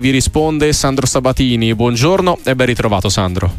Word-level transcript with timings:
Vi 0.00 0.10
risponde 0.10 0.72
Sandro 0.72 1.06
Sabatini. 1.06 1.74
Buongiorno 1.74 2.38
e 2.44 2.54
ben 2.54 2.66
ritrovato 2.66 3.08
Sandro. 3.08 3.50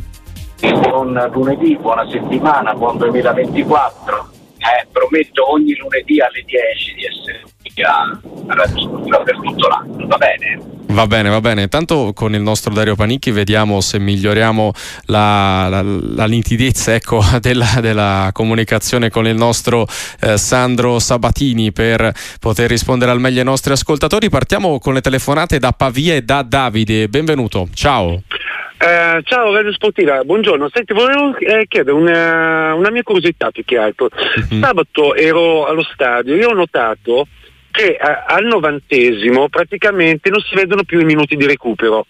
Buon 0.61 1.29
lunedì, 1.33 1.75
buona 1.75 2.09
settimana, 2.09 2.73
buon 2.75 2.97
2024. 2.97 4.29
Eh, 4.55 4.87
prometto 4.89 5.51
ogni 5.51 5.75
lunedì 5.75 6.21
alle 6.21 6.41
10 6.45 6.93
di 6.93 7.03
essere 7.03 7.43
qui 7.73 7.83
a 7.83 8.55
raggiungere 8.55 9.23
per 9.23 9.35
tutto 9.41 9.67
l'anno, 9.67 10.07
va 10.07 10.15
bene? 10.15 10.78
Va 10.91 11.05
bene, 11.05 11.29
va 11.29 11.39
bene. 11.39 11.61
Intanto 11.61 12.13
con 12.15 12.33
il 12.33 12.41
nostro 12.41 12.73
Dario 12.73 12.95
Panicchi 12.95 13.29
vediamo 13.29 13.79
se 13.79 13.99
miglioriamo 13.99 14.71
la, 15.05 15.67
la, 15.69 15.83
la 15.83 16.25
nitidezza 16.25 16.95
ecco, 16.95 17.21
della, 17.39 17.79
della, 17.79 18.31
comunicazione 18.33 19.11
con 19.11 19.27
il 19.27 19.35
nostro 19.35 19.85
eh, 20.21 20.37
Sandro 20.37 20.97
Sabatini 20.97 21.71
per 21.71 22.11
poter 22.39 22.69
rispondere 22.69 23.11
al 23.11 23.19
meglio 23.19 23.39
ai 23.39 23.45
nostri 23.45 23.71
ascoltatori. 23.71 24.29
Partiamo 24.29 24.79
con 24.79 24.95
le 24.95 25.01
telefonate 25.01 25.59
da 25.59 25.73
Pavia 25.73 26.15
e 26.15 26.23
da 26.23 26.41
Davide. 26.41 27.07
Benvenuto, 27.07 27.67
ciao. 27.75 28.23
Eh, 28.81 29.21
ciao 29.25 29.53
Radio 29.53 29.71
Sportiva, 29.73 30.23
buongiorno. 30.23 30.69
Senti, 30.73 30.93
volevo 30.93 31.37
eh, 31.37 31.65
chiedere 31.67 31.95
una, 31.95 32.73
una, 32.73 32.89
mia 32.89 33.03
curiosità 33.03 33.51
più 33.51 33.63
che 33.63 33.77
altro. 33.77 34.09
Mm-hmm. 34.09 34.63
Sabato 34.63 35.13
ero 35.13 35.67
allo 35.67 35.83
stadio 35.83 36.33
e 36.33 36.45
ho 36.45 36.53
notato 36.53 37.27
che 37.71 37.97
a, 37.97 38.25
al 38.27 38.45
novantesimo 38.45 39.49
praticamente 39.49 40.29
non 40.29 40.41
si 40.41 40.55
vedono 40.55 40.83
più 40.83 40.99
i 40.99 41.05
minuti 41.05 41.35
di 41.35 41.45
recupero. 41.45 42.05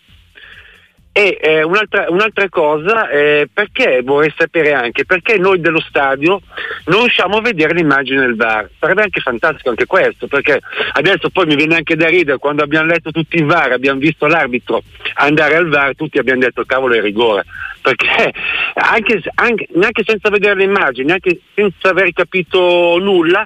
E 1.11 1.37
eh, 1.41 1.63
un'altra, 1.63 2.05
un'altra, 2.09 2.47
cosa, 2.49 3.09
eh, 3.09 3.49
perché 3.51 4.01
vorrei 4.03 4.31
sapere 4.37 4.73
anche, 4.73 5.05
perché 5.05 5.37
noi 5.37 5.59
dello 5.59 5.81
stadio 5.81 6.39
non 6.85 6.99
riusciamo 6.99 7.37
a 7.37 7.41
vedere 7.41 7.73
l'immagine 7.73 8.21
del 8.21 8.35
VAR? 8.35 8.69
Sarebbe 8.79 9.01
anche 9.01 9.19
fantastico 9.19 9.69
anche 9.69 9.87
questo, 9.87 10.27
perché 10.27 10.61
adesso 10.93 11.29
poi 11.31 11.47
mi 11.47 11.55
viene 11.55 11.75
anche 11.75 11.95
da 11.95 12.07
ridere, 12.07 12.37
quando 12.37 12.63
abbiamo 12.63 12.85
letto 12.85 13.11
tutti 13.11 13.37
il 13.37 13.45
VAR, 13.45 13.71
abbiamo 13.71 13.99
visto 13.99 14.27
l'arbitro 14.27 14.83
andare 15.15 15.55
al 15.55 15.67
VAR, 15.67 15.95
tutti 15.95 16.19
abbiamo 16.19 16.41
detto 16.41 16.63
cavolo 16.63 16.93
è 16.93 17.01
rigore, 17.01 17.43
perché 17.81 18.31
anche, 18.75 19.21
anche, 19.33 19.67
neanche 19.73 20.03
senza 20.05 20.29
vedere 20.29 20.55
l'immagine, 20.55 21.07
neanche 21.07 21.41
senza 21.55 21.89
aver 21.89 22.13
capito 22.13 22.97
nulla, 22.99 23.43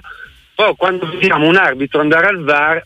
poi 0.54 0.74
quando 0.76 1.08
vediamo 1.10 1.46
un 1.46 1.56
arbitro 1.56 2.00
andare 2.00 2.26
al 2.26 2.42
VAR 2.42 2.84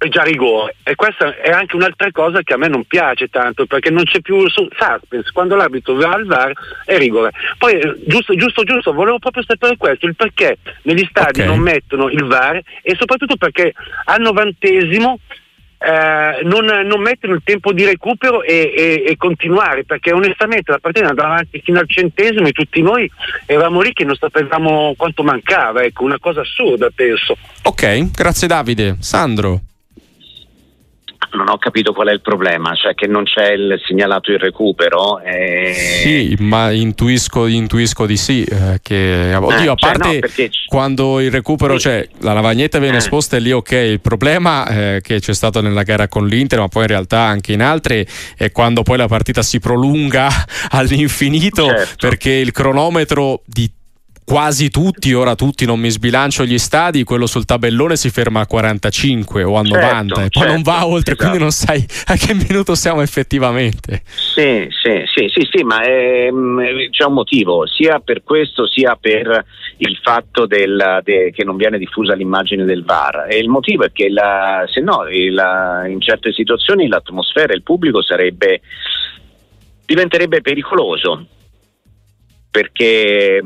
è 0.00 0.08
già 0.08 0.22
rigore. 0.22 0.76
E 0.82 0.94
questa 0.94 1.36
è 1.36 1.50
anche 1.50 1.76
un'altra 1.76 2.10
cosa 2.10 2.40
che 2.42 2.54
a 2.54 2.56
me 2.56 2.68
non 2.68 2.84
piace 2.84 3.28
tanto 3.28 3.66
perché 3.66 3.90
non 3.90 4.04
c'è 4.04 4.20
più 4.20 4.48
suspense. 4.48 5.30
Quando 5.30 5.56
l'arbitro 5.56 5.94
va 5.94 6.12
al 6.12 6.24
VAR 6.24 6.52
è 6.86 6.96
rigore. 6.96 7.32
Poi 7.58 7.74
eh, 7.74 7.96
giusto 8.06 8.34
giusto 8.34 8.64
giusto 8.64 8.94
volevo 8.94 9.18
proprio 9.18 9.44
sapere 9.46 9.76
questo 9.76 10.06
il 10.06 10.16
perché 10.16 10.56
negli 10.82 11.06
stadi 11.10 11.40
okay. 11.40 11.46
non 11.46 11.58
mettono 11.58 12.08
il 12.08 12.24
VAR 12.24 12.62
e 12.80 12.96
soprattutto 12.98 13.36
perché 13.36 13.74
al 14.04 14.20
novantesimo 14.20 15.18
eh, 15.82 16.42
non, 16.44 16.66
non, 16.66 17.00
mettono 17.00 17.32
il 17.32 17.40
tempo 17.42 17.72
di 17.72 17.86
recupero 17.86 18.42
e, 18.42 18.70
e, 18.76 19.04
e, 19.06 19.16
continuare 19.16 19.84
perché 19.84 20.12
onestamente 20.12 20.70
la 20.70 20.78
partita 20.78 21.08
andava 21.08 21.30
avanti 21.32 21.62
fino 21.64 21.78
al 21.78 21.88
centesimo 21.88 22.46
e 22.46 22.52
tutti 22.52 22.82
noi 22.82 23.10
eravamo 23.46 23.80
lì 23.80 23.94
che 23.94 24.04
non 24.04 24.14
sapevamo 24.14 24.92
quanto 24.94 25.22
mancava 25.22 25.82
ecco 25.82 26.04
una 26.04 26.18
cosa 26.18 26.42
assurda 26.42 26.90
penso. 26.94 27.38
Ok 27.62 28.10
grazie 28.10 28.46
Davide. 28.46 28.96
Sandro 29.00 29.60
non 31.32 31.48
ho 31.48 31.58
capito 31.58 31.92
qual 31.92 32.08
è 32.08 32.12
il 32.12 32.20
problema, 32.20 32.74
cioè 32.74 32.94
che 32.94 33.06
non 33.06 33.24
c'è 33.24 33.52
il 33.52 33.80
segnalato 33.86 34.30
il 34.30 34.38
recupero. 34.38 35.20
E... 35.20 35.72
Sì, 35.74 36.36
ma 36.40 36.70
intuisco, 36.70 37.46
intuisco 37.46 38.06
di 38.06 38.16
sì. 38.16 38.42
Eh, 38.44 38.80
che, 38.82 39.34
oddio, 39.34 39.56
eh, 39.56 39.68
a 39.68 39.74
cioè 39.74 39.92
parte 39.92 40.12
no, 40.12 40.18
perché... 40.18 40.50
quando 40.66 41.20
il 41.20 41.30
recupero 41.30 41.78
sì. 41.78 41.88
c'è, 41.88 42.08
la 42.20 42.32
lavagnetta 42.32 42.78
viene 42.78 42.96
eh. 42.96 42.98
esposta 42.98 43.36
e 43.36 43.40
lì 43.40 43.52
ok. 43.52 43.72
Il 43.72 44.00
problema 44.00 44.66
eh, 44.66 45.00
che 45.02 45.20
c'è 45.20 45.34
stato 45.34 45.60
nella 45.60 45.82
gara 45.82 46.08
con 46.08 46.26
l'Inter, 46.26 46.58
ma 46.58 46.68
poi 46.68 46.82
in 46.82 46.88
realtà 46.88 47.20
anche 47.20 47.52
in 47.52 47.62
altre, 47.62 48.06
è 48.36 48.50
quando 48.50 48.82
poi 48.82 48.96
la 48.96 49.08
partita 49.08 49.42
si 49.42 49.58
prolunga 49.58 50.28
all'infinito 50.70 51.66
certo. 51.66 52.08
perché 52.08 52.30
il 52.30 52.52
cronometro 52.52 53.42
di 53.44 53.70
quasi 54.30 54.70
tutti, 54.70 55.12
ora 55.12 55.34
tutti, 55.34 55.66
non 55.66 55.80
mi 55.80 55.90
sbilancio 55.90 56.44
gli 56.44 56.56
stadi, 56.56 57.02
quello 57.02 57.26
sul 57.26 57.44
tabellone 57.44 57.96
si 57.96 58.10
ferma 58.10 58.38
a 58.38 58.46
45 58.46 59.42
o 59.42 59.56
a 59.56 59.62
90 59.62 60.14
certo, 60.14 60.14
e 60.14 60.28
poi 60.28 60.30
certo, 60.30 60.52
non 60.52 60.62
va 60.62 60.86
oltre, 60.86 61.14
esatto. 61.14 61.16
quindi 61.16 61.38
non 61.38 61.50
sai 61.50 61.84
a 62.06 62.14
che 62.14 62.34
minuto 62.34 62.76
siamo 62.76 63.00
effettivamente. 63.00 64.02
Sì, 64.04 64.68
sì, 64.70 65.02
sì, 65.12 65.28
sì, 65.34 65.48
sì 65.50 65.64
ma 65.64 65.80
mm, 65.80 66.60
c'è 66.92 67.06
un 67.06 67.12
motivo, 67.12 67.66
sia 67.66 67.98
per 67.98 68.22
questo 68.22 68.68
sia 68.68 68.96
per 69.00 69.44
il 69.78 69.98
fatto 70.00 70.46
del, 70.46 71.00
de, 71.02 71.32
che 71.34 71.42
non 71.42 71.56
viene 71.56 71.76
diffusa 71.76 72.14
l'immagine 72.14 72.64
del 72.64 72.84
VAR. 72.84 73.26
E 73.28 73.38
il 73.38 73.48
motivo 73.48 73.82
è 73.82 73.90
che 73.90 74.08
la, 74.10 74.64
se 74.72 74.80
no 74.80 75.06
la, 75.32 75.88
in 75.88 76.00
certe 76.00 76.32
situazioni 76.32 76.86
l'atmosfera, 76.86 77.52
il 77.52 77.64
pubblico 77.64 78.00
sarebbe, 78.00 78.60
diventerebbe 79.84 80.40
pericoloso 80.40 81.26
perché 82.48 83.42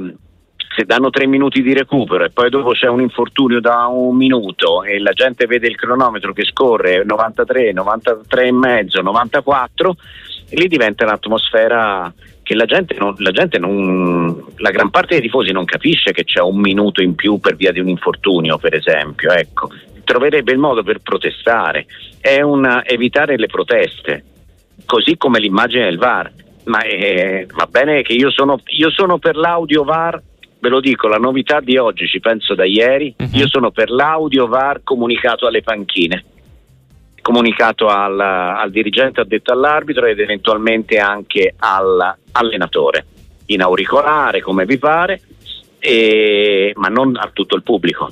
se 0.76 0.84
danno 0.84 1.10
tre 1.10 1.26
minuti 1.26 1.62
di 1.62 1.72
recupero 1.72 2.24
e 2.24 2.30
poi 2.30 2.50
dopo 2.50 2.72
c'è 2.72 2.88
un 2.88 3.00
infortunio 3.00 3.60
da 3.60 3.86
un 3.86 4.16
minuto 4.16 4.82
e 4.82 4.98
la 4.98 5.12
gente 5.12 5.46
vede 5.46 5.68
il 5.68 5.76
cronometro 5.76 6.32
che 6.32 6.44
scorre 6.44 7.04
93, 7.04 7.72
93 7.72 8.46
e 8.46 8.52
mezzo, 8.52 9.00
94, 9.00 9.96
e 10.48 10.56
lì 10.56 10.66
diventa 10.66 11.04
un'atmosfera 11.04 12.12
che 12.42 12.54
la 12.54 12.64
gente, 12.64 12.94
non, 12.98 13.14
la 13.18 13.30
gente 13.30 13.58
non, 13.58 14.44
la 14.56 14.70
gran 14.70 14.90
parte 14.90 15.14
dei 15.14 15.22
tifosi 15.22 15.52
non 15.52 15.64
capisce 15.64 16.12
che 16.12 16.24
c'è 16.24 16.40
un 16.40 16.58
minuto 16.58 17.02
in 17.02 17.14
più 17.14 17.38
per 17.38 17.54
via 17.54 17.72
di 17.72 17.80
un 17.80 17.88
infortunio, 17.88 18.58
per 18.58 18.74
esempio, 18.74 19.30
ecco. 19.32 19.70
Troverebbe 20.04 20.52
il 20.52 20.58
modo 20.58 20.82
per 20.82 21.00
protestare, 21.00 21.86
è 22.20 22.42
una, 22.42 22.84
evitare 22.84 23.38
le 23.38 23.46
proteste, 23.46 24.24
così 24.84 25.16
come 25.16 25.38
l'immagine 25.38 25.84
del 25.84 25.96
VAR. 25.96 26.30
Ma 26.64 26.82
eh, 26.82 27.46
va 27.54 27.66
bene 27.70 28.02
che 28.02 28.12
io 28.12 28.30
sono, 28.30 28.58
io 28.66 28.90
sono 28.90 29.18
per 29.18 29.36
l'audio 29.36 29.84
VAR 29.84 30.20
ve 30.64 30.70
lo 30.70 30.80
dico, 30.80 31.08
la 31.08 31.18
novità 31.18 31.60
di 31.60 31.76
oggi, 31.76 32.06
ci 32.06 32.20
penso 32.20 32.54
da 32.54 32.64
ieri, 32.64 33.14
uh-huh. 33.18 33.28
io 33.32 33.46
sono 33.46 33.70
per 33.70 33.90
l'audio 33.90 34.46
VAR 34.46 34.80
comunicato 34.82 35.46
alle 35.46 35.60
panchine, 35.60 36.24
comunicato 37.20 37.88
al, 37.88 38.18
al 38.18 38.70
dirigente 38.70 39.20
addetto 39.20 39.52
all'arbitro 39.52 40.06
ed 40.06 40.18
eventualmente 40.18 40.96
anche 40.96 41.54
all'allenatore, 41.58 43.04
in 43.46 43.60
auricolare 43.60 44.40
come 44.40 44.64
vi 44.64 44.78
pare, 44.78 45.20
e, 45.78 46.72
ma 46.76 46.88
non 46.88 47.14
a 47.14 47.28
tutto 47.30 47.56
il 47.56 47.62
pubblico. 47.62 48.10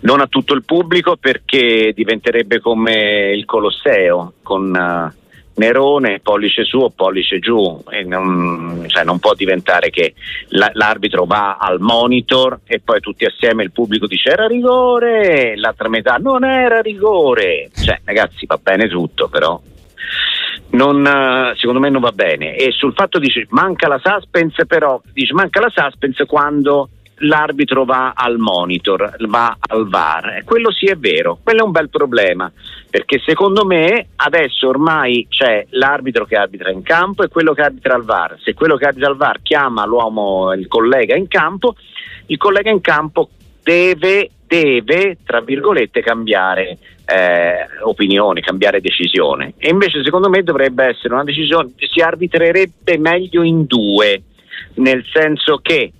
Non 0.00 0.20
a 0.20 0.26
tutto 0.26 0.52
il 0.52 0.66
pubblico 0.66 1.16
perché 1.16 1.92
diventerebbe 1.94 2.60
come 2.60 3.32
il 3.34 3.46
Colosseo 3.46 4.34
con... 4.42 5.10
Uh, 5.10 5.24
Nerone, 5.56 6.20
pollice 6.20 6.64
su 6.64 6.78
o 6.78 6.90
pollice 6.90 7.38
giù, 7.38 7.82
non, 8.04 8.84
cioè 8.88 9.04
non, 9.04 9.18
può 9.18 9.34
diventare 9.34 9.90
che 9.90 10.14
la, 10.48 10.70
l'arbitro 10.74 11.24
va 11.24 11.56
al 11.58 11.80
monitor 11.80 12.60
e 12.66 12.80
poi 12.84 13.00
tutti 13.00 13.24
assieme 13.24 13.62
il 13.62 13.72
pubblico 13.72 14.06
dice 14.06 14.30
era 14.30 14.46
rigore, 14.46 15.56
l'altra 15.56 15.88
metà 15.88 16.16
non 16.16 16.44
era 16.44 16.80
rigore, 16.80 17.70
cioè 17.74 18.00
ragazzi 18.04 18.44
va 18.46 18.58
bene 18.62 18.86
tutto 18.88 19.28
però 19.28 19.60
non, 20.70 21.52
secondo 21.56 21.80
me 21.80 21.90
non 21.90 22.00
va 22.00 22.12
bene. 22.12 22.54
E 22.54 22.72
sul 22.72 22.92
fatto 22.92 23.18
dice 23.18 23.46
manca 23.50 23.88
la 23.88 24.00
suspense 24.02 24.66
però. 24.66 25.00
Dice 25.12 25.32
manca 25.32 25.60
la 25.60 25.72
suspense 25.74 26.26
quando 26.26 26.90
l'arbitro 27.20 27.84
va 27.84 28.12
al 28.14 28.38
monitor, 28.38 29.16
va 29.26 29.56
al 29.58 29.88
VAR. 29.88 30.42
Quello 30.44 30.70
sì 30.70 30.86
è 30.86 30.96
vero, 30.96 31.38
quello 31.42 31.60
è 31.60 31.64
un 31.64 31.70
bel 31.70 31.88
problema, 31.88 32.50
perché 32.90 33.20
secondo 33.24 33.64
me 33.64 34.08
adesso 34.16 34.68
ormai 34.68 35.26
c'è 35.28 35.66
l'arbitro 35.70 36.26
che 36.26 36.36
arbitra 36.36 36.70
in 36.70 36.82
campo 36.82 37.22
e 37.22 37.28
quello 37.28 37.54
che 37.54 37.62
arbitra 37.62 37.94
al 37.94 38.04
VAR. 38.04 38.38
Se 38.42 38.54
quello 38.54 38.76
che 38.76 38.86
arbitra 38.86 39.08
al 39.08 39.16
VAR 39.16 39.40
chiama 39.42 39.86
l'uomo, 39.86 40.52
il 40.52 40.66
collega 40.66 41.16
in 41.16 41.28
campo, 41.28 41.74
il 42.26 42.36
collega 42.36 42.70
in 42.70 42.80
campo 42.80 43.30
deve, 43.62 44.30
deve 44.46 45.18
tra 45.24 45.40
virgolette, 45.40 46.02
cambiare 46.02 46.78
eh, 47.06 47.66
opinione, 47.82 48.40
cambiare 48.40 48.80
decisione. 48.80 49.54
E 49.58 49.70
invece 49.70 50.02
secondo 50.02 50.28
me 50.28 50.42
dovrebbe 50.42 50.84
essere 50.86 51.14
una 51.14 51.24
decisione, 51.24 51.70
si 51.78 52.00
arbitrerebbe 52.00 52.98
meglio 52.98 53.42
in 53.42 53.64
due, 53.64 54.22
nel 54.74 55.04
senso 55.12 55.58
che 55.62 55.92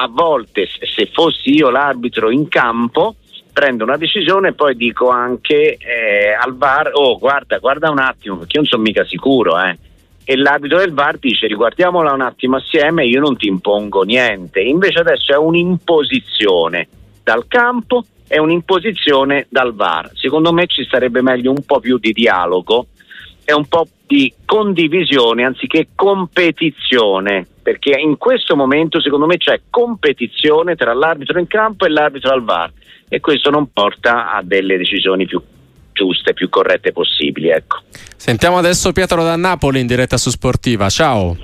a 0.00 0.08
volte 0.08 0.66
se 0.66 1.10
fossi 1.12 1.56
io 1.56 1.70
l'arbitro 1.70 2.30
in 2.30 2.48
campo 2.48 3.16
prendo 3.52 3.82
una 3.82 3.96
decisione 3.96 4.48
e 4.48 4.52
poi 4.52 4.76
dico 4.76 5.08
anche 5.08 5.76
eh, 5.76 6.32
al 6.40 6.56
VAR 6.56 6.90
oh 6.92 7.18
guarda 7.18 7.58
guarda 7.58 7.90
un 7.90 7.98
attimo 7.98 8.36
perché 8.36 8.56
io 8.56 8.62
non 8.62 8.70
sono 8.70 8.82
mica 8.82 9.04
sicuro 9.04 9.60
eh. 9.60 9.76
e 10.24 10.36
l'arbitro 10.36 10.78
del 10.78 10.92
VAR 10.92 11.18
dice 11.18 11.48
riguardiamola 11.48 12.12
un 12.12 12.20
attimo 12.20 12.56
assieme 12.56 13.06
io 13.06 13.20
non 13.20 13.36
ti 13.36 13.48
impongo 13.48 14.02
niente 14.02 14.60
invece 14.60 15.00
adesso 15.00 15.32
è 15.32 15.36
un'imposizione 15.36 16.88
dal 17.24 17.46
campo 17.48 18.04
e 18.28 18.38
un'imposizione 18.38 19.46
dal 19.48 19.74
VAR. 19.74 20.10
Secondo 20.14 20.52
me 20.52 20.66
ci 20.66 20.86
sarebbe 20.88 21.22
meglio 21.22 21.50
un 21.50 21.64
po' 21.64 21.80
più 21.80 21.98
di 21.98 22.12
dialogo 22.12 22.88
e 23.44 23.54
un 23.54 23.66
po' 23.66 23.86
di 24.06 24.32
condivisione 24.44 25.44
anziché 25.44 25.88
competizione 25.94 27.46
perché 27.68 28.00
in 28.00 28.16
questo 28.16 28.56
momento 28.56 28.98
secondo 28.98 29.26
me 29.26 29.36
c'è 29.36 29.60
competizione 29.68 30.74
tra 30.74 30.94
l'arbitro 30.94 31.38
in 31.38 31.46
campo 31.46 31.84
e 31.84 31.90
l'arbitro 31.90 32.32
al 32.32 32.42
VAR 32.42 32.72
e 33.10 33.20
questo 33.20 33.50
non 33.50 33.70
porta 33.74 34.32
a 34.32 34.40
delle 34.42 34.78
decisioni 34.78 35.26
più, 35.26 35.38
giuste, 35.92 36.32
più 36.32 36.48
corrette 36.48 36.92
possibili. 36.92 37.50
Ecco. 37.50 37.80
Sentiamo 38.16 38.56
adesso 38.56 38.92
Pietro 38.92 39.22
da 39.22 39.36
Napoli 39.36 39.80
in 39.80 39.86
diretta 39.86 40.16
su 40.16 40.30
Sportiva. 40.30 40.88
Ciao. 40.88 41.36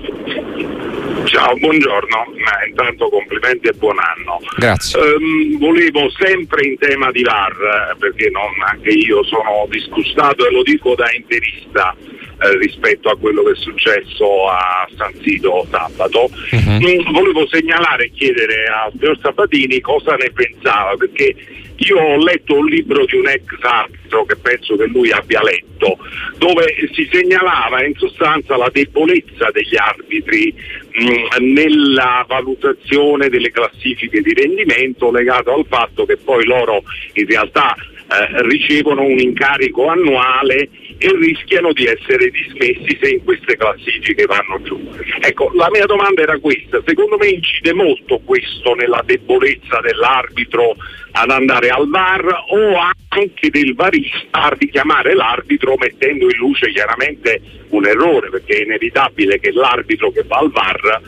Ciao, 1.25 1.55
buongiorno, 1.57 2.25
eh, 2.33 2.69
intanto 2.69 3.07
complimenti 3.09 3.67
e 3.67 3.73
buon 3.73 3.97
anno. 3.99 4.39
Grazie. 4.57 4.99
Um, 4.99 5.59
volevo 5.59 6.09
sempre 6.17 6.65
in 6.65 6.77
tema 6.79 7.11
di 7.11 7.21
VAR, 7.21 7.51
eh, 7.51 7.95
perché 7.99 8.31
non, 8.31 8.49
anche 8.67 8.89
io 8.89 9.23
sono 9.23 9.67
disgustato 9.69 10.47
e 10.47 10.51
lo 10.51 10.63
dico 10.63 10.95
da 10.95 11.05
interista 11.15 11.95
eh, 12.41 12.57
rispetto 12.57 13.09
a 13.09 13.17
quello 13.17 13.43
che 13.43 13.51
è 13.51 13.55
successo 13.55 14.47
a 14.47 14.87
San 14.95 15.13
Sito 15.21 15.65
sabato. 15.69 16.29
Uh-huh. 16.51 17.11
volevo 17.11 17.47
segnalare 17.47 18.05
e 18.05 18.11
chiedere 18.11 18.65
al 18.65 18.91
signor 18.97 19.17
Sabatini 19.21 19.79
cosa 19.79 20.15
ne 20.15 20.31
pensava, 20.31 20.95
perché 20.97 21.35
io 21.77 21.99
ho 21.99 22.17
letto 22.17 22.57
un 22.57 22.65
libro 22.67 23.05
di 23.05 23.17
un 23.17 23.27
ex 23.27 23.45
arbitro 23.61 24.25
che 24.25 24.35
penso 24.37 24.77
che 24.77 24.85
lui 24.85 25.11
abbia 25.11 25.41
letto, 25.41 25.97
dove 26.37 26.73
si 26.93 27.07
segnalava 27.11 27.83
in 27.85 27.93
sostanza 27.95 28.55
la 28.55 28.69
debolezza 28.71 29.49
degli 29.51 29.75
arbitri 29.75 30.53
mh, 30.53 31.43
nella 31.43 32.23
valutazione 32.27 33.27
delle 33.27 33.51
classifiche 33.51 34.21
di 34.21 34.33
rendimento 34.33 35.11
legato 35.11 35.53
al 35.53 35.65
fatto 35.67 36.05
che 36.05 36.15
poi 36.17 36.45
loro 36.45 36.83
in 37.13 37.27
realtà 37.27 37.75
eh, 37.75 38.41
ricevono 38.43 39.01
un 39.01 39.19
incarico 39.19 39.87
annuale 39.87 40.69
e 40.97 41.15
rischiano 41.17 41.73
di 41.73 41.85
essere 41.85 42.29
dismessi 42.29 42.97
se 43.01 43.09
in 43.09 43.23
queste 43.23 43.57
classifiche 43.57 44.25
vanno 44.25 44.61
giù. 44.61 44.79
Ecco, 45.19 45.51
la 45.53 45.69
mia 45.71 45.85
domanda 45.85 46.21
era 46.21 46.39
questa, 46.39 46.81
secondo 46.85 47.17
me 47.17 47.27
incide 47.27 47.73
molto 47.73 48.19
questo 48.23 48.73
nella 48.75 49.01
debolezza 49.05 49.79
dell'arbitro 49.81 50.75
ad 51.11 51.29
andare 51.29 51.69
al 51.69 51.87
VAR 51.87 52.25
o 52.49 52.77
anche 53.09 53.49
del 53.49 53.73
varista 53.73 54.41
a 54.41 54.55
richiamare 54.57 55.15
l'arbitro 55.15 55.75
mettendo 55.77 56.25
in 56.25 56.37
luce 56.37 56.69
chiaramente 56.71 57.41
un 57.69 57.85
errore, 57.85 58.29
perché 58.29 58.57
è 58.57 58.63
inevitabile 58.63 59.39
che 59.39 59.51
l'arbitro 59.51 60.11
che 60.11 60.23
va 60.23 60.37
al 60.37 60.51
VAR 60.51 61.01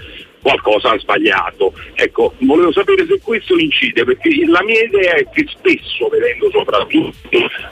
qualcosa 0.47 0.91
ha 0.91 0.99
sbagliato. 0.99 1.73
Ecco, 1.93 2.33
volevo 2.39 2.71
sapere 2.71 3.05
se 3.05 3.19
questo 3.21 3.57
incide, 3.57 4.05
perché 4.05 4.29
la 4.47 4.63
mia 4.63 4.81
idea 4.81 5.15
è 5.15 5.27
che 5.33 5.45
spesso, 5.49 6.07
vedendo 6.07 6.49
soprattutto 6.49 7.11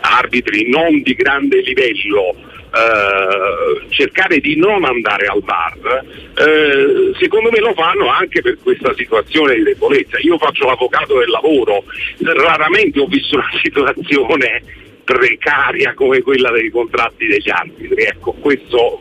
arbitri 0.01 0.69
non 0.69 1.01
di 1.01 1.13
grande 1.13 1.61
livello, 1.61 2.35
eh, 2.75 3.87
cercare 3.89 4.39
di 4.39 4.57
non 4.57 4.83
andare 4.83 5.27
al 5.27 5.41
bar, 5.41 6.03
eh, 6.35 7.11
secondo 7.17 7.49
me 7.49 7.59
lo 7.59 7.73
fanno 7.73 8.09
anche 8.09 8.41
per 8.41 8.57
questa 8.61 8.93
situazione 8.93 9.55
di 9.55 9.63
debolezza. 9.63 10.17
Io 10.19 10.37
faccio 10.37 10.65
l'avvocato 10.65 11.17
del 11.17 11.29
lavoro, 11.29 11.85
raramente 12.19 12.99
ho 12.99 13.07
visto 13.07 13.35
una 13.35 13.49
situazione 13.63 14.61
precaria 15.05 15.93
come 15.93 16.21
quella 16.21 16.51
dei 16.51 16.69
contratti 16.69 17.25
degli 17.25 17.49
arbitri. 17.49 18.03
Ecco, 18.03 18.33
questo 18.33 18.99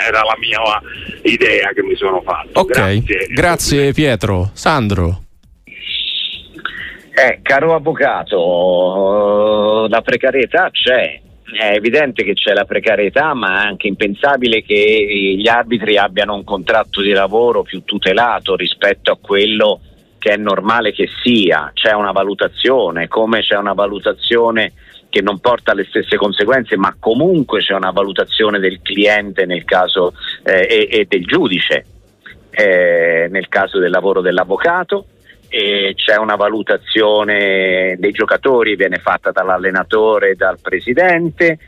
era 0.00 0.22
la 0.22 0.36
mia 0.38 0.60
idea 1.22 1.72
che 1.72 1.82
mi 1.82 1.96
sono 1.96 2.22
fatto. 2.22 2.60
Ok, 2.60 2.72
grazie, 2.72 3.26
grazie 3.28 3.92
Pietro. 3.92 4.50
Sandro. 4.52 5.22
Eh, 7.16 7.38
caro 7.42 7.76
avvocato, 7.76 9.86
la 9.88 10.02
precarietà 10.02 10.68
c'è, 10.72 11.20
è 11.56 11.74
evidente 11.74 12.24
che 12.24 12.34
c'è 12.34 12.52
la 12.52 12.64
precarietà, 12.64 13.34
ma 13.34 13.62
è 13.62 13.66
anche 13.66 13.86
impensabile 13.86 14.62
che 14.62 15.36
gli 15.38 15.46
arbitri 15.46 15.96
abbiano 15.96 16.34
un 16.34 16.42
contratto 16.42 17.00
di 17.00 17.12
lavoro 17.12 17.62
più 17.62 17.84
tutelato 17.84 18.56
rispetto 18.56 19.12
a 19.12 19.18
quello 19.20 19.80
che 20.18 20.32
è 20.32 20.36
normale 20.36 20.92
che 20.92 21.08
sia. 21.22 21.70
C'è 21.72 21.92
una 21.92 22.10
valutazione, 22.10 23.06
come 23.06 23.42
c'è 23.42 23.56
una 23.56 23.74
valutazione 23.74 24.72
che 25.14 25.22
non 25.22 25.38
porta 25.38 25.70
alle 25.70 25.84
stesse 25.84 26.16
conseguenze, 26.16 26.76
ma 26.76 26.96
comunque 26.98 27.60
c'è 27.60 27.72
una 27.72 27.92
valutazione 27.92 28.58
del 28.58 28.80
cliente 28.82 29.46
nel 29.46 29.64
caso 29.64 30.12
eh, 30.42 30.66
e, 30.68 30.88
e, 30.90 31.06
del 31.08 31.24
giudice 31.24 31.86
eh, 32.50 33.28
nel 33.30 33.46
caso 33.48 33.78
del 33.78 33.92
lavoro 33.92 34.20
dell'avvocato. 34.20 35.06
C'è 35.48 36.16
una 36.16 36.34
valutazione 36.34 37.94
dei 37.96 38.10
giocatori, 38.10 38.74
viene 38.74 38.96
fatta 38.96 39.30
dall'allenatore 39.30 40.30
e 40.30 40.34
dal 40.34 40.58
presidente. 40.60 41.58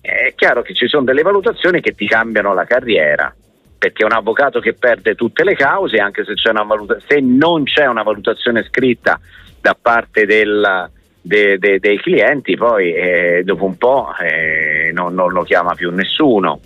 È 0.00 0.32
chiaro 0.34 0.62
che 0.62 0.74
ci 0.74 0.88
sono 0.88 1.04
delle 1.04 1.22
valutazioni 1.22 1.80
che 1.80 1.94
ti 1.94 2.08
cambiano 2.08 2.54
la 2.54 2.64
carriera, 2.64 3.32
perché 3.78 4.04
un 4.04 4.10
avvocato 4.10 4.58
che 4.58 4.72
perde 4.72 5.14
tutte 5.14 5.44
le 5.44 5.54
cause, 5.54 5.98
anche 5.98 6.24
se, 6.24 6.34
valuta- 6.52 6.98
se 7.06 7.20
non 7.20 7.62
c'è 7.62 7.86
una 7.86 8.02
valutazione 8.02 8.64
scritta 8.64 9.20
da 9.60 9.76
parte 9.80 10.26
del, 10.26 10.90
de, 11.26 11.58
de, 11.58 11.80
dei 11.80 11.98
clienti, 11.98 12.56
poi 12.56 12.94
eh, 12.94 13.42
dopo 13.44 13.64
un 13.64 13.76
po' 13.76 14.14
eh, 14.20 14.92
non, 14.92 15.12
non, 15.12 15.32
lo 15.32 15.42
chiama 15.42 15.74
più 15.74 15.90
nessuno. 15.90 16.60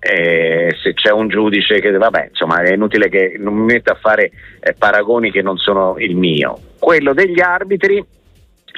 Eh, 0.00 0.74
se 0.82 0.94
c'è 0.94 1.12
un 1.12 1.28
giudice 1.28 1.78
che 1.78 1.92
vabbè 1.92 2.30
insomma 2.30 2.60
è 2.60 2.72
inutile 2.72 3.08
che 3.08 3.36
non 3.38 3.54
mi 3.54 3.66
metta 3.72 3.92
a 3.92 3.98
fare 4.00 4.32
eh, 4.58 4.74
paragoni 4.76 5.30
che 5.30 5.42
non 5.42 5.58
sono 5.58 5.94
il 5.98 6.16
mio 6.16 6.58
quello 6.76 7.14
degli 7.14 7.40
arbitri 7.40 8.04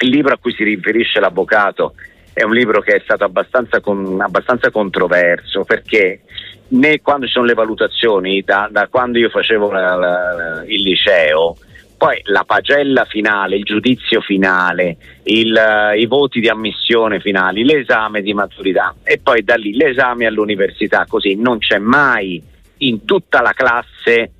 il 0.01 0.09
libro 0.09 0.35
a 0.35 0.37
cui 0.37 0.53
si 0.53 0.63
riferisce 0.63 1.19
l'avvocato 1.19 1.95
è 2.31 2.43
un 2.43 2.53
libro 2.53 2.79
che 2.81 2.97
è 2.97 3.01
stato 3.03 3.23
abbastanza, 3.23 3.79
con, 3.79 4.21
abbastanza 4.21 4.69
controverso 4.69 5.63
perché 5.63 6.21
né 6.67 7.01
quando 7.01 7.25
ci 7.25 7.31
sono 7.31 7.45
le 7.45 7.55
valutazioni 7.55 8.43
da, 8.43 8.67
da 8.69 8.87
quando 8.87 9.17
io 9.17 9.29
facevo 9.29 9.71
la, 9.71 9.95
la, 9.95 10.63
il 10.67 10.83
liceo 10.83 11.57
poi 11.97 12.19
la 12.25 12.43
pagella 12.43 13.05
finale, 13.05 13.55
il 13.55 13.63
giudizio 13.63 14.21
finale, 14.21 14.97
il, 15.23 15.53
uh, 15.53 15.97
i 15.97 16.05
voti 16.05 16.39
di 16.39 16.49
ammissione 16.49 17.19
finali, 17.19 17.63
l'esame 17.63 18.21
di 18.21 18.33
maturità 18.33 18.95
e 19.03 19.19
poi 19.21 19.43
da 19.43 19.55
lì 19.55 19.75
l'esame 19.75 20.25
all'università, 20.25 21.05
così 21.07 21.35
non 21.35 21.59
c'è 21.59 21.77
mai 21.77 22.41
in 22.79 23.05
tutta 23.05 23.41
la 23.41 23.53
classe 23.53 24.31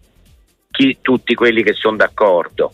chi, 0.71 0.97
tutti 1.01 1.33
quelli 1.35 1.63
che 1.63 1.73
sono 1.73 1.97
d'accordo 1.97 2.71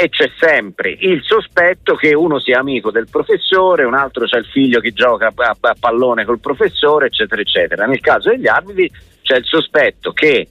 e 0.00 0.08
c'è 0.08 0.30
sempre 0.38 0.96
il 0.98 1.22
sospetto 1.22 1.94
che 1.94 2.14
uno 2.14 2.38
sia 2.38 2.58
amico 2.58 2.90
del 2.90 3.06
professore, 3.10 3.84
un 3.84 3.92
altro 3.92 4.24
c'è 4.24 4.38
il 4.38 4.46
figlio 4.46 4.80
che 4.80 4.92
gioca 4.92 5.30
a, 5.34 5.56
a 5.60 5.76
pallone 5.78 6.24
col 6.24 6.40
professore, 6.40 7.08
eccetera, 7.08 7.42
eccetera. 7.42 7.84
Nel 7.84 8.00
caso 8.00 8.30
degli 8.30 8.48
arbitri 8.48 8.90
c'è 9.20 9.36
il 9.36 9.44
sospetto 9.44 10.12
che 10.12 10.48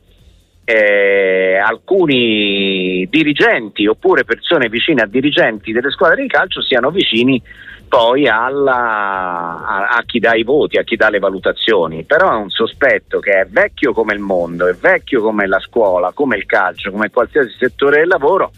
eh, 0.71 1.57
alcuni 1.57 3.07
dirigenti 3.09 3.87
oppure 3.87 4.23
persone 4.23 4.69
vicine 4.69 5.01
a 5.01 5.07
dirigenti 5.07 5.71
delle 5.71 5.89
squadre 5.89 6.21
di 6.21 6.27
calcio 6.27 6.61
siano 6.61 6.91
vicini 6.91 7.41
poi 7.87 8.27
alla, 8.27 9.65
a, 9.65 9.87
a, 9.97 10.03
chi 10.05 10.19
dà 10.19 10.35
i 10.35 10.43
voti, 10.43 10.77
a 10.77 10.83
chi 10.83 10.95
dà 10.95 11.09
le 11.09 11.17
valutazioni, 11.17 12.03
però 12.03 12.33
è 12.33 12.35
un 12.35 12.51
sospetto 12.51 13.19
che 13.19 13.31
è 13.31 13.45
vecchio 13.45 13.93
come 13.93 14.13
il 14.13 14.19
mondo, 14.19 14.67
è 14.67 14.75
vecchio 14.75 15.23
come 15.23 15.47
la 15.47 15.59
scuola, 15.59 16.11
come 16.13 16.37
il 16.37 16.45
calcio, 16.45 16.91
come 16.91 17.09
qualsiasi 17.09 17.55
settore 17.57 18.01
del 18.01 18.07
lavoro, 18.07 18.51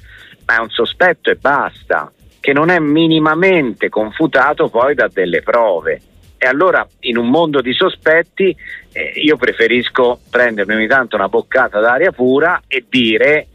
ma 0.47 0.57
è 0.57 0.59
un 0.59 0.69
sospetto 0.69 1.29
e 1.29 1.35
basta, 1.35 2.11
che 2.41 2.51
non 2.51 2.69
è 2.69 2.79
minimamente 2.79 3.87
confutato 3.87 4.67
poi 4.67 4.95
da 4.95 5.07
delle 5.07 5.41
prove. 5.41 6.01
E 6.43 6.47
allora 6.47 6.87
in 7.01 7.17
un 7.17 7.29
mondo 7.29 7.61
di 7.61 7.71
sospetti 7.71 8.55
eh, 8.93 9.11
io 9.17 9.37
preferisco 9.37 10.21
prendermi 10.27 10.73
ogni 10.73 10.87
tanto 10.87 11.15
una 11.15 11.29
boccata 11.29 11.79
d'aria 11.79 12.11
pura 12.11 12.63
e 12.67 12.83
dire 12.89 13.45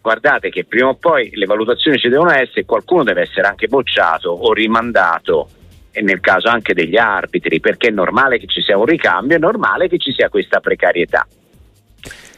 guardate 0.00 0.50
che 0.50 0.64
prima 0.64 0.90
o 0.90 0.94
poi 0.94 1.32
le 1.34 1.44
valutazioni 1.44 1.98
ci 1.98 2.08
devono 2.08 2.30
essere, 2.30 2.64
qualcuno 2.64 3.02
deve 3.02 3.22
essere 3.22 3.48
anche 3.48 3.66
bocciato 3.66 4.30
o 4.30 4.52
rimandato 4.52 5.48
e 5.90 6.02
nel 6.02 6.20
caso 6.20 6.46
anche 6.46 6.72
degli 6.72 6.96
arbitri, 6.96 7.58
perché 7.58 7.88
è 7.88 7.90
normale 7.90 8.38
che 8.38 8.46
ci 8.46 8.62
sia 8.62 8.78
un 8.78 8.84
ricambio, 8.84 9.34
è 9.34 9.40
normale 9.40 9.88
che 9.88 9.98
ci 9.98 10.12
sia 10.12 10.28
questa 10.28 10.60
precarietà. 10.60 11.26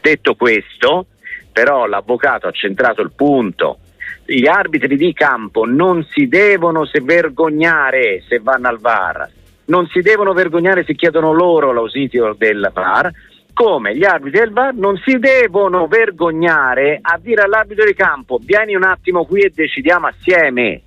Detto 0.01 0.33
questo, 0.33 1.05
però 1.51 1.85
l'avvocato 1.85 2.47
ha 2.47 2.51
centrato 2.51 3.03
il 3.03 3.11
punto, 3.15 3.77
gli 4.25 4.47
arbitri 4.47 4.97
di 4.97 5.13
campo 5.13 5.65
non 5.65 6.03
si 6.09 6.27
devono 6.27 6.89
vergognare 7.03 8.23
se 8.27 8.39
vanno 8.39 8.69
al 8.69 8.79
VAR, 8.79 9.37
non 9.69 9.87
si 9.87 10.01
devono 10.01 10.33
vergognare 10.33 10.83
se 10.83 10.95
chiedono 10.95 11.31
loro 11.31 11.71
l'ausilio 11.71 12.35
del 12.37 12.69
VAR, 12.73 13.11
come 13.53 13.95
gli 13.95 14.05
arbitri 14.05 14.39
del 14.39 14.51
VAR 14.51 14.73
non 14.73 14.99
si 15.03 15.17
devono 15.17 15.87
vergognare 15.87 16.99
a 17.01 17.17
dire 17.21 17.43
all'arbitro 17.43 17.85
di 17.85 17.93
campo 17.93 18.39
vieni 18.41 18.75
un 18.75 18.83
attimo 18.83 19.25
qui 19.25 19.41
e 19.41 19.51
decidiamo 19.53 20.07
assieme, 20.07 20.81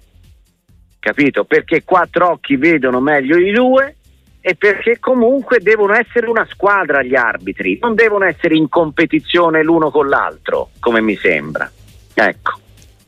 capito? 0.99 1.45
Perché 1.45 1.83
quattro 1.85 2.31
occhi 2.31 2.57
vedono 2.57 3.01
meglio 3.01 3.37
i 3.37 3.53
due 3.53 3.97
e 4.41 4.57
perché 4.57 4.99
comunque 4.99 5.61
devono 5.61 5.95
essere 5.95 6.29
una 6.29 6.47
squadra 6.51 7.03
gli 7.03 7.15
arbitri, 7.15 7.79
non 7.81 7.95
devono 7.95 8.25
essere 8.25 8.57
in 8.57 8.69
competizione 8.69 9.63
l'uno 9.63 9.91
con 9.91 10.09
l'altro, 10.09 10.71
come 10.81 11.01
mi 11.01 11.15
sembra. 11.15 11.71
Ecco. 12.15 12.59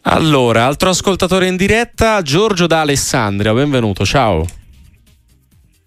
Allora, 0.03 0.67
altro 0.67 0.91
ascoltatore 0.91 1.47
in 1.47 1.57
diretta, 1.57 2.21
Giorgio 2.23 2.67
da 2.67 2.83
Alessandria, 2.83 3.53
benvenuto, 3.55 4.05
ciao. 4.05 4.63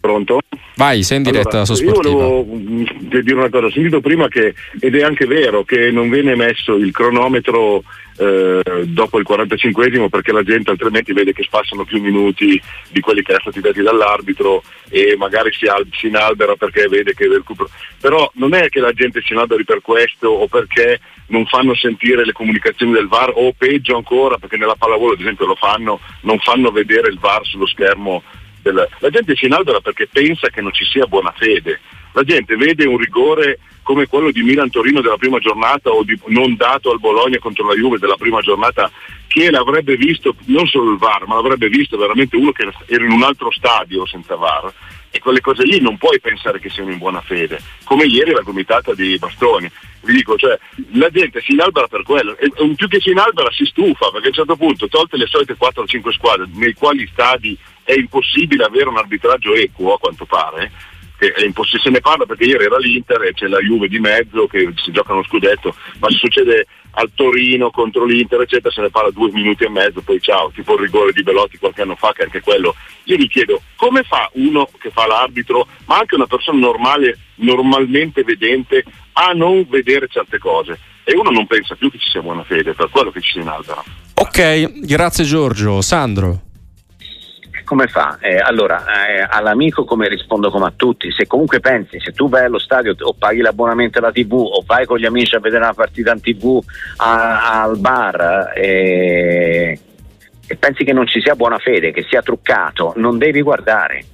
Pronto? 0.07 0.39
Vai, 0.75 1.03
sei 1.03 1.17
in 1.17 1.23
diretta 1.23 1.63
allora, 1.63 1.83
Io 1.83 1.91
volevo 1.91 2.45
mm, 2.45 2.83
dire 3.09 3.33
una 3.33 3.49
cosa, 3.49 3.65
ho 3.65 3.71
sentito 3.71 3.99
prima 3.99 4.29
che, 4.29 4.53
ed 4.79 4.95
è 4.95 5.03
anche 5.03 5.25
vero, 5.25 5.65
che 5.65 5.91
non 5.91 6.09
viene 6.09 6.33
messo 6.35 6.75
il 6.75 6.91
cronometro 6.93 7.83
eh, 8.17 8.61
dopo 8.85 9.19
il 9.19 9.25
45esimo 9.27 10.07
perché 10.07 10.31
la 10.31 10.43
gente 10.43 10.71
altrimenti 10.71 11.11
vede 11.13 11.33
che 11.33 11.43
spassano 11.43 11.83
più 11.83 12.01
minuti 12.01 12.59
di 12.89 12.99
quelli 13.01 13.21
che 13.21 13.33
erano 13.33 13.51
stati 13.51 13.59
dati 13.59 13.81
dall'arbitro 13.81 14.63
e 14.89 15.15
magari 15.17 15.51
si, 15.51 15.65
al- 15.65 15.87
si 15.91 16.07
inalbera 16.07 16.55
perché 16.55 16.87
vede 16.87 17.13
che 17.13 17.27
recupero. 17.27 17.69
Però 17.99 18.31
non 18.35 18.53
è 18.53 18.69
che 18.69 18.79
la 18.79 18.93
gente 18.93 19.21
si 19.21 19.33
inalberi 19.33 19.65
per 19.65 19.81
questo 19.81 20.29
o 20.29 20.47
perché 20.47 20.99
non 21.27 21.45
fanno 21.45 21.75
sentire 21.75 22.25
le 22.25 22.31
comunicazioni 22.31 22.93
del 22.93 23.07
VAR 23.07 23.33
o 23.35 23.53
peggio 23.57 23.97
ancora 23.97 24.37
perché 24.37 24.57
nella 24.57 24.75
pallavolo 24.75 25.13
ad 25.13 25.19
esempio 25.19 25.45
lo 25.45 25.55
fanno, 25.55 25.99
non 26.21 26.39
fanno 26.39 26.71
vedere 26.71 27.09
il 27.09 27.19
VAR 27.19 27.45
sullo 27.45 27.67
schermo. 27.67 28.23
Del... 28.71 28.89
La 28.99 29.09
gente 29.09 29.35
si 29.35 29.45
inalbera 29.45 29.79
perché 29.79 30.07
pensa 30.07 30.49
che 30.49 30.61
non 30.61 30.73
ci 30.73 30.85
sia 30.85 31.05
buona 31.05 31.33
fede. 31.35 31.79
La 32.13 32.23
gente 32.23 32.55
vede 32.55 32.85
un 32.85 32.97
rigore 32.97 33.59
come 33.83 34.07
quello 34.07 34.31
di 34.31 34.41
Milan-Torino 34.41 34.99
della 34.99 35.15
prima 35.15 35.39
giornata 35.39 35.89
o 35.89 36.03
di, 36.03 36.19
non 36.25 36.57
dato 36.57 36.91
al 36.91 36.99
Bologna 36.99 37.37
contro 37.39 37.65
la 37.65 37.73
Juve 37.73 37.99
della 37.99 38.17
prima 38.17 38.41
giornata 38.41 38.91
che 39.27 39.49
l'avrebbe 39.49 39.95
visto 39.95 40.35
non 40.47 40.67
solo 40.67 40.91
il 40.91 40.97
VAR 40.97 41.25
ma 41.25 41.35
l'avrebbe 41.35 41.69
visto 41.69 41.95
veramente 41.97 42.35
uno 42.35 42.51
che 42.51 42.69
era 42.85 43.05
in 43.05 43.11
un 43.11 43.23
altro 43.23 43.49
stadio 43.51 44.05
senza 44.05 44.35
VAR 44.35 44.73
e 45.09 45.19
quelle 45.19 45.39
cose 45.39 45.63
lì 45.63 45.79
non 45.79 45.97
puoi 45.97 46.19
pensare 46.19 46.59
che 46.59 46.69
siano 46.69 46.91
in 46.91 46.97
buona 46.97 47.21
fede 47.21 47.61
come 47.85 48.03
ieri 48.03 48.31
la 48.31 48.41
gomitata 48.41 48.93
di 48.93 49.17
Bastoni 49.17 49.71
vi 50.01 50.13
dico, 50.13 50.37
cioè, 50.37 50.57
la 50.93 51.09
gente 51.09 51.41
si 51.41 51.53
inalbera 51.53 51.87
per 51.87 52.03
quello. 52.03 52.37
E 52.37 52.51
più 52.75 52.87
che 52.87 52.99
si 52.99 53.09
inalbera 53.09 53.51
si 53.51 53.65
stufa 53.65 54.09
perché 54.11 54.27
a 54.27 54.29
un 54.29 54.35
certo 54.35 54.55
punto, 54.55 54.87
tolte 54.87 55.17
le 55.17 55.27
solite 55.27 55.55
4 55.55 55.83
o 55.83 55.85
5 55.85 56.13
squadre 56.13 56.47
nei 56.53 56.73
quali 56.73 57.07
stadi 57.11 57.57
è 57.83 57.93
impossibile 57.93 58.65
avere 58.65 58.89
un 58.89 58.97
arbitraggio 58.97 59.53
equo 59.53 59.93
a 59.93 59.99
quanto 59.99 60.25
pare, 60.25 60.71
che 61.17 61.31
è 61.31 61.43
impossibile, 61.43 61.83
se 61.83 61.89
ne 61.89 62.01
parla 62.01 62.25
perché 62.25 62.45
ieri 62.45 62.65
era 62.65 62.77
l'Inter 62.77 63.23
e 63.23 63.33
c'è 63.33 63.47
la 63.47 63.59
Juve 63.59 63.87
di 63.87 63.99
mezzo 63.99 64.47
che 64.47 64.71
si 64.75 64.91
gioca 64.91 65.13
uno 65.13 65.23
scudetto, 65.23 65.75
ma 65.99 66.09
se 66.09 66.17
succede 66.17 66.67
al 66.91 67.11
Torino 67.13 67.69
contro 67.69 68.05
l'Inter 68.05 68.41
eccetera 68.41 68.73
se 68.73 68.81
ne 68.81 68.89
parla 68.89 69.11
due 69.11 69.31
minuti 69.31 69.63
e 69.63 69.69
mezzo, 69.69 70.01
poi 70.01 70.19
ciao, 70.21 70.51
tipo 70.53 70.73
il 70.73 70.81
rigore 70.81 71.11
di 71.11 71.23
Belotti 71.23 71.57
qualche 71.57 71.81
anno 71.81 71.95
fa 71.95 72.11
che 72.13 72.23
anche 72.23 72.41
quello. 72.41 72.75
Io 73.05 73.17
mi 73.17 73.27
chiedo 73.27 73.61
come 73.75 74.03
fa 74.03 74.29
uno 74.33 74.69
che 74.79 74.91
fa 74.91 75.07
l'arbitro, 75.07 75.67
ma 75.85 75.97
anche 75.97 76.15
una 76.15 76.27
persona 76.27 76.59
normale, 76.59 77.17
normalmente 77.35 78.23
vedente, 78.23 78.83
a 79.13 79.31
non 79.31 79.65
vedere 79.69 80.07
certe 80.07 80.37
cose? 80.37 80.79
E 81.03 81.15
uno 81.15 81.29
non 81.29 81.47
pensa 81.47 81.75
più 81.75 81.89
che 81.89 81.99
ci 81.99 82.09
sia 82.09 82.21
buona 82.21 82.43
fede, 82.43 82.73
per 82.73 82.89
quello 82.89 83.11
che 83.11 83.21
ci 83.21 83.33
si 83.33 83.39
inalbera. 83.39 83.81
Ok, 84.15 84.81
grazie 84.81 85.23
Giorgio. 85.23 85.81
Sandro 85.81 86.46
come 87.67 87.87
fa? 87.87 88.17
Eh, 88.21 88.37
allora, 88.37 88.85
eh, 89.05 89.27
all'amico 89.29 89.83
come 89.83 90.07
rispondo 90.07 90.49
come 90.49 90.67
a 90.67 90.73
tutti, 90.73 91.11
se 91.11 91.27
comunque 91.27 91.59
pensi, 91.59 91.99
se 91.99 92.13
tu 92.13 92.29
vai 92.29 92.45
allo 92.45 92.59
stadio 92.59 92.95
o 92.97 93.13
paghi 93.13 93.41
l'abbonamento 93.41 93.99
alla 93.99 94.13
tv 94.13 94.35
o 94.35 94.63
vai 94.65 94.85
con 94.85 94.97
gli 94.97 95.05
amici 95.05 95.35
a 95.35 95.39
vedere 95.39 95.65
una 95.65 95.73
partita 95.73 96.13
in 96.13 96.21
tv 96.21 96.61
a, 96.95 97.61
al 97.61 97.77
bar 97.77 98.53
eh, 98.55 99.77
e 100.47 100.55
pensi 100.55 100.85
che 100.85 100.93
non 100.93 101.07
ci 101.07 101.19
sia 101.19 101.35
buona 101.35 101.57
fede, 101.57 101.91
che 101.91 102.05
sia 102.07 102.21
truccato, 102.21 102.93
non 102.95 103.17
devi 103.17 103.41
guardare. 103.41 104.05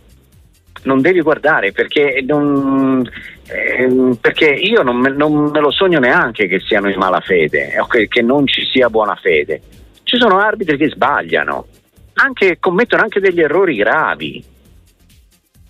Non 0.86 1.00
devi 1.00 1.22
guardare 1.22 1.72
perché, 1.72 2.24
non, 2.26 3.08
eh, 3.48 4.18
perché 4.20 4.48
io 4.48 4.82
non 4.82 4.98
me, 4.98 5.10
non 5.12 5.52
me, 5.52 5.60
lo 5.60 5.72
sogno 5.72 6.00
neanche 6.00 6.48
che 6.48 6.60
siano 6.60 6.90
in 6.90 6.98
malafede, 6.98 7.80
okay, 7.80 8.08
che 8.08 8.24
non 8.24 8.48
ci 8.48 8.66
sia 8.66 8.90
buona 8.90 9.16
fede. 9.16 9.62
Ci 10.02 10.18
sono 10.18 10.40
arbitri 10.40 10.76
che 10.76 10.90
sbagliano, 10.90 11.68
anche, 12.14 12.58
commettono 12.60 13.04
anche 13.04 13.20
degli 13.20 13.42
errori 13.42 13.76
gravi. 13.76 14.44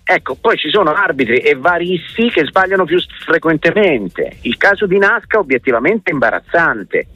Ecco, 0.06 0.36
poi 0.36 0.58
ci 0.58 0.70
sono 0.70 0.92
arbitri 0.92 1.38
e 1.38 1.56
varisti 1.56 2.30
che 2.30 2.46
sbagliano 2.46 2.84
più 2.84 3.00
frequentemente. 3.26 4.38
Il 4.42 4.58
caso 4.58 4.86
di 4.86 4.98
Nasca 4.98 5.40
obiettivamente 5.40 6.10
è 6.10 6.14
imbarazzante, 6.14 7.08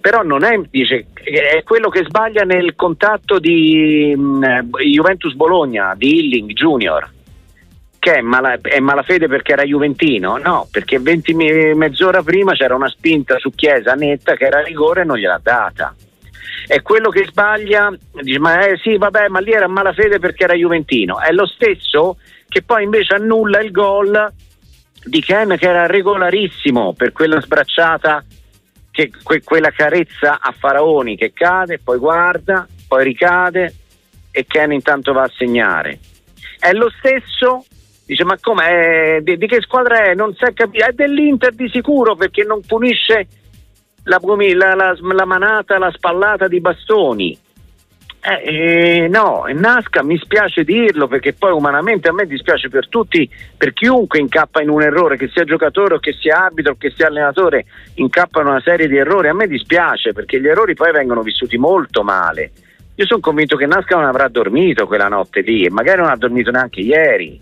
però 0.00 0.22
non 0.22 0.44
è, 0.44 0.60
dice, 0.70 1.06
è 1.14 1.62
quello 1.64 1.88
che 1.88 2.04
sbaglia 2.04 2.44
nel 2.44 2.76
contatto 2.76 3.40
di 3.40 4.14
mh, 4.16 4.20
mm, 4.20 4.70
Juventus 4.92 5.34
Bologna, 5.34 5.94
di 5.96 6.18
Hilling 6.18 6.52
Junior, 6.52 7.10
che 7.98 8.14
è, 8.14 8.20
mala, 8.20 8.56
è, 8.60 8.78
malafede 8.78 9.26
perché 9.26 9.52
era 9.52 9.64
juventino? 9.64 10.36
No, 10.36 10.68
perché 10.70 11.00
20 11.00 11.34
mezz'ora 11.74 12.22
prima 12.22 12.52
c'era 12.52 12.76
una 12.76 12.88
spinta 12.88 13.36
su 13.38 13.50
Chiesa 13.50 13.94
netta 13.94 14.36
che 14.36 14.44
era 14.44 14.62
rigore 14.62 15.00
e 15.00 15.04
non 15.04 15.16
gliel'ha 15.16 15.40
data 15.42 15.92
è 16.66 16.82
quello 16.82 17.08
che 17.10 17.24
sbaglia, 17.24 17.92
dice 18.20 18.38
ma 18.38 18.66
eh, 18.66 18.76
sì 18.78 18.96
vabbè 18.96 19.28
ma 19.28 19.40
lì 19.40 19.52
era 19.52 19.68
malafede 19.68 20.18
perché 20.18 20.44
era 20.44 20.54
Juventino, 20.54 21.20
è 21.20 21.32
lo 21.32 21.46
stesso 21.46 22.18
che 22.48 22.62
poi 22.62 22.84
invece 22.84 23.14
annulla 23.14 23.60
il 23.60 23.70
gol 23.70 24.32
di 25.04 25.20
Ken 25.20 25.56
che 25.58 25.68
era 25.68 25.86
regolarissimo 25.86 26.92
per 26.92 27.12
quella 27.12 27.40
sbracciata, 27.40 28.24
che, 28.90 29.10
que, 29.22 29.42
quella 29.42 29.70
carezza 29.70 30.38
a 30.40 30.54
Faraoni 30.56 31.16
che 31.16 31.32
cade, 31.32 31.78
poi 31.78 31.98
guarda, 31.98 32.66
poi 32.86 33.04
ricade 33.04 33.74
e 34.30 34.44
Ken 34.46 34.72
intanto 34.72 35.12
va 35.12 35.22
a 35.22 35.32
segnare. 35.34 35.98
È 36.58 36.72
lo 36.72 36.90
stesso 36.98 37.64
dice 38.04 38.24
ma 38.24 38.36
come 38.40 39.20
di, 39.22 39.36
di, 39.36 39.46
che 39.46 39.60
squadra 39.60 40.04
è? 40.04 40.14
Non 40.14 40.34
si 40.34 40.44
è 40.44 40.52
capito, 40.52 40.84
è 40.84 40.92
dell'Inter 40.92 41.54
di 41.54 41.68
sicuro 41.68 42.14
perché 42.14 42.44
non 42.44 42.60
punisce 42.60 43.26
la, 44.04 44.18
la, 44.74 44.96
la, 45.00 45.24
manata, 45.24 45.78
la 45.78 45.90
spallata 45.90 46.48
di 46.48 46.60
bastoni. 46.60 47.38
Eh, 48.24 49.02
eh, 49.04 49.08
no, 49.08 49.46
Nasca 49.52 50.04
mi 50.04 50.16
spiace 50.16 50.62
dirlo 50.62 51.08
perché 51.08 51.32
poi 51.32 51.50
umanamente 51.50 52.08
a 52.08 52.12
me 52.12 52.24
dispiace 52.24 52.68
per 52.68 52.88
tutti, 52.88 53.28
per 53.56 53.72
chiunque 53.72 54.20
incappa 54.20 54.62
in 54.62 54.68
un 54.68 54.80
errore, 54.80 55.16
che 55.16 55.28
sia 55.28 55.42
giocatore 55.42 55.94
o 55.94 55.98
che 55.98 56.12
sia 56.12 56.44
arbitro 56.44 56.72
o 56.72 56.76
che 56.78 56.90
sia 56.90 57.08
allenatore, 57.08 57.64
incappa 57.94 58.40
in 58.40 58.46
una 58.46 58.60
serie 58.60 58.86
di 58.86 58.96
errori. 58.96 59.28
A 59.28 59.34
me 59.34 59.48
dispiace 59.48 60.12
perché 60.12 60.40
gli 60.40 60.46
errori 60.46 60.74
poi 60.74 60.92
vengono 60.92 61.22
vissuti 61.22 61.56
molto 61.56 62.04
male. 62.04 62.52
Io 62.94 63.06
sono 63.06 63.20
convinto 63.20 63.56
che 63.56 63.66
Nasca 63.66 63.96
non 63.96 64.04
avrà 64.04 64.28
dormito 64.28 64.86
quella 64.86 65.08
notte 65.08 65.40
lì 65.40 65.64
e 65.64 65.70
magari 65.70 66.00
non 66.00 66.10
ha 66.10 66.16
dormito 66.16 66.52
neanche 66.52 66.80
ieri. 66.80 67.40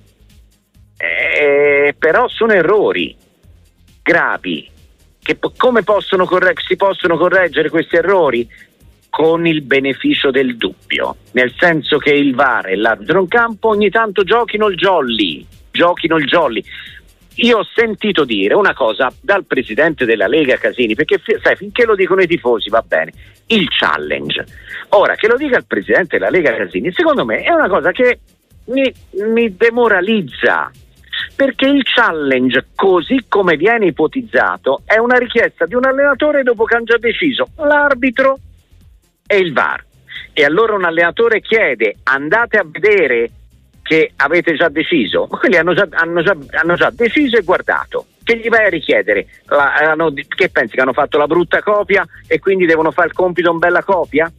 Eh, 0.96 1.94
però 1.98 2.28
sono 2.28 2.52
errori 2.52 3.16
gravi 4.02 4.78
che 5.22 5.38
come 5.56 5.82
possono 5.82 6.24
correg- 6.24 6.60
si 6.60 6.76
possono 6.76 7.16
correggere 7.16 7.68
questi 7.68 7.96
errori? 7.96 8.48
Con 9.08 9.46
il 9.46 9.62
beneficio 9.62 10.30
del 10.30 10.56
dubbio, 10.56 11.16
nel 11.32 11.52
senso 11.58 11.98
che 11.98 12.12
il 12.12 12.34
VAR 12.34 12.68
e 12.68 12.76
l'arbitro 12.76 13.20
in 13.20 13.28
campo 13.28 13.68
ogni 13.68 13.90
tanto 13.90 14.22
giochino 14.22 14.68
il 14.68 14.76
jolly, 14.76 15.44
giochino 15.70 16.16
il 16.16 16.26
jolly. 16.26 16.62
Io 17.36 17.58
ho 17.58 17.66
sentito 17.74 18.24
dire 18.24 18.54
una 18.54 18.74
cosa 18.74 19.12
dal 19.20 19.44
presidente 19.44 20.04
della 20.04 20.26
Lega 20.26 20.56
Casini, 20.56 20.94
perché 20.94 21.20
sai, 21.42 21.56
finché 21.56 21.84
lo 21.84 21.94
dicono 21.94 22.20
i 22.20 22.26
tifosi 22.26 22.68
va 22.68 22.82
bene, 22.86 23.12
il 23.46 23.68
challenge. 23.68 24.44
Ora, 24.90 25.14
che 25.14 25.26
lo 25.26 25.36
dica 25.36 25.56
il 25.56 25.64
presidente 25.66 26.18
della 26.18 26.30
Lega 26.30 26.54
Casini, 26.54 26.92
secondo 26.92 27.24
me 27.24 27.42
è 27.42 27.50
una 27.50 27.68
cosa 27.68 27.92
che 27.92 28.20
mi, 28.66 28.92
mi 29.32 29.56
demoralizza, 29.56 30.70
perché 31.40 31.68
il 31.68 31.82
challenge, 31.84 32.66
così 32.74 33.24
come 33.26 33.56
viene 33.56 33.86
ipotizzato, 33.86 34.82
è 34.84 34.98
una 34.98 35.16
richiesta 35.16 35.64
di 35.64 35.74
un 35.74 35.86
allenatore 35.86 36.42
dopo 36.42 36.64
che 36.64 36.76
hanno 36.76 36.84
già 36.84 36.98
deciso 36.98 37.48
l'arbitro 37.56 38.38
e 39.26 39.38
il 39.38 39.54
VAR. 39.54 39.82
E 40.34 40.44
allora 40.44 40.74
un 40.74 40.84
allenatore 40.84 41.40
chiede 41.40 41.96
andate 42.02 42.58
a 42.58 42.66
vedere 42.68 43.30
che 43.82 44.12
avete 44.16 44.54
già 44.54 44.68
deciso, 44.68 45.28
quelli 45.28 45.56
hanno 45.56 45.72
già, 45.72 45.88
hanno 45.92 46.22
già, 46.22 46.36
hanno 46.50 46.74
già 46.74 46.90
deciso 46.90 47.38
e 47.38 47.42
guardato. 47.42 48.08
Che 48.22 48.36
gli 48.36 48.50
vai 48.50 48.66
a 48.66 48.68
richiedere? 48.68 49.26
La, 49.46 49.72
hanno, 49.76 50.12
che 50.12 50.50
pensi 50.50 50.74
che 50.74 50.82
hanno 50.82 50.92
fatto 50.92 51.16
la 51.16 51.26
brutta 51.26 51.62
copia 51.62 52.06
e 52.26 52.38
quindi 52.38 52.66
devono 52.66 52.90
fare 52.90 53.08
il 53.08 53.14
compito 53.14 53.50
in 53.50 53.56
bella 53.56 53.82
copia? 53.82 54.30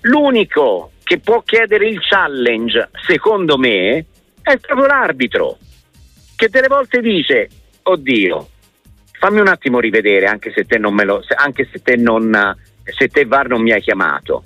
L'unico 0.00 0.92
che 1.04 1.18
può 1.18 1.42
chiedere 1.42 1.86
il 1.86 2.00
challenge, 2.00 2.88
secondo 3.06 3.58
me, 3.58 4.06
è 4.40 4.56
proprio 4.56 4.86
l'arbitro 4.86 5.58
che 6.42 6.48
delle 6.48 6.66
volte 6.66 7.00
dice 7.00 7.48
oddio 7.84 8.48
fammi 9.12 9.38
un 9.38 9.46
attimo 9.46 9.78
rivedere 9.78 10.26
anche 10.26 10.50
se 10.52 10.64
te 10.64 10.76
non 10.76 10.92
me 10.92 11.04
lo 11.04 11.22
anche 11.36 11.68
se 11.70 11.80
te 11.80 11.94
non 11.94 12.56
se 12.82 13.06
te 13.06 13.24
VAR 13.24 13.46
non 13.46 13.62
mi 13.62 13.70
hai 13.70 13.80
chiamato. 13.80 14.42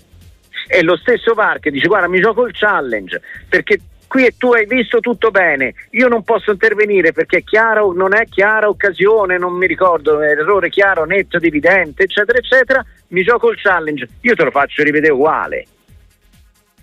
È 0.66 0.82
lo 0.82 0.98
stesso 0.98 1.32
VAR 1.32 1.58
che 1.58 1.70
dice 1.70 1.86
guarda 1.86 2.06
mi 2.06 2.20
gioco 2.20 2.46
il 2.46 2.52
challenge 2.54 3.22
perché 3.48 3.80
qui 4.06 4.28
tu 4.36 4.52
hai 4.52 4.66
visto 4.66 5.00
tutto 5.00 5.30
bene. 5.30 5.72
Io 5.92 6.08
non 6.08 6.22
posso 6.22 6.50
intervenire 6.50 7.12
perché 7.12 7.38
è 7.38 7.44
chiaro 7.44 7.94
non 7.94 8.14
è 8.14 8.26
chiara 8.26 8.68
occasione 8.68 9.38
non 9.38 9.54
mi 9.54 9.66
ricordo 9.66 10.20
errore 10.20 10.68
chiaro 10.68 11.06
netto 11.06 11.38
evidente 11.38 12.02
eccetera 12.02 12.36
eccetera. 12.36 12.84
Mi 13.08 13.22
gioco 13.22 13.50
il 13.50 13.58
challenge 13.58 14.06
io 14.20 14.34
te 14.34 14.44
lo 14.44 14.50
faccio 14.50 14.82
rivedere 14.82 15.14
uguale. 15.14 15.64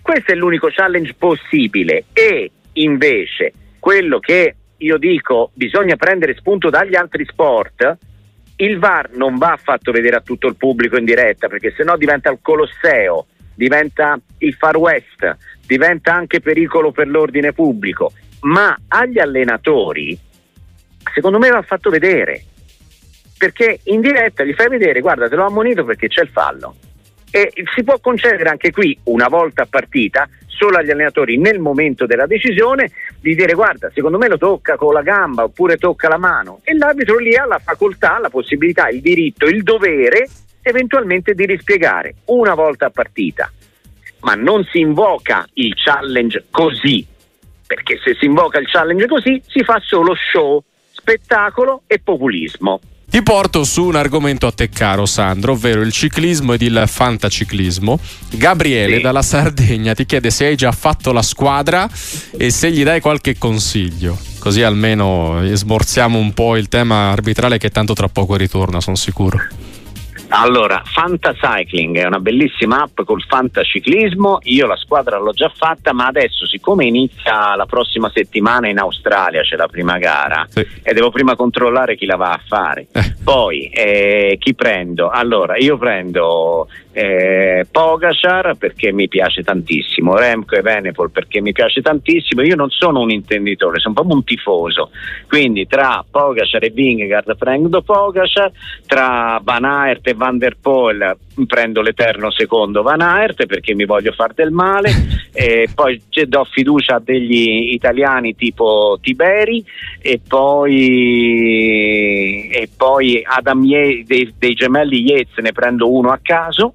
Questo 0.02 0.32
è 0.32 0.34
l'unico 0.34 0.70
challenge 0.72 1.14
possibile. 1.16 2.06
E 2.12 2.50
invece 2.72 3.52
quello 3.78 4.18
che 4.18 4.56
io 4.78 4.96
dico 4.98 5.50
bisogna 5.54 5.96
prendere 5.96 6.34
spunto 6.34 6.70
dagli 6.70 6.94
altri 6.94 7.24
sport, 7.24 7.96
il 8.56 8.78
VAR 8.78 9.10
non 9.12 9.36
va 9.36 9.58
fatto 9.60 9.90
vedere 9.92 10.16
a 10.16 10.20
tutto 10.20 10.46
il 10.46 10.56
pubblico 10.56 10.96
in 10.96 11.04
diretta 11.04 11.48
perché 11.48 11.72
sennò 11.76 11.96
diventa 11.96 12.30
il 12.30 12.38
Colosseo 12.40 13.26
diventa 13.54 14.18
il 14.38 14.54
Far 14.54 14.76
West, 14.76 15.36
diventa 15.64 16.12
anche 16.12 16.40
pericolo 16.40 16.90
per 16.90 17.06
l'ordine 17.06 17.52
pubblico, 17.52 18.12
ma 18.40 18.76
agli 18.88 19.18
allenatori 19.18 20.18
secondo 21.12 21.38
me 21.38 21.50
va 21.50 21.62
fatto 21.62 21.90
vedere. 21.90 22.44
Perché 23.36 23.80
in 23.84 24.00
diretta 24.00 24.44
gli 24.44 24.54
fai 24.54 24.68
vedere 24.68 25.00
guarda 25.00 25.28
te 25.28 25.36
l'ho 25.36 25.46
ammonito 25.46 25.84
perché 25.84 26.08
c'è 26.08 26.22
il 26.22 26.28
fallo 26.28 26.76
e 27.36 27.50
si 27.74 27.82
può 27.82 27.98
concedere 27.98 28.48
anche 28.48 28.70
qui 28.70 28.96
una 29.04 29.26
volta 29.26 29.62
a 29.62 29.66
partita 29.68 30.28
solo 30.46 30.76
agli 30.76 30.90
allenatori 30.90 31.36
nel 31.36 31.58
momento 31.58 32.06
della 32.06 32.26
decisione 32.26 32.92
di 33.20 33.34
dire 33.34 33.54
guarda 33.54 33.90
secondo 33.92 34.18
me 34.18 34.28
lo 34.28 34.38
tocca 34.38 34.76
con 34.76 34.94
la 34.94 35.02
gamba 35.02 35.42
oppure 35.42 35.76
tocca 35.76 36.06
la 36.06 36.16
mano 36.16 36.60
e 36.62 36.76
l'arbitro 36.76 37.18
lì 37.18 37.34
ha 37.34 37.44
la 37.44 37.58
facoltà, 37.58 38.20
la 38.20 38.30
possibilità, 38.30 38.88
il 38.88 39.00
diritto, 39.00 39.46
il 39.46 39.64
dovere 39.64 40.28
eventualmente 40.62 41.34
di 41.34 41.44
rispiegare 41.44 42.14
una 42.26 42.54
volta 42.54 42.86
a 42.86 42.90
partita 42.90 43.50
ma 44.20 44.34
non 44.34 44.62
si 44.70 44.78
invoca 44.78 45.44
il 45.54 45.74
challenge 45.74 46.44
così 46.52 47.04
perché 47.66 47.98
se 48.00 48.14
si 48.14 48.26
invoca 48.26 48.60
il 48.60 48.68
challenge 48.68 49.08
così 49.08 49.42
si 49.44 49.64
fa 49.64 49.80
solo 49.82 50.14
show, 50.14 50.62
spettacolo 50.92 51.82
e 51.88 51.98
populismo. 51.98 52.78
Ti 53.14 53.22
porto 53.22 53.62
su 53.62 53.84
un 53.84 53.94
argomento 53.94 54.48
a 54.48 54.50
te 54.50 54.70
caro 54.70 55.06
Sandro, 55.06 55.52
ovvero 55.52 55.82
il 55.82 55.92
ciclismo 55.92 56.54
ed 56.54 56.62
il 56.62 56.82
fantaciclismo. 56.84 57.96
Gabriele 58.30 58.96
sì. 58.96 59.02
dalla 59.02 59.22
Sardegna 59.22 59.94
ti 59.94 60.04
chiede 60.04 60.32
se 60.32 60.46
hai 60.46 60.56
già 60.56 60.72
fatto 60.72 61.12
la 61.12 61.22
squadra 61.22 61.88
e 62.36 62.50
se 62.50 62.72
gli 62.72 62.82
dai 62.82 63.00
qualche 63.00 63.38
consiglio. 63.38 64.18
Così 64.40 64.62
almeno 64.62 65.40
smorziamo 65.44 66.18
un 66.18 66.34
po' 66.34 66.56
il 66.56 66.66
tema 66.66 67.12
arbitrale 67.12 67.56
che 67.56 67.70
tanto 67.70 67.92
tra 67.92 68.08
poco 68.08 68.34
ritorna, 68.34 68.80
sono 68.80 68.96
sicuro. 68.96 69.38
Allora, 70.28 70.82
Fantacycling 70.84 71.98
è 71.98 72.06
una 72.06 72.18
bellissima 72.18 72.82
app 72.82 73.02
col 73.04 73.22
fantaciclismo, 73.22 74.38
io 74.42 74.66
la 74.66 74.76
squadra 74.76 75.18
l'ho 75.18 75.32
già 75.32 75.52
fatta, 75.54 75.92
ma 75.92 76.06
adesso 76.06 76.46
siccome 76.46 76.86
inizia 76.86 77.54
la 77.54 77.66
prossima 77.66 78.10
settimana 78.12 78.68
in 78.68 78.78
Australia, 78.78 79.42
c'è 79.42 79.56
la 79.56 79.68
prima 79.68 79.98
gara, 79.98 80.46
sì. 80.48 80.66
e 80.82 80.92
devo 80.92 81.10
prima 81.10 81.36
controllare 81.36 81.96
chi 81.96 82.06
la 82.06 82.16
va 82.16 82.30
a 82.30 82.40
fare. 82.46 82.86
Eh. 82.92 83.14
Poi, 83.22 83.68
eh, 83.68 84.36
chi 84.38 84.54
prendo? 84.54 85.08
Allora, 85.08 85.56
io 85.56 85.78
prendo 85.78 86.68
eh, 86.94 87.66
Pogacar 87.70 88.54
perché 88.56 88.92
mi 88.92 89.08
piace 89.08 89.42
tantissimo, 89.42 90.16
Remco 90.16 90.54
e 90.54 90.62
Venepol 90.62 91.10
perché 91.10 91.40
mi 91.40 91.52
piace 91.52 91.82
tantissimo, 91.82 92.42
io 92.42 92.54
non 92.54 92.70
sono 92.70 93.00
un 93.00 93.10
intenditore, 93.10 93.80
sono 93.80 93.94
proprio 93.94 94.14
un 94.14 94.22
tifoso, 94.24 94.90
quindi 95.28 95.66
tra 95.66 96.04
Pogacar 96.08 96.62
e 96.62 96.70
Vingegaard 96.70 97.36
prendo 97.36 97.82
Pogacar, 97.82 98.52
tra 98.86 99.40
Van 99.42 99.64
Aert 99.64 100.06
e 100.06 100.14
Van 100.14 100.38
der 100.38 100.56
Poel 100.60 101.16
prendo 101.46 101.80
l'eterno 101.82 102.30
secondo 102.30 102.82
Van 102.82 103.00
Aert 103.00 103.46
perché 103.46 103.74
mi 103.74 103.84
voglio 103.84 104.12
far 104.12 104.34
del 104.34 104.50
male, 104.50 104.90
e 105.32 105.68
poi 105.74 106.00
do 106.26 106.44
fiducia 106.44 106.96
a 106.96 107.00
degli 107.00 107.72
italiani 107.72 108.34
tipo 108.34 108.98
Tiberi 109.00 109.64
e 110.00 110.20
poi, 110.26 110.72
e 112.50 112.68
poi 112.76 113.22
Adam 113.24 113.64
Ye, 113.64 114.04
dei, 114.06 114.32
dei 114.38 114.54
gemelli 114.54 115.02
Yates 115.02 115.36
ne 115.38 115.52
prendo 115.52 115.90
uno 115.92 116.10
a 116.10 116.18
caso 116.22 116.72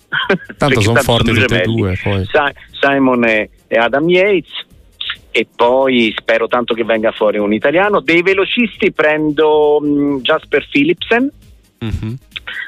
Tanto 0.58 0.82
sono 0.82 1.02
forti 1.02 1.32
tutti 1.34 1.54
e 1.54 1.62
due. 1.64 1.98
Poi. 2.02 2.26
Simon 2.80 3.26
e, 3.26 3.50
Adam 3.70 4.08
Yates 4.10 4.68
e 5.32 5.48
poi 5.56 6.14
spero 6.18 6.48
tanto 6.48 6.74
che 6.74 6.84
venga 6.84 7.12
fuori 7.12 7.38
un 7.38 7.54
italiano. 7.54 8.02
Dei 8.02 8.22
velocisti 8.22 8.92
prendo 8.92 9.78
um, 9.78 10.22
Jasper 10.22 10.68
Philipsen. 10.70 11.32
Mm-hmm. 11.84 12.14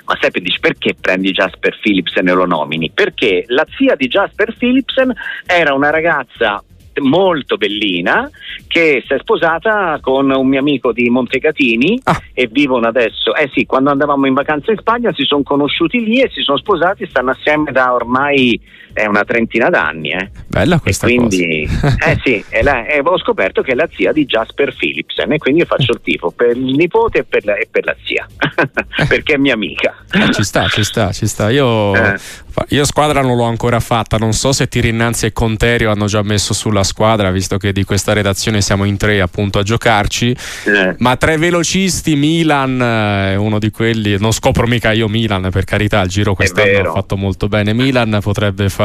Ma 0.05 0.17
Seppe 0.19 0.39
dici 0.41 0.59
perché 0.59 0.95
prendi 0.99 1.31
Jasper 1.31 1.77
Philipsen 1.79 2.27
e 2.27 2.33
lo 2.33 2.45
nomini? 2.45 2.91
Perché 2.93 3.45
la 3.47 3.65
zia 3.77 3.95
di 3.95 4.07
Jasper 4.07 4.55
Philipsen 4.57 5.13
era 5.45 5.73
una 5.73 5.89
ragazza 5.89 6.63
molto 6.99 7.55
bellina 7.55 8.29
che 8.67 9.03
si 9.05 9.13
è 9.13 9.17
sposata 9.19 9.97
con 10.01 10.29
un 10.29 10.47
mio 10.47 10.59
amico 10.59 10.91
di 10.91 11.09
Montecatini 11.09 11.99
ah. 12.03 12.21
e 12.33 12.47
vivono 12.51 12.87
adesso. 12.87 13.33
Eh 13.35 13.49
sì, 13.53 13.65
quando 13.65 13.91
andavamo 13.91 14.27
in 14.27 14.33
vacanza 14.33 14.71
in 14.71 14.77
Spagna 14.77 15.13
si 15.13 15.23
sono 15.23 15.43
conosciuti 15.43 16.03
lì 16.03 16.21
e 16.21 16.29
si 16.29 16.41
sono 16.41 16.57
sposati, 16.57 17.07
stanno 17.07 17.31
assieme 17.31 17.71
da 17.71 17.93
ormai 17.93 18.59
eh, 18.93 19.07
una 19.07 19.23
trentina 19.23 19.69
d'anni. 19.69 20.11
Eh. 20.11 20.29
Bella 20.47 20.79
questa 20.79 21.07
e 21.07 21.15
quindi, 21.15 21.67
cosa. 21.67 21.95
eh 22.11 22.19
sì, 22.23 22.43
e, 22.49 22.63
la, 22.63 22.85
e 22.85 22.99
ho 23.03 23.17
scoperto 23.17 23.61
che 23.61 23.71
è 23.71 23.75
la 23.75 23.87
zia 23.93 24.11
di 24.11 24.25
Jasper 24.25 24.75
Philipsen 24.75 25.31
e 25.31 25.37
quindi 25.37 25.61
io 25.61 25.65
faccio 25.65 25.93
il 25.93 26.01
tifo 26.03 26.31
per 26.31 26.55
il 26.55 26.75
nipote 26.75 27.19
e 27.19 27.23
per 27.23 27.45
la, 27.45 27.55
e 27.55 27.67
per 27.69 27.85
la 27.85 27.95
zia, 28.03 28.27
perché 29.07 29.35
è 29.35 29.37
mia 29.37 29.53
amica. 29.53 29.95
Eh, 30.11 30.33
ci 30.33 30.43
sta, 30.43 30.67
ci 30.67 30.83
sta, 30.83 31.11
ci 31.11 31.27
sta. 31.27 31.49
Io, 31.49 31.95
eh. 31.95 32.15
io 32.69 32.83
squadra 32.83 33.21
non 33.21 33.37
l'ho 33.37 33.45
ancora 33.45 33.79
fatta, 33.79 34.17
non 34.17 34.33
so 34.33 34.51
se 34.51 34.67
Tirinnanzi 34.67 35.27
e 35.27 35.31
Conterio 35.31 35.91
hanno 35.91 36.05
già 36.05 36.21
messo 36.21 36.53
sulla 36.53 36.83
squadra, 36.83 37.31
visto 37.31 37.57
che 37.57 37.71
di 37.71 37.83
questa 37.83 38.13
redazione 38.13 38.61
siamo 38.61 38.83
in 38.83 38.97
tre 38.97 39.21
appunto 39.21 39.59
a 39.59 39.63
giocarci, 39.63 40.35
eh. 40.65 40.95
ma 40.97 41.15
tre 41.15 41.37
velocisti, 41.37 42.15
Milan 42.15 42.81
è 42.81 43.35
uno 43.35 43.57
di 43.57 43.71
quelli, 43.71 44.17
non 44.19 44.31
scopro 44.31 44.67
mica 44.67 44.91
io 44.91 45.07
Milan 45.07 45.49
per 45.49 45.63
carità, 45.63 46.01
il 46.01 46.09
giro 46.09 46.35
quest'anno 46.35 46.89
ha 46.89 46.93
fatto 46.93 47.15
molto 47.15 47.47
bene, 47.47 47.73
Milan 47.73 48.19
potrebbe 48.21 48.69
fare 48.69 48.80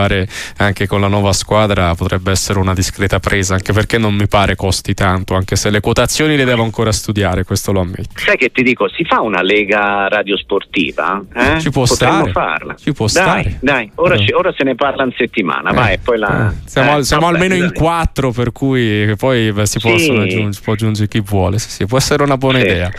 anche 0.56 0.87
con 0.87 1.00
la 1.00 1.09
nuova 1.09 1.32
squadra, 1.32 1.94
potrebbe 1.94 2.30
essere 2.30 2.59
una 2.59 2.74
discreta 2.74 3.18
presa, 3.18 3.54
anche 3.54 3.72
perché 3.72 3.98
non 3.98 4.14
mi 4.14 4.28
pare 4.28 4.56
costi 4.56 4.94
tanto, 4.94 5.35
anche 5.35 5.56
se 5.56 5.70
le 5.70 5.80
quotazioni 5.80 6.37
le 6.37 6.44
devo 6.44 6.62
ancora 6.62 6.92
studiare, 6.92 7.44
questo 7.44 7.72
lo 7.72 7.80
ammetto. 7.80 8.11
Sai 8.14 8.37
che 8.37 8.50
ti 8.50 8.62
dico, 8.62 8.88
si 8.88 9.04
fa 9.04 9.20
una 9.20 9.42
lega 9.42 10.09
radiosportiva? 10.09 11.22
Eh? 11.35 11.61
Ci 11.61 11.70
può 11.70 11.85
Potremmo 11.87 12.28
stare. 12.28 12.32
farla. 12.32 12.74
Ci 12.74 12.92
può 12.92 13.06
dai, 13.06 13.22
stare. 13.22 13.59
Dai, 13.61 13.90
ora, 13.96 14.14
eh. 14.14 14.18
ci, 14.26 14.32
ora, 14.32 14.52
se 14.56 14.64
ne 14.64 14.74
parla 14.74 15.04
in 15.04 15.12
settimana, 15.16 15.70
eh. 15.70 15.74
vai, 15.74 15.98
poi 15.98 16.18
la... 16.18 16.50
Eh. 16.50 16.54
Siamo, 16.64 17.02
siamo 17.02 17.26
almeno 17.26 17.54
in 17.54 17.72
quattro, 17.72 18.32
per 18.32 18.52
cui 18.52 19.14
poi 19.16 19.52
beh, 19.52 19.66
si, 19.66 19.78
sì. 19.78 19.88
aggiungere, 19.88 20.50
può 20.62 20.72
aggiungere 20.72 21.09
chi 21.09 21.20
vuole. 21.20 21.59
Sì, 21.59 21.70
sì, 21.70 21.87
può 21.87 21.98
essere 21.98 22.22
una 22.22 22.37
buona 22.37 22.59
idea. 22.59 22.90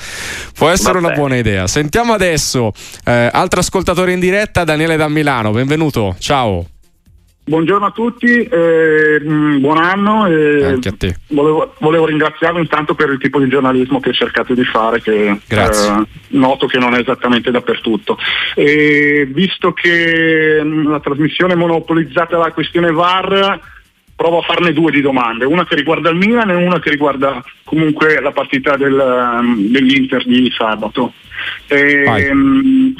Può 0.53 0.69
essere 0.69 0.93
Vabbè. 0.93 1.05
una 1.05 1.15
buona 1.15 1.35
idea. 1.35 1.67
Sentiamo 1.67 2.13
adesso 2.13 2.71
eh, 3.05 3.29
altro 3.31 3.59
ascoltatore 3.59 4.13
in 4.13 4.19
diretta, 4.19 4.63
Daniele 4.63 4.97
da 4.97 5.07
Milano. 5.07 5.51
Benvenuto, 5.51 6.15
ciao. 6.19 6.65
Buongiorno 7.47 7.85
a 7.85 7.91
tutti, 7.91 8.43
eh, 8.43 9.21
mm, 9.23 9.59
buon 9.61 9.77
anno. 9.77 10.27
Eh, 10.27 10.65
Anche 10.65 10.89
a 10.89 10.93
te. 10.97 11.15
Volevo, 11.27 11.75
volevo, 11.79 12.05
ringraziarvi 12.05 12.59
intanto 12.59 12.93
per 12.93 13.09
il 13.09 13.19
tipo 13.19 13.39
di 13.39 13.47
giornalismo 13.47 14.01
che 14.01 14.11
cercate 14.11 14.53
di 14.53 14.65
fare, 14.65 15.01
che 15.01 15.29
eh, 15.47 16.05
noto 16.31 16.67
che 16.67 16.77
non 16.77 16.93
è 16.93 16.99
esattamente 16.99 17.49
dappertutto. 17.49 18.17
E 18.53 19.29
visto 19.31 19.71
che 19.71 20.61
mh, 20.61 20.67
mm, 20.67 20.89
la 20.89 20.99
trasmissione 20.99 21.53
è 21.53 21.55
monopolizzata 21.55 22.35
dalla 22.35 22.51
questione 22.51 22.91
VAR, 22.91 23.57
provo 24.13 24.39
a 24.39 24.43
farne 24.43 24.73
due 24.73 24.91
di 24.91 24.99
domande, 24.99 25.45
una 25.45 25.65
che 25.65 25.75
riguarda 25.75 26.09
il 26.09 26.17
Milan 26.17 26.49
e 26.49 26.55
una 26.55 26.79
che 26.79 26.89
riguarda 26.89 27.41
comunque 27.63 28.19
la 28.19 28.31
partita 28.33 28.75
del, 28.75 28.91
um, 29.39 29.71
dell'Inter 29.71 30.25
di 30.25 30.51
sabato. 30.53 31.13
E, 31.67 32.29
um, 32.29 32.93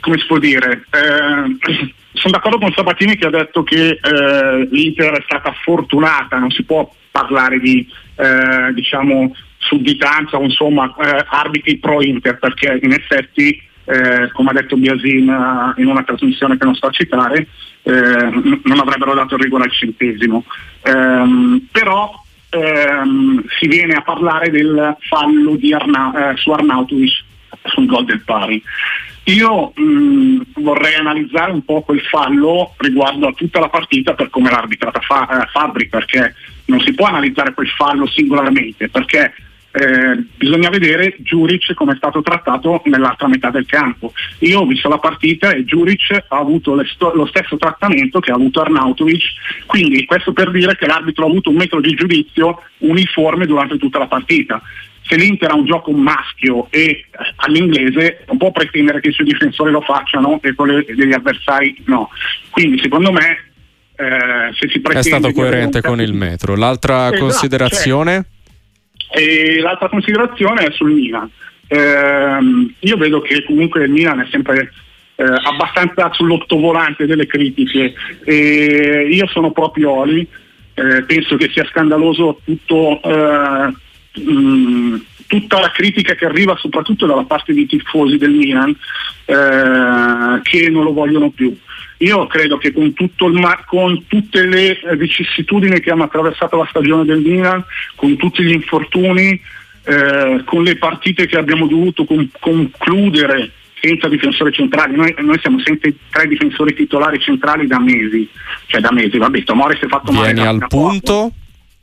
come 0.00 0.18
si 0.18 0.24
può 0.26 0.38
dire? 0.38 0.86
Eh, 0.90 1.92
sono 2.12 2.32
d'accordo 2.32 2.58
con 2.58 2.72
Sabatini 2.72 3.16
che 3.16 3.26
ha 3.26 3.30
detto 3.30 3.62
che 3.62 3.98
eh, 4.00 4.68
l'Inter 4.70 5.18
è 5.18 5.22
stata 5.24 5.52
fortunata, 5.62 6.38
non 6.38 6.50
si 6.50 6.62
può 6.64 6.90
parlare 7.10 7.58
di 7.58 7.86
eh, 8.16 8.72
diciamo, 8.74 9.34
sudditanza 9.58 10.36
o 10.36 10.42
insomma 10.42 10.94
eh, 10.98 11.24
arbitri 11.28 11.78
pro 11.78 12.02
Inter 12.02 12.38
perché 12.38 12.78
in 12.82 12.92
effetti 12.92 13.60
eh, 13.84 14.30
come 14.32 14.50
ha 14.50 14.52
detto 14.52 14.76
Biasin 14.76 15.28
eh, 15.28 15.80
in 15.80 15.86
una 15.86 16.02
trasmissione 16.02 16.56
che 16.56 16.64
non 16.64 16.74
sto 16.74 16.86
a 16.86 16.90
citare 16.90 17.48
eh, 17.82 17.92
non 17.92 18.78
avrebbero 18.78 19.14
dato 19.14 19.34
il 19.34 19.42
rigore 19.42 19.64
al 19.64 19.72
centesimo. 19.72 20.44
Ehm, 20.82 21.66
però 21.72 22.12
ehm, 22.50 23.44
si 23.58 23.66
viene 23.66 23.94
a 23.94 24.02
parlare 24.02 24.50
del 24.50 24.96
fallo 25.00 25.58
Arna- 25.72 26.34
su 26.36 26.50
Arnautovic 26.50 27.24
sul 27.64 27.86
gol 27.86 28.04
del 28.04 28.22
pari 28.22 28.62
io 29.24 29.72
mh, 29.74 30.42
vorrei 30.56 30.94
analizzare 30.94 31.52
un 31.52 31.64
po' 31.64 31.82
quel 31.82 32.00
fallo 32.00 32.74
riguardo 32.78 33.28
a 33.28 33.32
tutta 33.32 33.60
la 33.60 33.68
partita 33.68 34.14
per 34.14 34.30
come 34.30 34.50
l'ha 34.50 34.58
arbitrata 34.58 35.00
fa- 35.00 35.42
eh, 35.42 35.46
Fabri, 35.52 35.88
perché 35.88 36.34
non 36.66 36.80
si 36.80 36.92
può 36.94 37.06
analizzare 37.06 37.54
quel 37.54 37.68
fallo 37.68 38.06
singolarmente, 38.08 38.88
perché 38.88 39.32
eh, 39.74 40.24
bisogna 40.36 40.68
vedere 40.68 41.16
Giuric 41.20 41.72
come 41.74 41.92
è 41.92 41.96
stato 41.96 42.20
trattato 42.20 42.82
nell'altra 42.86 43.28
metà 43.28 43.50
del 43.50 43.64
campo. 43.64 44.12
Io 44.40 44.60
ho 44.60 44.66
visto 44.66 44.88
la 44.88 44.98
partita 44.98 45.52
e 45.52 45.64
Giuric 45.64 46.24
ha 46.28 46.36
avuto 46.36 46.82
sto- 46.84 47.14
lo 47.14 47.26
stesso 47.26 47.56
trattamento 47.56 48.20
che 48.20 48.32
ha 48.32 48.34
avuto 48.34 48.60
Arnautovic, 48.60 49.22
quindi 49.66 50.04
questo 50.04 50.32
per 50.32 50.50
dire 50.50 50.76
che 50.76 50.86
l'arbitro 50.86 51.24
ha 51.24 51.28
avuto 51.28 51.50
un 51.50 51.56
metodo 51.56 51.88
di 51.88 51.94
giudizio 51.94 52.60
uniforme 52.78 53.46
durante 53.46 53.78
tutta 53.78 53.98
la 53.98 54.08
partita 54.08 54.60
se 55.12 55.18
l'Inter 55.18 55.50
ha 55.50 55.54
un 55.54 55.66
gioco 55.66 55.92
maschio 55.92 56.68
e 56.70 56.80
eh, 56.80 57.04
all'inglese 57.36 58.24
non 58.26 58.38
può 58.38 58.50
pretendere 58.50 59.00
che 59.00 59.10
i 59.10 59.12
suoi 59.12 59.26
difensori 59.26 59.70
lo 59.70 59.82
facciano 59.82 60.40
e 60.42 60.54
quelli 60.54 60.82
degli 60.94 61.12
avversari 61.12 61.76
no. 61.84 62.08
Quindi 62.48 62.80
secondo 62.80 63.12
me 63.12 63.50
eh, 63.94 64.54
se 64.54 64.68
si 64.70 64.80
pretende... 64.80 65.00
È 65.00 65.02
stato 65.02 65.32
coerente 65.32 65.82
con 65.82 66.00
il 66.00 66.14
metro. 66.14 66.56
L'altra 66.56 67.08
esatto, 67.08 67.18
considerazione? 67.18 68.24
Cioè, 68.96 69.60
l'altra 69.60 69.90
considerazione 69.90 70.64
è 70.64 70.70
sul 70.72 70.92
Milan. 70.92 71.30
Eh, 71.66 72.74
io 72.78 72.96
vedo 72.96 73.20
che 73.20 73.44
comunque 73.44 73.84
il 73.84 73.90
Milan 73.90 74.20
è 74.20 74.26
sempre 74.30 74.72
eh, 75.16 75.24
abbastanza 75.24 76.10
sull'ottovolante 76.12 77.04
delle 77.04 77.26
critiche. 77.26 77.92
E 78.24 79.08
io 79.10 79.26
sono 79.28 79.50
proprio 79.50 79.90
Oli, 79.90 80.26
eh, 80.74 81.02
penso 81.02 81.36
che 81.36 81.50
sia 81.52 81.66
scandaloso 81.66 82.40
tutto, 82.44 83.00
eh, 83.02 83.72
mh, 84.14 84.96
tutta 85.26 85.60
la 85.60 85.70
critica 85.70 86.14
che 86.14 86.26
arriva 86.26 86.56
soprattutto 86.56 87.06
dalla 87.06 87.24
parte 87.24 87.54
dei 87.54 87.66
tifosi 87.66 88.18
del 88.18 88.32
Milan 88.32 88.76
eh, 89.24 90.40
che 90.42 90.68
non 90.68 90.84
lo 90.84 90.92
vogliono 90.92 91.30
più. 91.30 91.56
Io 91.98 92.26
credo 92.26 92.58
che 92.58 92.72
con, 92.72 92.92
ma- 93.32 93.64
con, 93.64 94.06
tutte 94.06 94.44
le 94.44 94.78
vicissitudini 94.96 95.80
che 95.80 95.90
hanno 95.90 96.02
attraversato 96.02 96.56
la 96.56 96.66
stagione 96.68 97.04
del 97.04 97.20
Milan, 97.20 97.64
con 97.94 98.16
tutti 98.16 98.42
gli 98.42 98.50
infortuni, 98.50 99.40
eh, 99.84 100.42
con 100.44 100.64
le 100.64 100.76
partite 100.76 101.26
che 101.26 101.38
abbiamo 101.38 101.66
dovuto 101.66 102.04
con- 102.04 102.28
concludere 102.38 103.52
senza 103.80 104.08
difensori 104.08 104.52
centrali, 104.52 104.94
noi, 104.94 105.14
noi, 105.18 105.38
siamo 105.40 105.58
sempre 105.60 105.94
tre 106.10 106.28
difensori 106.28 106.74
titolari 106.74 107.18
centrali 107.18 107.66
da 107.66 107.80
mesi, 107.80 108.28
cioè 108.66 108.80
da 108.80 108.92
mesi, 108.92 109.18
vabbè, 109.18 109.42
Tomori 109.42 109.76
si 109.76 109.86
è 109.86 109.88
fatto 109.88 110.12
Vieni 110.12 110.20
male. 110.20 110.34
Vieni 110.34 110.48
al 110.48 110.66
punto. 110.68 111.12
Poco. 111.12 111.34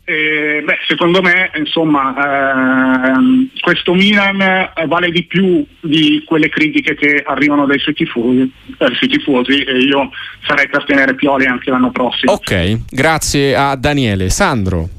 Eh, 0.10 0.63
beh, 0.63 0.80
secondo 0.88 1.22
me, 1.22 1.52
insomma, 1.56 3.12
ehm, 3.13 3.50
questo 3.62 3.93
Milan 3.93 4.41
eh, 4.41 4.72
vale 4.88 5.12
di 5.12 5.24
più 5.26 5.63
di 5.80 6.24
quelle 6.26 6.50
critiche 6.50 6.95
che 6.95 7.22
arrivano 7.24 7.67
dai 7.67 7.78
suoi 7.78 7.93
tifosi, 7.93 8.52
eh, 8.80 8.88
sui 8.95 9.08
tifosi 9.08 9.62
e 9.62 9.78
io 9.78 10.10
sarei 10.48 10.67
per 10.67 10.84
tenere 10.86 11.13
Pioli 11.13 11.45
anche 11.45 11.69
l'anno 11.69 11.91
prossimo. 11.91 12.32
Ok, 12.32 12.86
grazie 12.89 13.56
a 13.56 13.76
Daniele. 13.76 14.30
Sandro. 14.30 14.99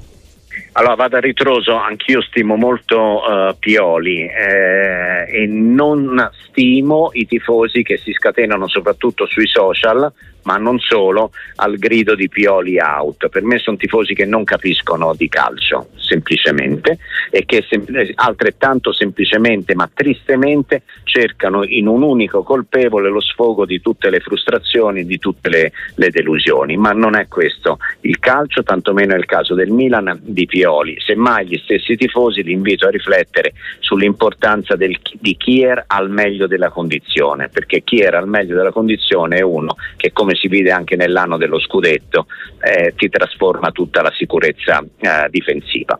Allora 0.72 0.94
vado 0.94 1.16
a 1.16 1.20
ritroso, 1.20 1.74
anch'io 1.74 2.22
stimo 2.22 2.54
molto 2.54 2.96
uh, 2.96 3.58
Pioli 3.58 4.22
eh, 4.22 5.26
e 5.28 5.46
non 5.46 6.30
stimo 6.48 7.10
i 7.12 7.26
tifosi 7.26 7.82
che 7.82 7.96
si 7.96 8.12
scatenano 8.12 8.68
soprattutto 8.68 9.26
sui 9.26 9.48
social 9.48 10.12
ma 10.42 10.56
non 10.56 10.78
solo, 10.78 11.32
al 11.56 11.76
grido 11.76 12.14
di 12.14 12.28
Pioli 12.28 12.78
out. 12.78 13.28
Per 13.28 13.42
me 13.42 13.58
sono 13.58 13.76
tifosi 13.76 14.14
che 14.14 14.24
non 14.24 14.44
capiscono 14.44 15.14
di 15.14 15.28
calcio, 15.28 15.88
semplicemente, 15.96 16.98
e 17.30 17.44
che 17.44 17.64
sem- 17.68 17.86
altrettanto 18.14 18.92
semplicemente, 18.92 19.74
ma 19.74 19.90
tristemente, 19.92 20.82
cercano 21.04 21.64
in 21.64 21.86
un 21.86 22.02
unico 22.02 22.42
colpevole 22.42 23.08
lo 23.08 23.20
sfogo 23.20 23.64
di 23.64 23.80
tutte 23.80 24.10
le 24.10 24.20
frustrazioni, 24.20 25.04
di 25.04 25.18
tutte 25.18 25.48
le, 25.48 25.72
le 25.96 26.10
delusioni. 26.10 26.76
Ma 26.76 26.92
non 26.92 27.16
è 27.16 27.26
questo 27.28 27.78
il 28.02 28.18
calcio, 28.18 28.62
tantomeno 28.62 29.14
è 29.14 29.18
il 29.18 29.26
caso 29.26 29.54
del 29.54 29.70
Milan 29.70 30.18
di 30.22 30.46
Pioli. 30.46 30.59
Semmai 31.04 31.46
gli 31.46 31.60
stessi 31.62 31.96
tifosi 31.96 32.42
li 32.42 32.52
invito 32.52 32.86
a 32.86 32.90
riflettere 32.90 33.52
sull'importanza 33.80 34.76
del, 34.76 34.98
di 35.18 35.36
chi 35.36 35.62
era 35.62 35.84
al 35.86 36.10
meglio 36.10 36.46
della 36.46 36.70
condizione, 36.70 37.48
perché 37.48 37.82
chi 37.82 38.00
era 38.00 38.18
al 38.18 38.28
meglio 38.28 38.56
della 38.56 38.72
condizione 38.72 39.38
è 39.38 39.42
uno 39.42 39.76
che 39.96 40.12
come 40.12 40.34
si 40.34 40.48
vede 40.48 40.70
anche 40.70 40.96
nell'anno 40.96 41.36
dello 41.36 41.58
scudetto, 41.58 42.26
eh, 42.60 42.94
ti 42.96 43.08
trasforma 43.08 43.70
tutta 43.70 44.02
la 44.02 44.12
sicurezza 44.16 44.84
eh, 44.98 45.28
difensiva. 45.30 45.98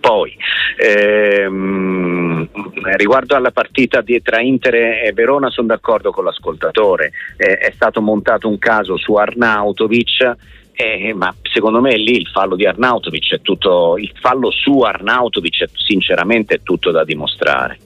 Poi, 0.00 0.36
ehm, 0.76 2.48
riguardo 2.96 3.34
alla 3.34 3.50
partita 3.50 4.02
tra 4.22 4.40
Inter 4.40 4.74
e 4.74 5.12
Verona, 5.12 5.50
sono 5.50 5.66
d'accordo 5.66 6.12
con 6.12 6.24
l'ascoltatore. 6.24 7.12
Eh, 7.36 7.58
è 7.58 7.72
stato 7.72 8.00
montato 8.00 8.48
un 8.48 8.58
caso 8.58 8.96
su 8.96 9.14
Arnautovic. 9.14 10.36
Eh, 10.80 11.12
ma 11.12 11.34
secondo 11.42 11.80
me 11.80 11.96
lì 11.96 12.18
il 12.18 12.28
fallo 12.28 12.54
di 12.54 12.64
Arnautovic 12.64 13.32
è 13.34 13.40
tutto, 13.40 13.98
il 13.98 14.12
fallo 14.14 14.52
su 14.52 14.78
Arnautovic 14.78 15.64
è, 15.64 15.68
sinceramente 15.74 16.54
è 16.54 16.62
tutto 16.62 16.92
da 16.92 17.02
dimostrare. 17.02 17.76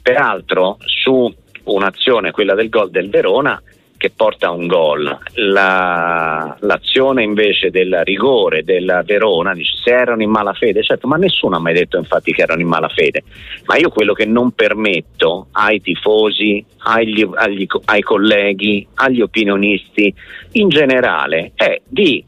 Peraltro 0.00 0.76
su 0.84 1.34
un'azione, 1.64 2.30
quella 2.30 2.54
del 2.54 2.68
gol 2.68 2.90
del 2.90 3.10
Verona, 3.10 3.60
che 4.02 4.10
porta 4.10 4.48
a 4.48 4.50
un 4.50 4.66
gol. 4.66 5.16
La, 5.34 6.56
l'azione 6.58 7.22
invece 7.22 7.70
del 7.70 8.00
rigore 8.02 8.64
della 8.64 9.04
Verona 9.04 9.54
dice 9.54 9.76
se 9.76 9.90
erano 9.90 10.22
in 10.22 10.30
malafede, 10.30 10.82
certo, 10.82 11.06
ma 11.06 11.16
nessuno 11.16 11.54
ha 11.54 11.60
mai 11.60 11.74
detto 11.74 11.98
infatti 11.98 12.32
che 12.32 12.42
erano 12.42 12.60
in 12.60 12.66
malafede. 12.66 13.22
Ma 13.66 13.76
io 13.76 13.90
quello 13.90 14.12
che 14.12 14.24
non 14.24 14.50
permetto 14.50 15.46
ai 15.52 15.80
tifosi, 15.80 16.64
agli, 16.78 17.24
agli, 17.32 17.64
ai 17.84 18.02
colleghi, 18.02 18.84
agli 18.94 19.20
opinionisti 19.20 20.12
in 20.54 20.68
generale 20.68 21.52
è 21.54 21.80
di 21.86 22.24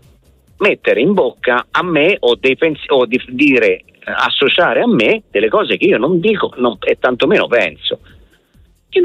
mettere 0.59 1.01
in 1.01 1.13
bocca 1.13 1.67
a 1.73 1.83
me 1.83 2.17
o, 2.21 2.37
pens- 2.37 2.85
o 2.87 3.05
di 3.05 3.21
dire 3.31 3.83
associare 4.05 4.81
a 4.81 4.87
me 4.87 5.25
delle 5.29 5.49
cose 5.49 5.77
che 5.77 5.87
io 5.87 5.99
non 5.99 6.21
dico 6.21 6.53
non, 6.59 6.77
e 6.81 6.99
tantomeno 7.01 7.49
penso. 7.49 7.99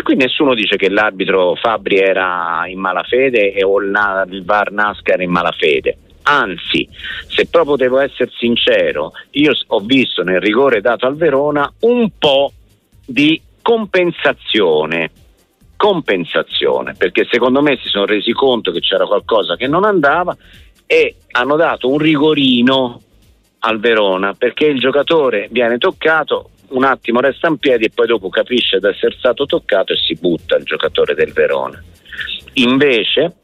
Qui 0.10 0.16
nessuno 0.16 0.56
dice 0.56 0.76
che 0.76 0.90
l'arbitro 0.90 1.56
Fabri 1.56 1.98
era 1.98 2.64
in 2.68 2.80
malafede 2.80 3.54
e 3.54 3.64
o 3.64 3.80
il 3.80 4.44
VAR 4.44 4.72
Nasca 4.72 5.14
era 5.14 5.24
in 5.24 5.30
malafede. 5.30 5.98
Anzi, 6.24 6.88
se 7.28 7.48
proprio 7.48 7.76
devo 7.76 8.00
essere 8.00 8.32
sincero, 8.38 9.12
io 9.32 9.52
ho 9.68 9.80
visto 9.80 10.24
nel 10.24 10.40
rigore 10.40 10.82
dato 10.82 11.06
al 11.06 11.16
Verona 11.16 11.72
un 11.82 12.10
po' 12.18 12.52
di 13.06 13.40
compensazione. 13.62 15.12
Compensazione, 15.76 16.96
perché 16.98 17.28
secondo 17.30 17.62
me 17.62 17.78
si 17.78 17.88
sono 17.88 18.06
resi 18.06 18.32
conto 18.32 18.72
che 18.72 18.80
c'era 18.80 19.06
qualcosa 19.06 19.56
che 19.56 19.68
non 19.68 19.86
andava 19.86 20.36
e 20.86 21.16
hanno 21.32 21.56
dato 21.56 21.90
un 21.90 22.00
rigorino 22.00 23.02
al 23.60 23.80
Verona 23.80 24.34
perché 24.34 24.66
il 24.66 24.80
giocatore 24.80 25.48
viene 25.52 25.78
toccato, 25.78 26.50
un 26.70 26.84
attimo 26.84 27.20
resta 27.20 27.48
in 27.48 27.58
piedi 27.58 27.86
e 27.86 27.92
poi 27.94 28.08
dopo 28.08 28.30
capisce 28.30 28.80
di 28.80 28.88
essere 28.88 29.16
stato 29.18 29.46
toccato 29.46 29.94
e 29.94 29.98
si 29.98 30.16
butta 30.16 30.58
il 30.58 30.64
giocatore 30.64 31.14
del 31.14 31.32
Verona. 31.34 31.82
Invece, 32.54 33.36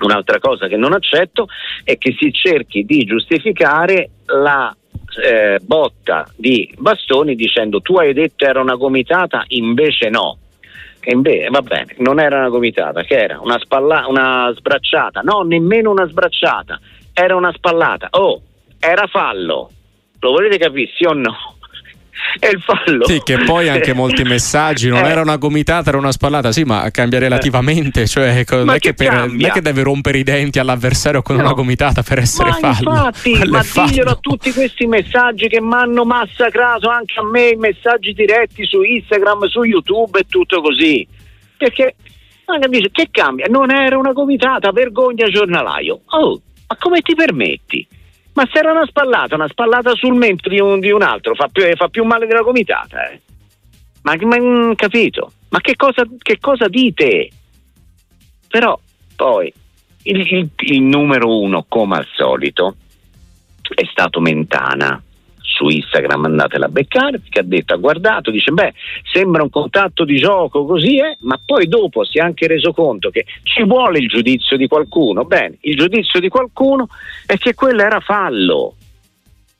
un'altra 0.00 0.38
cosa 0.38 0.68
che 0.68 0.76
non 0.76 0.92
accetto 0.92 1.48
è 1.84 1.96
che 1.98 2.14
si 2.18 2.32
cerchi 2.32 2.84
di 2.84 3.04
giustificare 3.04 4.10
la 4.26 4.74
eh, 5.22 5.58
botta 5.60 6.26
di 6.36 6.72
bastoni 6.78 7.34
dicendo 7.34 7.80
tu 7.80 7.96
hai 7.96 8.12
detto 8.12 8.44
era 8.44 8.60
una 8.60 8.76
gomitata, 8.76 9.44
invece 9.48 10.08
no. 10.08 10.38
E 11.04 11.12
invece 11.12 11.48
va 11.48 11.62
bene, 11.62 11.96
non 11.98 12.20
era 12.20 12.38
una 12.38 12.48
gomitata, 12.48 13.02
che 13.02 13.16
era 13.16 13.40
una, 13.40 13.58
spalla- 13.58 14.06
una 14.06 14.52
sbracciata, 14.56 15.20
no, 15.22 15.42
nemmeno 15.42 15.90
una 15.90 16.06
sbracciata, 16.06 16.78
era 17.12 17.34
una 17.34 17.52
spallata. 17.52 18.08
Oh, 18.12 18.40
era 18.78 19.06
fallo. 19.08 19.70
Lo 20.20 20.30
volete 20.30 20.58
capire 20.58 20.92
sì 20.96 21.04
o 21.04 21.12
no? 21.12 21.51
È 22.38 22.48
il 22.48 22.60
fallo. 22.60 23.06
Sì, 23.06 23.20
che 23.22 23.38
poi 23.44 23.68
anche 23.68 23.92
molti 23.94 24.22
messaggi, 24.22 24.88
non 24.88 25.04
eh. 25.04 25.08
era 25.08 25.20
una 25.20 25.36
gomitata, 25.36 25.90
era 25.90 25.98
una 25.98 26.12
spallata, 26.12 26.52
sì, 26.52 26.64
ma 26.64 26.90
cambia 26.90 27.18
relativamente, 27.18 28.06
cioè 28.06 28.44
non 28.50 28.70
è, 28.70 28.78
che 28.78 28.94
per, 28.94 29.12
non 29.12 29.44
è 29.44 29.50
che 29.50 29.60
deve 29.60 29.82
rompere 29.82 30.18
i 30.18 30.22
denti 30.22 30.58
all'avversario 30.58 31.22
con 31.22 31.36
no. 31.36 31.42
una 31.42 31.52
gomitata 31.52 32.02
per 32.02 32.18
essere 32.18 32.50
ma 32.60 32.72
fallo. 32.72 32.90
Infatti, 32.90 33.42
ma 33.48 33.62
diglielo 33.86 34.10
a 34.10 34.18
tutti 34.20 34.52
questi 34.52 34.86
messaggi 34.86 35.48
che 35.48 35.60
mi 35.60 35.74
hanno 35.74 36.04
massacrato 36.04 36.88
anche 36.88 37.18
a 37.18 37.24
me, 37.24 37.50
i 37.50 37.56
messaggi 37.56 38.12
diretti 38.12 38.64
su 38.64 38.82
Instagram, 38.82 39.46
su 39.46 39.62
YouTube 39.62 40.18
e 40.18 40.24
tutto 40.28 40.60
così. 40.60 41.06
Perché 41.56 41.94
ma 42.46 42.58
capisci, 42.58 42.90
che 42.90 43.08
cambia? 43.10 43.46
Non 43.48 43.70
era 43.70 43.96
una 43.96 44.12
gomitata, 44.12 44.72
vergogna 44.72 45.26
giornalaio. 45.26 46.00
Oh, 46.06 46.40
ma 46.68 46.76
come 46.78 47.00
ti 47.00 47.14
permetti? 47.14 47.86
Ma 48.34 48.48
se 48.50 48.58
era 48.58 48.72
una 48.72 48.86
spallata, 48.86 49.34
una 49.34 49.48
spallata 49.48 49.94
sul 49.94 50.14
mento 50.14 50.48
di 50.48 50.58
un, 50.58 50.80
di 50.80 50.90
un 50.90 51.02
altro, 51.02 51.34
fa 51.34 51.48
più, 51.48 51.64
fa 51.76 51.88
più, 51.88 52.04
male 52.04 52.26
della 52.26 52.42
gomitata. 52.42 53.10
Eh? 53.10 53.20
Ma, 54.02 54.16
ma 54.22 54.38
mm, 54.40 54.72
capito? 54.72 55.32
Ma 55.50 55.60
che 55.60 55.76
cosa, 55.76 56.06
che 56.18 56.38
cosa 56.40 56.68
dite? 56.68 57.28
Però 58.48 58.78
poi 59.16 59.52
il, 60.04 60.20
il, 60.20 60.48
il 60.56 60.82
numero 60.82 61.40
uno, 61.40 61.64
come 61.68 61.96
al 61.96 62.06
solito, 62.14 62.76
è 63.74 63.84
stato 63.84 64.20
Mentana 64.20 65.02
su 65.52 65.68
Instagram 65.68 66.24
andatela 66.24 66.66
a 66.66 66.68
beccare, 66.68 67.20
che 67.28 67.40
ha 67.40 67.44
detto, 67.44 67.74
ha 67.74 67.76
guardato, 67.76 68.30
dice 68.30 68.50
beh 68.50 68.72
sembra 69.12 69.42
un 69.42 69.50
contatto 69.50 70.04
di 70.04 70.16
gioco 70.16 70.64
così 70.64 70.98
è, 70.98 71.16
ma 71.20 71.38
poi 71.44 71.68
dopo 71.68 72.04
si 72.04 72.18
è 72.18 72.22
anche 72.22 72.46
reso 72.46 72.72
conto 72.72 73.10
che 73.10 73.26
ci 73.42 73.64
vuole 73.64 73.98
il 73.98 74.08
giudizio 74.08 74.56
di 74.56 74.66
qualcuno, 74.66 75.24
bene, 75.24 75.58
il 75.60 75.76
giudizio 75.76 76.20
di 76.20 76.28
qualcuno 76.28 76.88
è 77.26 77.36
che 77.36 77.54
quello 77.54 77.82
era 77.82 78.00
fallo, 78.00 78.74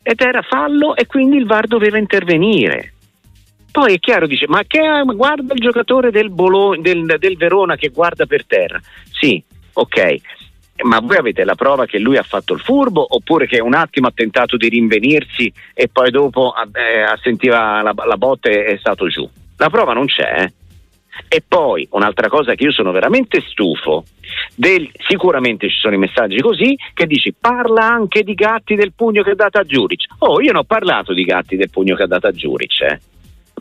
ed 0.03 0.21
era 0.21 0.43
fallo 0.43 0.97
e 0.97 1.07
quindi 1.07 1.37
il 1.37 1.47
VAR 1.47 1.67
doveva 1.67 1.99
intervenire. 1.99 2.95
Poi 3.71 3.95
è 3.95 3.99
chiaro, 3.99 4.27
dice, 4.27 4.47
ma 4.49 4.63
che 4.67 4.81
guarda 5.15 5.55
il 5.55 5.61
giocatore 5.61 6.11
del, 6.11 6.31
Bologna, 6.31 6.83
del, 6.83 7.17
del 7.19 7.37
Verona 7.37 7.77
che 7.77 7.89
guarda 7.89 8.27
per 8.27 8.45
terra. 8.45 8.79
Sì, 9.11 9.43
ok, 9.73 10.17
ma 10.83 11.01
voi 11.01 11.17
avete 11.17 11.45
la 11.45 11.55
prova 11.55 11.87
che 11.87 11.99
lui 11.99 12.17
ha 12.17 12.23
fatto 12.23 12.55
il 12.55 12.61
furbo 12.61 13.07
oppure 13.15 13.47
che 13.47 13.61
un 13.61 13.75
attimo 13.75 14.09
ha 14.09 14.13
tentato 14.15 14.57
di 14.57 14.69
rinvenirsi 14.69 15.53
e 15.75 15.89
poi 15.89 16.11
dopo 16.11 16.55
eh, 16.73 17.05
sentiva 17.23 17.83
la, 17.83 17.95
la 17.95 18.17
botte 18.17 18.67
e 18.67 18.75
è 18.75 18.77
stato 18.79 19.09
giù? 19.09 19.29
La 19.57 19.71
prova 19.71 19.93
non 19.93 20.07
c'è. 20.07 20.43
Eh? 20.43 20.53
E 21.29 21.43
poi 21.47 21.87
un'altra 21.91 22.29
cosa 22.29 22.55
che 22.55 22.65
io 22.65 22.73
sono 22.73 22.91
veramente 22.91 23.43
stufo, 23.47 24.05
del, 24.55 24.91
sicuramente 25.07 25.69
ci 25.69 25.79
sono 25.79 25.95
i 25.95 25.99
messaggi 25.99 26.41
così 26.41 26.77
che 26.95 27.07
dici 27.07 27.35
parla 27.39 27.85
anche 27.85 28.23
di 28.23 28.35
gatti 28.35 28.75
del 28.75 28.93
pugno 28.95 29.23
che 29.23 29.31
ha 29.31 29.35
dato 29.35 29.59
a 29.59 29.65
Giuric. 29.65 30.07
Oh, 30.19 30.41
io 30.41 30.53
non 30.53 30.63
ho 30.63 30.65
parlato 30.65 31.13
di 31.13 31.25
gatti 31.25 31.57
del 31.57 31.71
pugno 31.71 31.95
che 31.97 32.05
ha 32.05 32.07
dato 32.07 32.27
a 32.27 32.33
Giuric. 32.33 32.81
Eh. 32.81 33.01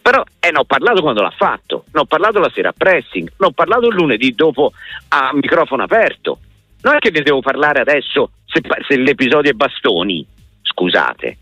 Però 0.01 0.23
eh, 0.39 0.51
ne 0.51 0.57
ho 0.57 0.63
parlato 0.63 1.01
quando 1.01 1.21
l'ha 1.21 1.34
fatto, 1.36 1.86
ne 1.91 1.99
ho 1.99 2.05
parlato 2.05 2.39
la 2.39 2.51
sera 2.53 2.69
a 2.69 2.73
pressing, 2.75 3.31
ne 3.38 3.45
ho 3.45 3.51
parlato 3.51 3.88
il 3.88 3.95
lunedì 3.95 4.34
dopo 4.34 4.71
a 5.10 5.31
microfono 5.34 5.84
aperto. 5.84 6.39
Non 6.81 6.95
è 6.95 6.99
che 6.99 7.11
ne 7.11 7.21
devo 7.21 7.41
parlare 7.41 7.81
adesso 7.81 8.31
se, 8.45 8.61
se 8.87 8.97
l'episodio 8.97 9.51
è 9.51 9.53
bastoni, 9.53 10.25
scusate. 10.61 11.37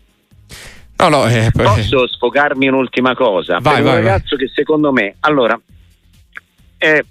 No, 0.96 1.08
no, 1.08 1.26
eh, 1.26 1.50
Posso 1.50 2.06
sfogarmi 2.06 2.68
un'ultima 2.68 3.14
cosa? 3.14 3.58
Vai, 3.60 3.82
vai, 3.82 3.96
un 3.96 4.04
ragazzo 4.04 4.36
vai. 4.36 4.46
che 4.46 4.52
secondo 4.54 4.92
me, 4.92 5.16
allora, 5.20 5.58
eh, 6.76 7.04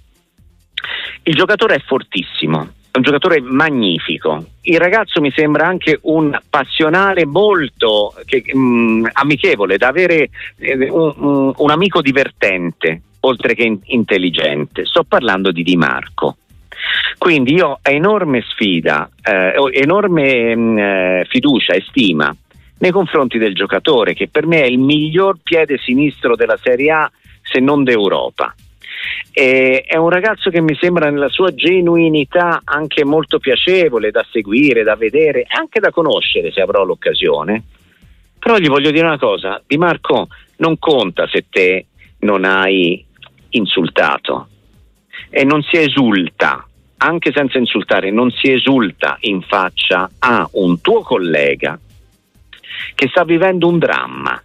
il 1.24 1.34
giocatore 1.34 1.74
è 1.74 1.80
fortissimo, 1.80 2.60
è 2.92 2.96
un 2.96 3.02
giocatore 3.02 3.40
magnifico. 3.40 4.44
Il 4.62 4.78
ragazzo 4.78 5.20
mi 5.20 5.32
sembra 5.34 5.66
anche 5.66 5.98
un 6.02 6.38
passionale 6.48 7.26
molto 7.26 8.14
che, 8.24 8.44
mh, 8.54 9.10
amichevole, 9.12 9.76
da 9.76 9.88
avere 9.88 10.30
eh, 10.58 10.88
un, 10.88 11.14
un, 11.16 11.52
un, 11.56 11.70
amico 11.70 12.00
divertente, 12.00 13.02
oltre 13.20 13.54
che 13.54 13.64
in, 13.64 13.80
intelligente. 13.86 14.84
Sto 14.86 15.02
parlando 15.02 15.50
di 15.50 15.64
Di 15.64 15.76
Marco. 15.76 16.36
Quindi 17.18 17.54
io 17.54 17.66
ho 17.68 17.78
enorme 17.82 18.42
sfida, 18.48 19.10
eh, 19.22 19.52
enorme 19.72 20.56
mh, 20.56 20.78
eh, 20.78 21.26
fiducia 21.28 21.74
e 21.74 21.84
stima 21.88 22.34
nei 22.78 22.90
confronti 22.90 23.38
del 23.38 23.54
giocatore, 23.54 24.14
che 24.14 24.28
per 24.28 24.46
me 24.46 24.62
è 24.62 24.66
il 24.66 24.78
miglior 24.78 25.38
piede 25.42 25.78
sinistro 25.78 26.34
della 26.34 26.56
Serie 26.56 26.90
A, 26.90 27.12
se 27.42 27.60
non 27.60 27.84
d'Europa. 27.84 28.54
E 29.32 29.84
è 29.86 29.96
un 29.96 30.08
ragazzo 30.08 30.50
che 30.50 30.60
mi 30.60 30.76
sembra 30.80 31.10
nella 31.10 31.28
sua 31.28 31.54
genuinità 31.54 32.62
anche 32.64 33.04
molto 33.04 33.38
piacevole 33.38 34.10
da 34.10 34.24
seguire, 34.30 34.82
da 34.82 34.96
vedere 34.96 35.44
anche 35.48 35.78
da 35.80 35.90
conoscere 35.90 36.50
se 36.52 36.60
avrò 36.60 36.84
l'occasione. 36.84 37.62
Però 38.38 38.56
gli 38.56 38.68
voglio 38.68 38.90
dire 38.90 39.06
una 39.06 39.18
cosa, 39.18 39.62
Di 39.66 39.76
Marco 39.76 40.28
non 40.56 40.78
conta 40.78 41.28
se 41.28 41.46
te 41.50 41.86
non 42.20 42.44
hai 42.44 43.04
insultato 43.50 44.48
e 45.28 45.44
non 45.44 45.62
si 45.62 45.76
esulta, 45.76 46.66
anche 47.02 47.32
senza 47.32 47.58
insultare, 47.58 48.10
non 48.10 48.30
si 48.30 48.50
esulta 48.50 49.16
in 49.20 49.40
faccia 49.42 50.08
a 50.18 50.48
un 50.52 50.80
tuo 50.80 51.02
collega 51.02 51.78
che 52.94 53.08
sta 53.08 53.24
vivendo 53.24 53.68
un 53.68 53.78
dramma. 53.78 54.40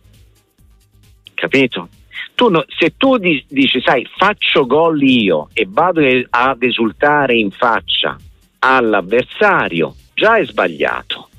Capito? 1.33 1.89
Tu 2.33 2.49
no, 2.49 2.63
se 2.67 2.95
tu 2.97 3.17
dici, 3.17 3.81
sai, 3.83 4.07
faccio 4.17 4.65
gol 4.65 5.01
io 5.01 5.49
e 5.53 5.65
vado 5.69 6.01
ad 6.29 6.63
esultare 6.63 7.35
in 7.35 7.51
faccia 7.51 8.17
all'avversario, 8.59 9.93
già 10.13 10.37
è 10.37 10.45
sbagliato. 10.45 11.29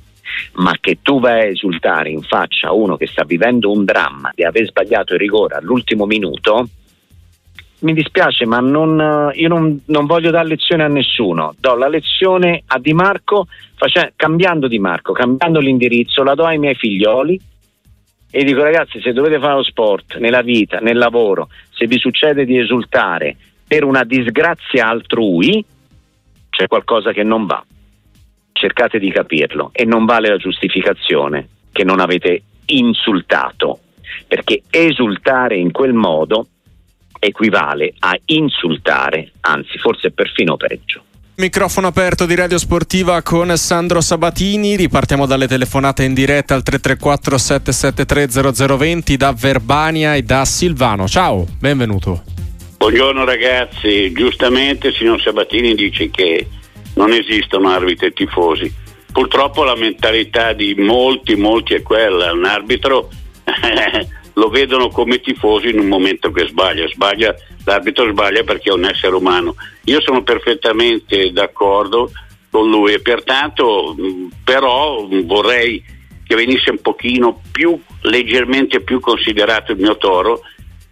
Ma 0.54 0.72
che 0.80 0.98
tu 1.00 1.18
vai 1.18 1.40
a 1.40 1.46
esultare 1.46 2.10
in 2.10 2.22
faccia 2.22 2.68
a 2.68 2.72
uno 2.72 2.96
che 2.96 3.06
sta 3.06 3.24
vivendo 3.24 3.70
un 3.70 3.84
dramma 3.84 4.30
di 4.34 4.44
aver 4.44 4.66
sbagliato 4.66 5.14
il 5.14 5.20
rigore 5.20 5.54
all'ultimo 5.56 6.04
minuto, 6.04 6.68
mi 7.80 7.92
dispiace, 7.92 8.46
ma 8.46 8.58
non, 8.60 9.30
io 9.34 9.48
non, 9.48 9.80
non, 9.86 10.06
voglio 10.06 10.30
dare 10.30 10.48
lezione 10.48 10.84
a 10.84 10.88
nessuno. 10.88 11.54
Do 11.58 11.74
la 11.74 11.88
lezione 11.88 12.62
a 12.66 12.78
Di 12.78 12.92
Marco, 12.92 13.46
face, 13.74 14.12
cambiando 14.16 14.66
Di 14.68 14.78
Marco, 14.78 15.12
cambiando 15.12 15.60
l'indirizzo, 15.60 16.22
la 16.22 16.34
do 16.34 16.44
ai 16.44 16.58
miei 16.58 16.74
figlioli 16.74 17.40
e 18.30 18.44
dico 18.44 18.62
ragazzi 18.62 19.00
se 19.00 19.12
dovete 19.12 19.38
fare 19.38 19.54
lo 19.54 19.62
sport 19.62 20.18
nella 20.18 20.42
vita, 20.42 20.78
nel 20.78 20.98
lavoro, 20.98 21.48
se 21.70 21.86
vi 21.86 21.98
succede 21.98 22.44
di 22.44 22.58
esultare 22.58 23.36
per 23.66 23.84
una 23.84 24.04
disgrazia 24.04 24.88
altrui, 24.88 25.64
c'è 26.50 26.66
qualcosa 26.66 27.12
che 27.12 27.22
non 27.22 27.46
va. 27.46 27.64
Cercate 28.52 28.98
di 28.98 29.10
capirlo 29.10 29.70
e 29.72 29.84
non 29.84 30.04
vale 30.04 30.28
la 30.28 30.36
giustificazione 30.36 31.48
che 31.72 31.84
non 31.84 32.00
avete 32.00 32.42
insultato, 32.66 33.78
perché 34.26 34.62
esultare 34.70 35.56
in 35.56 35.72
quel 35.72 35.92
modo 35.92 36.46
equivale 37.18 37.94
a 38.00 38.18
insultare, 38.26 39.32
anzi 39.40 39.78
forse 39.78 40.10
perfino 40.10 40.56
peggio. 40.56 41.04
Microfono 41.38 41.88
aperto 41.88 42.24
di 42.24 42.34
Radio 42.34 42.56
Sportiva 42.56 43.20
con 43.20 43.54
Sandro 43.58 44.00
Sabatini, 44.00 44.74
ripartiamo 44.74 45.26
dalle 45.26 45.46
telefonate 45.46 46.02
in 46.02 46.14
diretta 46.14 46.54
al 46.54 46.62
334 46.62 47.36
773 47.36 48.76
0020 48.76 49.16
da 49.18 49.34
Verbania 49.34 50.14
e 50.14 50.22
da 50.22 50.46
Silvano. 50.46 51.06
Ciao, 51.06 51.46
benvenuto. 51.58 52.22
Buongiorno 52.78 53.24
ragazzi, 53.24 54.12
giustamente 54.12 54.88
il 54.88 54.94
signor 54.94 55.20
Sabatini 55.20 55.74
dice 55.74 56.08
che 56.08 56.48
non 56.94 57.12
esistono 57.12 57.68
arbitri 57.68 58.14
tifosi. 58.14 58.72
Purtroppo 59.12 59.62
la 59.62 59.76
mentalità 59.76 60.54
di 60.54 60.74
molti, 60.74 61.36
molti 61.36 61.74
è 61.74 61.82
quella, 61.82 62.32
un 62.32 62.46
arbitro 62.46 63.10
lo 64.38 64.48
vedono 64.48 64.88
come 64.88 65.20
tifosi 65.20 65.70
in 65.70 65.78
un 65.78 65.88
momento 65.88 66.30
che 66.30 66.46
sbaglia, 66.46 66.86
sbaglia 66.88 67.34
l'arbitro 67.64 68.10
sbaglia 68.10 68.42
perché 68.42 68.68
è 68.68 68.74
un 68.74 68.84
essere 68.84 69.14
umano. 69.14 69.54
Io 69.84 70.00
sono 70.00 70.22
perfettamente 70.22 71.32
d'accordo 71.32 72.10
con 72.50 72.68
lui 72.68 72.92
e 72.92 73.00
pertanto 73.00 73.96
però 74.44 75.06
vorrei 75.24 75.82
che 76.26 76.34
venisse 76.34 76.70
un 76.70 76.80
pochino 76.80 77.40
più 77.50 77.78
leggermente 78.02 78.80
più 78.80 79.00
considerato 79.00 79.72
il 79.72 79.78
mio 79.78 79.96
toro 79.96 80.42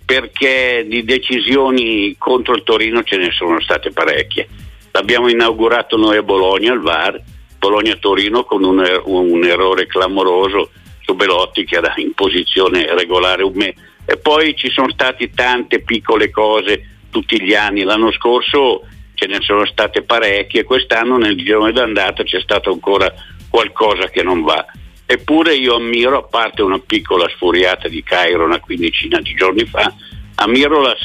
perché 0.04 0.84
di 0.88 1.04
decisioni 1.04 2.14
contro 2.18 2.54
il 2.54 2.62
Torino 2.62 3.02
ce 3.02 3.16
ne 3.16 3.30
sono 3.30 3.60
state 3.60 3.90
parecchie. 3.90 4.48
L'abbiamo 4.90 5.28
inaugurato 5.28 5.96
noi 5.96 6.16
a 6.16 6.22
Bologna, 6.22 6.72
il 6.72 6.80
VAR, 6.80 7.20
Bologna-Torino 7.58 8.44
con 8.44 8.64
un, 8.64 8.80
er-, 8.80 9.02
un 9.04 9.42
errore 9.44 9.86
clamoroso 9.86 10.70
su 11.04 11.14
Belotti 11.14 11.64
che 11.64 11.76
era 11.76 11.92
in 11.96 12.14
posizione 12.14 12.94
regolare 12.94 13.42
un 13.42 13.52
me. 13.54 13.74
E 14.06 14.16
poi 14.16 14.54
ci 14.56 14.70
sono 14.70 14.90
state 14.90 15.30
tante 15.30 15.80
piccole 15.80 16.30
cose 16.30 16.88
tutti 17.10 17.40
gli 17.40 17.54
anni. 17.54 17.82
L'anno 17.82 18.10
scorso 18.12 18.82
ce 19.14 19.26
ne 19.26 19.40
sono 19.40 19.64
state 19.66 20.02
parecchie, 20.02 20.64
quest'anno 20.64 21.16
nel 21.16 21.36
girone 21.36 21.72
d'andata 21.72 22.24
c'è 22.24 22.40
stato 22.40 22.72
ancora 22.72 23.12
qualcosa 23.48 24.08
che 24.08 24.22
non 24.22 24.42
va. 24.42 24.64
Eppure 25.06 25.54
io 25.54 25.76
ammiro, 25.76 26.18
a 26.18 26.22
parte 26.22 26.62
una 26.62 26.78
piccola 26.78 27.28
sfuriata 27.28 27.88
di 27.88 28.02
Cairo 28.02 28.44
una 28.44 28.58
quindicina 28.58 29.20
di 29.20 29.34
giorni 29.34 29.64
fa, 29.64 29.92
ammiro 30.36 30.80
la 30.80 30.96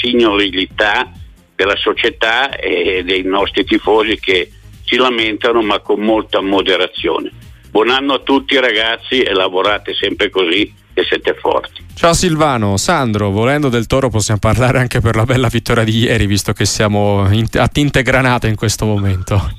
signorilità 0.00 1.12
della 1.54 1.76
società 1.76 2.56
e 2.56 3.02
dei 3.04 3.22
nostri 3.22 3.64
tifosi 3.64 4.18
che 4.18 4.50
si 4.84 4.96
lamentano 4.96 5.62
ma 5.62 5.80
con 5.80 6.00
molta 6.00 6.40
moderazione. 6.40 7.30
Buon 7.74 7.90
anno 7.90 8.14
a 8.14 8.20
tutti 8.20 8.56
ragazzi 8.60 9.22
e 9.22 9.32
lavorate 9.32 9.94
sempre 9.94 10.30
così 10.30 10.72
e 10.94 11.02
siete 11.02 11.34
forti. 11.34 11.84
Ciao 11.96 12.12
Silvano, 12.12 12.76
Sandro, 12.76 13.30
volendo 13.30 13.68
del 13.68 13.88
Toro 13.88 14.10
possiamo 14.10 14.38
parlare 14.38 14.78
anche 14.78 15.00
per 15.00 15.16
la 15.16 15.24
bella 15.24 15.48
vittoria 15.48 15.82
di 15.82 15.98
ieri 16.04 16.26
visto 16.26 16.52
che 16.52 16.66
siamo 16.66 17.24
a 17.24 17.66
tinte 17.66 18.02
granate 18.02 18.46
in 18.46 18.54
questo 18.54 18.84
momento. 18.84 19.50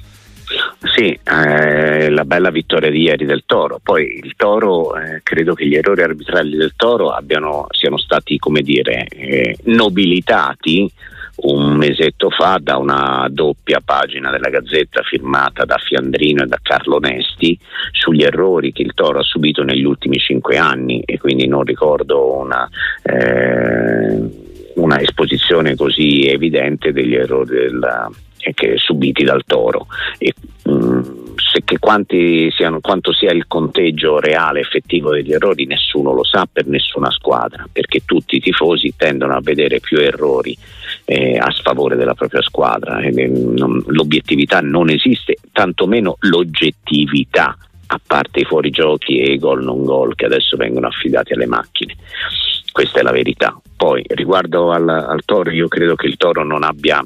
Sì, 0.96 1.20
eh, 1.26 2.10
la 2.10 2.24
bella 2.24 2.52
vittoria 2.52 2.90
di 2.90 3.02
ieri 3.02 3.26
del 3.26 3.44
Toro. 3.46 3.82
Poi 3.84 4.22
il 4.24 4.32
Toro, 4.38 4.96
eh, 4.96 5.20
credo 5.22 5.54
che 5.54 5.68
gli 5.68 5.76
errori 5.76 6.04
arbitrali 6.04 6.56
del 6.56 6.72
Toro 6.78 7.10
abbiano, 7.10 7.68
siano 7.72 7.98
stati, 7.98 8.38
come 8.38 8.62
dire, 8.62 9.08
eh, 9.08 9.58
nobilitati 9.64 10.90
un 11.38 11.76
mesetto 11.76 12.30
fa 12.30 12.60
da 12.62 12.78
una 12.78 13.28
doppia 13.30 13.82
pagina 13.84 14.32
della 14.32 14.50
Gazzetta 14.50 15.02
firmata 15.04 15.66
da 15.66 15.78
Fiandrino 15.78 16.44
e 16.44 16.48
da 16.48 16.60
Carlo 16.62 17.00
Nesti 17.00 17.58
sugli 17.92 18.24
errori 18.24 18.72
che 18.72 18.84
il 18.84 18.94
Toro 18.94 19.20
ha 19.20 19.24
subito 19.24 19.64
negli 19.64 19.84
ultimi 19.84 20.18
cinque 20.18 20.58
anni 20.58 21.02
e 21.02 21.18
quindi 21.18 21.48
non 21.48 21.64
ricordo 21.64 22.38
una, 22.38 22.70
eh, 23.04 24.20
una 24.76 25.02
esposizione 25.02 25.76
così 25.76 26.28
evidente 26.28 26.94
degli 26.94 27.16
errori 27.16 27.56
della, 27.56 28.10
eh, 28.40 28.54
che, 28.54 28.78
subiti 28.78 29.24
dal 29.24 29.44
Toro. 29.46 29.88
E, 30.18 30.34
mh, 30.64 30.72
mm, 30.72 31.02
siano, 32.56 32.80
quanto 32.80 33.14
sia 33.14 33.32
il 33.32 33.48
conteggio 33.48 34.20
reale 34.20 34.60
effettivo 34.60 35.12
degli 35.12 35.32
errori 35.32 35.66
nessuno 35.66 36.14
lo 36.14 36.24
sa 36.24 36.48
per 36.52 36.68
nessuna 36.68 37.10
squadra 37.12 37.68
perché 37.72 38.02
tutti 38.06 38.36
i 38.36 38.40
tifosi 38.40 38.94
tendono 38.96 39.36
a 39.36 39.42
vedere 39.42 39.80
più 39.80 39.98
errori 39.98 40.56
eh, 41.06 41.38
a 41.38 41.52
sfavore 41.52 41.96
della 41.96 42.14
propria 42.14 42.42
squadra. 42.42 43.00
Eh, 43.00 43.28
non, 43.28 43.82
l'obiettività 43.88 44.60
non 44.60 44.90
esiste, 44.90 45.36
tantomeno 45.52 46.18
l'oggettività, 46.22 47.56
a 47.88 48.02
parte 48.06 48.40
i 48.42 48.46
fuorigiochi 48.46 49.20
e 49.20 49.34
i 49.34 49.38
gol 49.38 49.64
non 49.64 49.84
gol 49.84 50.16
che 50.16 50.26
adesso 50.26 50.58
vengono 50.58 50.88
affidati 50.88 51.34
alle 51.34 51.46
macchine. 51.46 51.96
Questa 52.72 53.00
è 53.00 53.04
la 53.04 53.12
verità. 53.12 53.58
Poi 53.78 54.04
riguardo 54.08 54.72
al, 54.72 54.90
al 54.90 55.22
Toro, 55.24 55.52
io 55.52 55.68
credo 55.68 55.96
che 55.96 56.08
il 56.08 56.18
Toro 56.18 56.44
non 56.44 56.64
abbia 56.64 57.02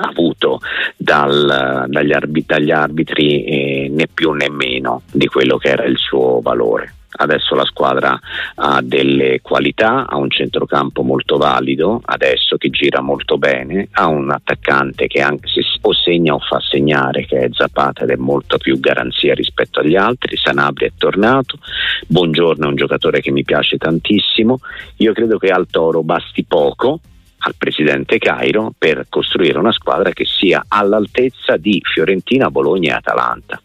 avuto 0.00 0.60
dal, 0.96 1.86
dagli, 1.88 2.12
arbitri, 2.12 2.44
dagli 2.46 2.70
arbitri 2.70 3.44
eh, 3.44 3.88
né 3.90 4.06
più 4.12 4.30
né 4.32 4.48
meno 4.48 5.02
di 5.10 5.26
quello 5.26 5.56
che 5.56 5.68
era 5.68 5.84
il 5.84 5.96
suo 5.96 6.40
valore 6.40 6.97
Adesso 7.20 7.56
la 7.56 7.64
squadra 7.64 8.18
ha 8.56 8.80
delle 8.80 9.40
qualità, 9.40 10.06
ha 10.06 10.16
un 10.16 10.30
centrocampo 10.30 11.02
molto 11.02 11.36
valido, 11.36 12.00
adesso 12.04 12.56
che 12.56 12.70
gira 12.70 13.00
molto 13.00 13.38
bene, 13.38 13.88
ha 13.92 14.06
un 14.06 14.30
attaccante 14.30 15.08
che 15.08 15.20
anche 15.20 15.48
se 15.48 15.62
o 15.80 15.92
segna 15.92 16.34
o 16.34 16.38
fa 16.38 16.60
segnare, 16.60 17.26
che 17.26 17.40
è 17.40 17.48
Zapata 17.50 18.04
ed 18.04 18.10
è 18.10 18.16
molto 18.16 18.58
più 18.58 18.78
garanzia 18.78 19.34
rispetto 19.34 19.80
agli 19.80 19.96
altri, 19.96 20.36
Sanabri 20.36 20.86
è 20.86 20.92
tornato, 20.96 21.58
Buongiorno 22.06 22.66
è 22.66 22.68
un 22.68 22.76
giocatore 22.76 23.20
che 23.20 23.32
mi 23.32 23.44
piace 23.44 23.76
tantissimo, 23.78 24.58
io 24.96 25.12
credo 25.12 25.38
che 25.38 25.48
al 25.48 25.66
Toro 25.68 26.02
basti 26.02 26.44
poco 26.44 27.00
al 27.40 27.54
presidente 27.56 28.18
Cairo 28.18 28.72
per 28.76 29.06
costruire 29.08 29.58
una 29.58 29.72
squadra 29.72 30.10
che 30.10 30.24
sia 30.24 30.64
all'altezza 30.66 31.56
di 31.56 31.80
Fiorentina, 31.82 32.50
Bologna 32.50 32.94
e 32.94 32.96
Atalanta. 32.96 33.60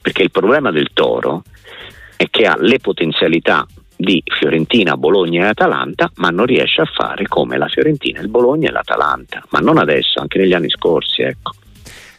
Perché 0.00 0.22
il 0.22 0.30
problema 0.30 0.70
del 0.70 0.90
Toro 0.92 1.42
è 2.16 2.28
che 2.30 2.46
ha 2.46 2.56
le 2.58 2.78
potenzialità 2.78 3.66
di 3.96 4.22
Fiorentina, 4.24 4.96
Bologna 4.96 5.44
e 5.44 5.48
Atalanta, 5.48 6.10
ma 6.16 6.30
non 6.30 6.46
riesce 6.46 6.82
a 6.82 6.86
fare 6.86 7.26
come 7.26 7.56
la 7.56 7.68
Fiorentina, 7.68 8.20
il 8.20 8.28
Bologna 8.28 8.68
e 8.68 8.72
l'Atalanta, 8.72 9.44
ma 9.50 9.60
non 9.60 9.78
adesso, 9.78 10.20
anche 10.20 10.38
negli 10.38 10.52
anni 10.52 10.68
scorsi, 10.68 11.22
ecco. 11.22 11.52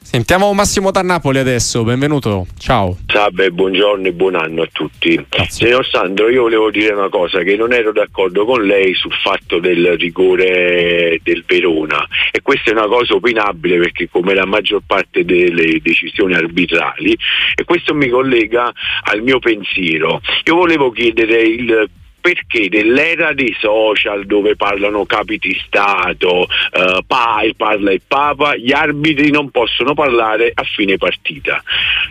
Sentiamo 0.06 0.54
Massimo 0.54 0.92
da 0.92 1.02
Napoli 1.02 1.40
adesso, 1.40 1.84
benvenuto, 1.84 2.46
ciao. 2.60 2.96
Salve, 3.08 3.50
buongiorno 3.50 4.08
e 4.08 4.14
buon 4.14 4.36
anno 4.36 4.62
a 4.62 4.70
tutti. 4.72 5.16
Grazie. 5.28 5.66
Signor 5.66 5.86
Sandro, 5.86 6.30
io 6.30 6.44
volevo 6.44 6.70
dire 6.70 6.94
una 6.94 7.10
cosa, 7.10 7.40
che 7.40 7.56
non 7.56 7.74
ero 7.74 7.92
d'accordo 7.92 8.46
con 8.46 8.64
lei 8.64 8.94
sul 8.94 9.12
fatto 9.12 9.60
del 9.60 9.98
rigore 9.98 11.20
del 11.24 11.44
Verona 11.46 12.08
e 12.32 12.42
questa 12.44 12.70
è 12.70 12.74
una 12.74 12.88
cosa 12.88 13.16
opinabile 13.16 13.80
perché 13.80 14.08
come 14.08 14.36
la 14.36 14.46
maggior 14.46 14.84
parte 14.86 15.26
delle 15.26 15.80
decisioni 15.82 16.36
arbitrali 16.36 17.18
e 17.56 17.64
questo 17.66 17.96
mi 17.96 18.08
collega 18.08 18.72
al 19.06 19.24
mio 19.24 19.40
pensiero. 19.40 20.22
Io 20.46 20.56
volevo 20.56 20.92
chiedere 20.92 21.42
il 21.42 21.90
perché 22.26 22.70
nell'era 22.72 23.34
dei 23.34 23.56
social 23.60 24.26
dove 24.26 24.56
parlano 24.56 25.06
capi 25.06 25.38
di 25.38 25.56
Stato, 25.64 26.48
eh, 26.72 27.04
parla 27.06 27.92
il 27.92 28.02
Papa, 28.08 28.56
gli 28.56 28.72
arbitri 28.72 29.30
non 29.30 29.52
possono 29.52 29.94
parlare 29.94 30.52
a 30.52 30.64
fine 30.64 30.98
partita, 30.98 31.62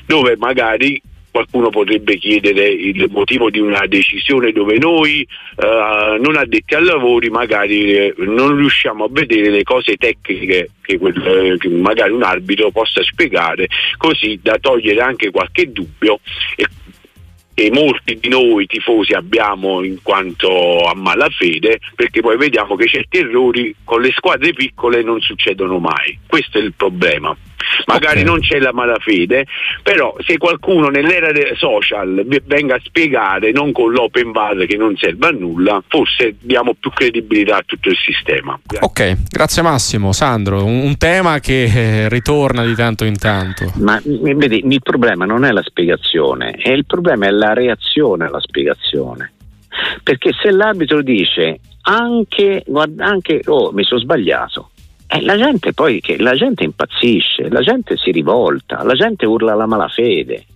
dove 0.07 0.37
magari 0.37 1.03
qualcuno 1.33 1.70
potrebbe 1.70 2.16
chiedere 2.16 2.68
il 2.68 3.09
motivo 3.11 3.50
di 3.50 3.59
una 3.59 3.88
decisione 3.88 4.53
dove 4.53 4.79
noi 4.79 5.22
eh, 5.22 6.18
non 6.20 6.37
addetti 6.37 6.77
ai 6.77 6.85
lavori 6.85 7.29
magari 7.29 7.92
eh, 7.92 8.14
non 8.18 8.55
riusciamo 8.55 9.07
a 9.07 9.09
vedere 9.11 9.50
le 9.50 9.64
cose 9.64 9.96
tecniche 9.96 10.70
che, 10.81 10.96
quel, 10.96 11.16
eh, 11.27 11.57
che, 11.59 11.68
magari 11.70 12.12
un 12.12 12.22
arbitro 12.22 12.70
possa 12.70 13.03
spiegare 13.03 13.66
così 13.96 14.38
da 14.40 14.59
togliere 14.61 15.00
anche 15.00 15.33
qualche 15.33 15.72
dubbio 15.72 16.20
e 16.55 16.68
e 17.54 17.70
molti 17.70 18.18
di 18.18 18.28
noi 18.28 18.66
tifosi 18.66 19.12
abbiamo 19.12 19.82
in 19.84 20.02
quanto 20.02 20.80
a 20.80 20.94
malafede 20.94 21.78
perché 21.94 22.20
poi 22.20 22.36
vediamo 22.36 22.74
che 22.74 22.86
certi 22.86 23.18
errori 23.18 23.74
con 23.84 24.00
le 24.00 24.12
squadre 24.12 24.52
piccole 24.52 25.02
non 25.02 25.20
succedono 25.20 25.78
mai. 25.78 26.18
Questo 26.26 26.58
è 26.58 26.60
il 26.60 26.74
problema 26.74 27.34
magari 27.87 28.20
okay. 28.20 28.24
non 28.24 28.40
c'è 28.40 28.59
la 28.59 28.72
malafede, 28.72 29.46
però 29.83 30.14
se 30.20 30.38
qualcuno 30.38 30.88
nell'era 30.88 31.31
social 31.57 32.24
venga 32.44 32.77
a 32.77 32.81
spiegare, 32.83 33.53
non 33.53 33.72
con 33.72 33.92
l'open 33.92 34.33
bar 34.33 34.66
che 34.66 34.77
non 34.77 34.96
serve 34.96 35.29
a 35.29 35.31
nulla, 35.31 35.83
forse 35.88 36.37
diamo 36.40 36.74
più 36.74 36.90
credibilità 36.90 37.57
a 37.57 37.62
tutto 37.64 37.88
il 37.88 37.96
sistema. 37.96 38.59
Grazie. 38.62 38.87
Ok, 38.87 39.16
grazie 39.29 39.62
Massimo. 39.62 40.12
Sandro, 40.12 40.64
un, 40.64 40.81
un 40.81 40.96
tema 40.96 41.40
che 41.40 41.64
eh, 41.64 42.09
ritorna 42.09 42.64
di 42.64 42.74
tanto 42.74 43.05
in 43.05 43.18
tanto. 43.18 43.72
Ma 43.77 44.00
vedi, 44.05 44.64
il 44.66 44.83
problema 44.83 45.24
non 45.24 45.44
è 45.44 45.50
la 45.50 45.62
spiegazione, 45.62 46.53
è 46.53 46.70
il 46.70 46.87
problema 46.87 47.27
è 47.27 47.31
la 47.31 47.53
reazione 47.53 48.27
alla 48.27 48.40
spiegazione. 48.40 49.33
Perché 50.03 50.31
se 50.40 50.50
l'arbitro 50.53 51.03
dice 51.03 51.59
anche, 51.83 52.62
guarda, 52.66 53.05
anche 53.05 53.40
oh, 53.46 53.72
mi 53.72 53.83
sono 53.85 54.00
sbagliato, 54.00 54.70
eh, 55.14 55.22
la 55.22 55.37
gente 55.37 55.72
poi 55.72 56.00
che 56.00 56.18
la 56.18 56.35
gente 56.35 56.64
impazzisce, 56.64 57.48
la 57.48 57.61
gente 57.61 57.96
si 57.96 58.11
rivolta, 58.11 58.83
la 58.83 58.94
gente 58.94 59.27
urla 59.27 59.55
la 59.55 59.66
malafede. 59.66 60.46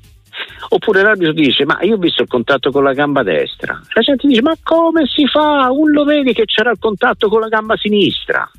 Oppure 0.71 1.03
l'arbitro 1.03 1.33
dice: 1.33 1.65
Ma 1.65 1.79
io 1.83 1.95
ho 1.95 1.99
visto 1.99 2.23
il 2.23 2.29
contatto 2.29 2.71
con 2.71 2.83
la 2.83 2.93
gamba 2.93 3.23
destra. 3.23 3.81
La 3.93 4.01
gente 4.01 4.27
dice: 4.27 4.43
Ma 4.43 4.57
come 4.63 5.07
si 5.07 5.27
fa? 5.27 5.71
Un 5.71 5.93
lo 5.93 6.05
vedi 6.05 6.33
che 6.33 6.45
c'era 6.45 6.71
il 6.71 6.79
contatto 6.79 7.29
con 7.29 7.41
la 7.41 7.49
gamba 7.49 7.77
sinistra. 7.77 8.51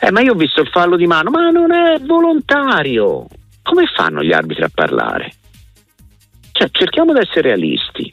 Eh, 0.00 0.10
ma 0.12 0.20
io 0.20 0.32
ho 0.32 0.36
visto 0.36 0.60
il 0.60 0.68
fallo 0.68 0.96
di 0.96 1.06
mano, 1.06 1.30
ma 1.30 1.50
non 1.50 1.72
è 1.72 1.98
volontario. 2.00 3.26
Come 3.62 3.86
fanno 3.86 4.22
gli 4.22 4.32
arbitri 4.32 4.62
a 4.62 4.70
parlare? 4.72 5.32
Cioè, 6.52 6.68
cerchiamo 6.70 7.12
di 7.12 7.18
essere 7.18 7.42
realisti. 7.42 8.12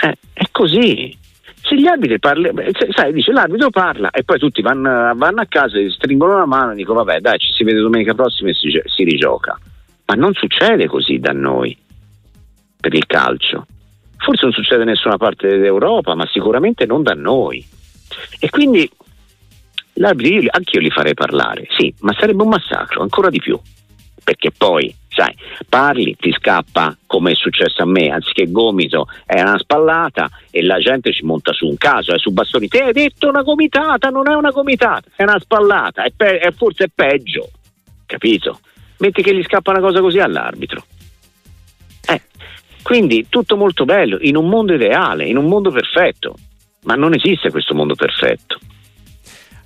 Eh, 0.00 0.16
è 0.32 0.44
così 0.50 1.20
se 1.62 1.76
gli 1.76 1.86
arbitri 1.86 2.18
parli, 2.18 2.50
sai, 2.90 3.12
dice 3.12 3.30
l'arbitro 3.30 3.70
parla 3.70 4.10
e 4.10 4.24
poi 4.24 4.38
tutti 4.38 4.62
vanno, 4.62 5.12
vanno 5.14 5.40
a 5.40 5.46
casa, 5.46 5.78
stringono 5.90 6.36
la 6.36 6.46
mano 6.46 6.72
e 6.72 6.74
dicono 6.74 7.04
vabbè 7.04 7.20
dai 7.20 7.38
ci 7.38 7.52
si 7.52 7.62
vede 7.62 7.80
domenica 7.80 8.14
prossima 8.14 8.50
e 8.50 8.54
si, 8.54 8.68
si 8.84 9.04
rigioca. 9.04 9.58
Ma 10.06 10.14
non 10.14 10.34
succede 10.34 10.88
così 10.88 11.18
da 11.18 11.32
noi 11.32 11.76
per 12.80 12.92
il 12.94 13.06
calcio. 13.06 13.66
Forse 14.16 14.44
non 14.44 14.52
succede 14.52 14.82
in 14.82 14.88
nessuna 14.88 15.16
parte 15.16 15.58
d'Europa, 15.58 16.14
ma 16.14 16.26
sicuramente 16.26 16.84
non 16.84 17.02
da 17.02 17.14
noi. 17.14 17.64
E 18.40 18.50
quindi 18.50 18.88
l'arbitro, 19.94 20.48
anche 20.50 20.80
li 20.80 20.90
farei 20.90 21.14
parlare, 21.14 21.66
sì, 21.76 21.94
ma 22.00 22.12
sarebbe 22.18 22.42
un 22.42 22.48
massacro, 22.48 23.02
ancora 23.02 23.30
di 23.30 23.38
più. 23.38 23.58
Perché 24.22 24.50
poi 24.56 24.94
sai, 25.14 25.34
parli, 25.68 26.16
ti 26.18 26.32
scappa 26.32 26.96
come 27.06 27.32
è 27.32 27.34
successo 27.34 27.82
a 27.82 27.86
me, 27.86 28.08
anziché 28.08 28.50
gomito 28.50 29.06
è 29.26 29.40
una 29.40 29.58
spallata 29.58 30.30
e 30.50 30.62
la 30.62 30.78
gente 30.78 31.12
ci 31.12 31.24
monta 31.24 31.52
su 31.52 31.66
un 31.66 31.76
caso, 31.76 32.14
è 32.14 32.18
su 32.18 32.32
bastoni, 32.32 32.68
te 32.68 32.82
hai 32.82 32.92
detto 32.92 33.28
una 33.28 33.42
gomitata, 33.42 34.08
non 34.08 34.30
è 34.30 34.34
una 34.34 34.50
gomitata, 34.50 35.08
è 35.14 35.22
una 35.22 35.38
spallata, 35.38 36.02
è 36.02 36.12
pe- 36.16 36.38
è 36.38 36.50
forse 36.52 36.84
è 36.84 36.90
peggio, 36.94 37.50
capito? 38.06 38.60
Metti 38.98 39.22
che 39.22 39.34
gli 39.34 39.42
scappa 39.42 39.70
una 39.70 39.80
cosa 39.80 40.00
così 40.00 40.18
all'arbitro. 40.18 40.84
Eh, 42.08 42.22
quindi 42.82 43.26
tutto 43.28 43.56
molto 43.56 43.84
bello, 43.84 44.16
in 44.20 44.36
un 44.36 44.48
mondo 44.48 44.74
ideale, 44.74 45.26
in 45.26 45.36
un 45.36 45.46
mondo 45.46 45.70
perfetto, 45.70 46.34
ma 46.84 46.94
non 46.94 47.14
esiste 47.14 47.50
questo 47.50 47.74
mondo 47.74 47.94
perfetto. 47.94 48.58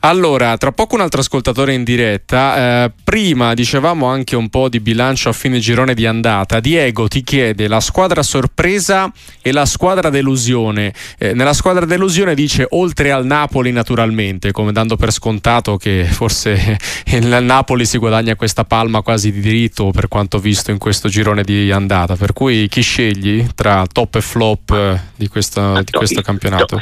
Allora, 0.07 0.57
tra 0.57 0.71
poco 0.71 0.95
un 0.95 1.01
altro 1.01 1.21
ascoltatore 1.21 1.75
in 1.75 1.83
diretta. 1.83 2.85
Eh, 2.85 2.92
prima 3.03 3.55
dicevamo 3.55 4.07
anche 4.07 4.37
un 4.37 4.49
po' 4.49 4.69
di 4.69 4.79
bilancio 4.79 5.31
a 5.31 5.33
fine 5.33 5.59
girone 5.59 5.95
di 5.95 6.07
andata. 6.07 6.61
Diego 6.61 7.09
ti 7.09 7.25
chiede 7.25 7.66
la 7.66 7.81
squadra 7.81 8.23
sorpresa 8.23 9.12
e 9.42 9.51
la 9.51 9.66
squadra 9.66 10.09
delusione. 10.09 10.95
Eh, 11.19 11.35
nella 11.35 11.53
squadra 11.53 11.85
delusione 11.87 12.37
dice 12.37 12.69
oltre 12.71 13.11
al 13.11 13.27
Napoli 13.27 13.73
naturalmente, 13.73 14.53
come 14.53 14.71
dando 14.71 14.95
per 14.95 15.11
scontato 15.11 15.77
che 15.77 16.05
forse 16.05 16.79
il 17.11 17.38
Napoli 17.42 17.85
si 17.85 17.99
guadagna 17.99 18.37
questa 18.37 18.62
palma 18.62 19.03
quasi 19.03 19.33
di 19.33 19.40
diritto 19.40 19.90
per 19.90 20.07
quanto 20.07 20.38
visto 20.38 20.71
in 20.71 20.79
questo 20.79 21.09
girone 21.09 21.42
di 21.42 21.73
andata. 21.73 22.14
Per 22.14 22.33
cui 22.33 22.69
chi 22.69 22.81
scegli 22.81 23.45
tra 23.57 23.85
top 23.90 24.14
e 24.14 24.21
flop 24.21 24.71
eh, 24.71 25.01
di, 25.16 25.27
questo, 25.27 25.83
di 25.83 25.90
questo 25.90 26.23
campionato? 26.23 26.81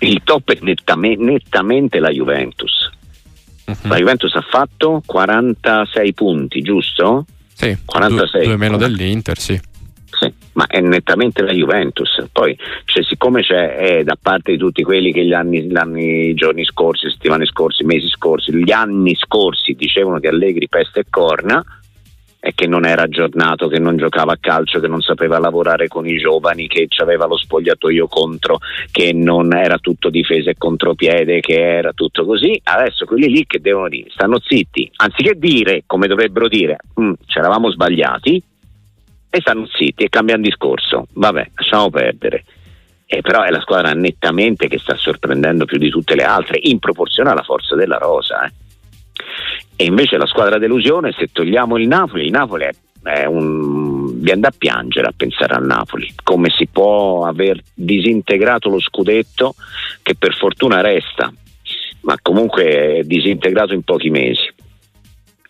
Il 0.00 0.20
top 0.24 0.52
è 0.52 0.58
nettamente, 0.60 1.22
nettamente 1.22 1.98
la 1.98 2.10
Juventus. 2.10 2.90
Uh-huh. 3.66 3.88
La 3.88 3.96
Juventus 3.96 4.34
ha 4.34 4.44
fatto 4.48 5.02
46 5.04 6.14
punti, 6.14 6.60
giusto? 6.62 7.24
Sì, 7.52 7.76
46. 7.84 8.40
Due, 8.40 8.44
due 8.44 8.56
meno 8.56 8.76
dell'Inter, 8.76 9.38
sì. 9.38 9.60
Sì, 10.18 10.32
ma 10.52 10.66
è 10.66 10.80
nettamente 10.80 11.42
la 11.42 11.52
Juventus. 11.52 12.26
Poi, 12.32 12.56
cioè, 12.84 13.04
siccome 13.04 13.42
c'è 13.42 13.76
eh, 13.98 14.04
da 14.04 14.16
parte 14.20 14.52
di 14.52 14.58
tutti 14.58 14.82
quelli 14.82 15.12
che 15.12 15.24
gli 15.24 15.32
anni, 15.32 15.62
gli 15.64 15.76
anni, 15.76 16.32
giorni 16.34 16.64
scorsi, 16.64 17.10
settimane 17.10 17.44
scorse, 17.44 17.84
mesi 17.84 18.08
scorsi, 18.08 18.54
gli 18.54 18.72
anni 18.72 19.14
scorsi 19.14 19.74
dicevano 19.74 20.18
di 20.18 20.26
Allegri 20.26 20.68
peste 20.68 21.00
e 21.00 21.06
corna, 21.10 21.62
e 22.46 22.52
che 22.54 22.68
non 22.68 22.86
era 22.86 23.02
aggiornato, 23.02 23.66
che 23.66 23.80
non 23.80 23.96
giocava 23.96 24.34
a 24.34 24.38
calcio, 24.40 24.78
che 24.78 24.86
non 24.86 25.00
sapeva 25.00 25.40
lavorare 25.40 25.88
con 25.88 26.06
i 26.06 26.16
giovani, 26.16 26.68
che 26.68 26.86
aveva 26.98 27.26
lo 27.26 27.36
spogliatoio 27.36 28.06
contro, 28.06 28.58
che 28.92 29.12
non 29.12 29.52
era 29.52 29.78
tutto 29.78 30.10
difesa 30.10 30.50
e 30.50 30.54
contropiede, 30.56 31.40
che 31.40 31.60
era 31.60 31.92
tutto 31.92 32.24
così. 32.24 32.56
Adesso 32.62 33.04
quelli 33.04 33.28
lì 33.28 33.46
che 33.48 33.60
devono 33.60 33.88
dire, 33.88 34.10
stanno 34.10 34.38
zitti, 34.40 34.88
anziché 34.94 35.34
dire 35.36 35.82
come 35.86 36.06
dovrebbero 36.06 36.46
dire, 36.46 36.76
mm, 37.00 37.14
ci 37.26 37.38
eravamo 37.38 37.68
sbagliati, 37.68 38.40
e 39.28 39.40
stanno 39.40 39.66
zitti 39.66 40.04
e 40.04 40.08
cambiano 40.08 40.42
discorso. 40.42 41.08
Vabbè, 41.14 41.50
lasciamo 41.52 41.90
perdere. 41.90 42.44
Eh, 43.06 43.22
però 43.22 43.42
è 43.42 43.50
la 43.50 43.60
squadra 43.60 43.92
nettamente 43.92 44.68
che 44.68 44.78
sta 44.78 44.94
sorprendendo 44.94 45.64
più 45.64 45.78
di 45.78 45.90
tutte 45.90 46.14
le 46.14 46.22
altre, 46.22 46.60
in 46.62 46.78
proporzione 46.78 47.30
alla 47.30 47.42
forza 47.42 47.74
della 47.74 47.98
rosa. 47.98 48.46
Eh. 48.46 48.52
E 49.76 49.84
invece 49.84 50.16
la 50.16 50.26
squadra 50.26 50.58
delusione, 50.58 51.14
se 51.16 51.28
togliamo 51.30 51.76
il 51.76 51.86
Napoli, 51.86 52.24
il 52.24 52.30
Napoli 52.30 52.64
è, 52.64 52.70
è 53.02 53.26
un... 53.26 54.20
viene 54.20 54.40
da 54.40 54.50
piangere 54.56 55.06
a 55.06 55.12
pensare 55.14 55.54
al 55.54 55.66
Napoli, 55.66 56.12
come 56.22 56.48
si 56.50 56.66
può 56.66 57.26
aver 57.26 57.62
disintegrato 57.74 58.70
lo 58.70 58.80
scudetto 58.80 59.54
che 60.02 60.14
per 60.14 60.34
fortuna 60.34 60.80
resta, 60.80 61.30
ma 62.02 62.16
comunque 62.22 62.98
è 62.98 63.02
disintegrato 63.02 63.74
in 63.74 63.82
pochi 63.82 64.08
mesi. 64.08 64.52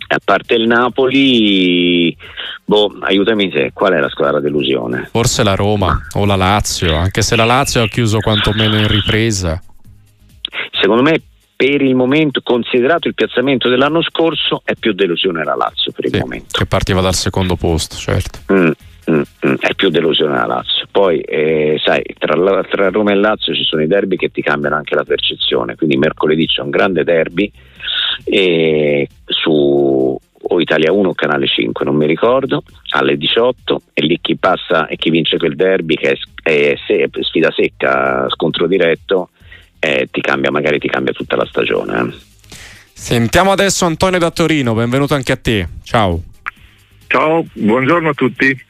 A 0.09 0.19
parte 0.25 0.55
il 0.55 0.67
Napoli, 0.67 2.17
boh, 2.65 2.97
aiutami 3.01 3.51
se 3.53 3.71
qual 3.73 3.93
è 3.93 4.01
la 4.01 4.09
squadra 4.09 4.41
delusione? 4.41 5.09
Forse 5.11 5.43
la 5.43 5.55
Roma 5.55 6.01
o 6.15 6.25
la 6.25 6.37
Lazio, 6.37 6.97
anche 6.97 7.23
se 7.23 7.37
la 7.37 7.45
Lazio 7.45 7.83
ha 7.83 7.89
chiuso 7.89 8.19
quantomeno 8.19 8.77
in 8.77 8.89
ripresa. 8.89 9.61
Secondo 10.81 11.03
me 11.03 11.21
per 11.57 11.81
il 11.81 11.95
momento, 11.95 12.43
considerato 12.43 13.09
il 13.09 13.15
piazzamento 13.15 13.71
dell'anno 13.71 14.03
scorso, 14.03 14.61
è 14.63 14.75
più 14.79 14.93
delusione 14.93 15.43
la 15.43 15.55
Lazio 15.55 15.91
per 15.91 16.05
il 16.05 16.13
sì, 16.13 16.19
momento. 16.21 16.59
Che 16.59 16.67
partiva 16.67 17.01
dal 17.01 17.15
secondo 17.15 17.57
posto, 17.57 17.97
certo. 17.97 18.41
Mm, 18.53 18.71
mm, 19.11 19.23
mm, 19.47 19.55
è 19.61 19.75
più 19.75 19.89
delusione 19.89 20.37
la 20.37 20.45
Lazio. 20.45 20.87
Poi, 20.91 21.21
eh, 21.21 21.81
sai, 21.83 22.03
tra, 22.19 22.35
tra, 22.65 22.91
Roma 22.91 23.13
e 23.13 23.15
Lazio 23.15 23.55
ci 23.55 23.65
sono 23.65 23.83
i 23.83 23.87
derby 23.87 24.17
che 24.17 24.31
ti 24.31 24.43
cambiano 24.43 24.77
anche 24.77 24.95
la 24.95 25.05
percezione. 25.05 25.77
Quindi 25.77 25.97
mercoledì 25.97 26.47
c'è 26.47 26.61
un 26.61 26.71
grande 26.71 27.05
derby 27.05 27.51
e 28.25 29.09
su 29.25 30.19
o 30.49 30.61
Italia 30.61 30.93
1 30.93 31.09
o 31.09 31.15
Canale 31.15 31.47
5, 31.47 31.85
non 31.85 31.97
mi 31.97 32.07
ricordo, 32.07 32.63
alle 32.91 33.17
18 33.17 33.83
e 33.93 34.03
lì 34.03 34.19
chi 34.21 34.37
passa 34.37 34.87
e 34.87 34.97
chi 34.97 35.11
vince 35.11 35.39
quel 35.39 35.57
derby 35.57 35.97
che 35.97 36.13
è, 36.13 36.17
è, 36.43 36.77
è 36.87 37.09
sfida 37.23 37.51
secca, 37.51 38.27
scontro 38.29 38.69
diretto, 38.69 39.31
eh, 39.79 40.09
ti 40.11 40.21
cambia, 40.21 40.51
magari 40.51 40.79
ti 40.79 40.89
cambia 40.89 41.13
tutta 41.13 41.37
la 41.37 41.47
stagione. 41.47 42.01
Eh. 42.01 42.15
Sentiamo 42.93 43.53
adesso 43.53 43.85
Antonio 43.85 44.19
da 44.19 44.31
Torino, 44.31 44.75
benvenuto 44.75 45.15
anche 45.15 45.33
a 45.33 45.37
te. 45.37 45.69
Ciao. 45.83 46.23
Ciao, 47.07 47.45
buongiorno 47.53 48.09
a 48.09 48.15
tutti. 48.15 48.65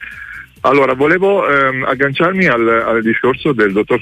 Allora, 0.61 0.93
volevo 0.95 1.47
ehm, 1.47 1.83
agganciarmi 1.83 2.45
al, 2.47 2.67
al, 2.67 3.01
discorso 3.01 3.53
del 3.53 3.71
dottor 3.71 4.01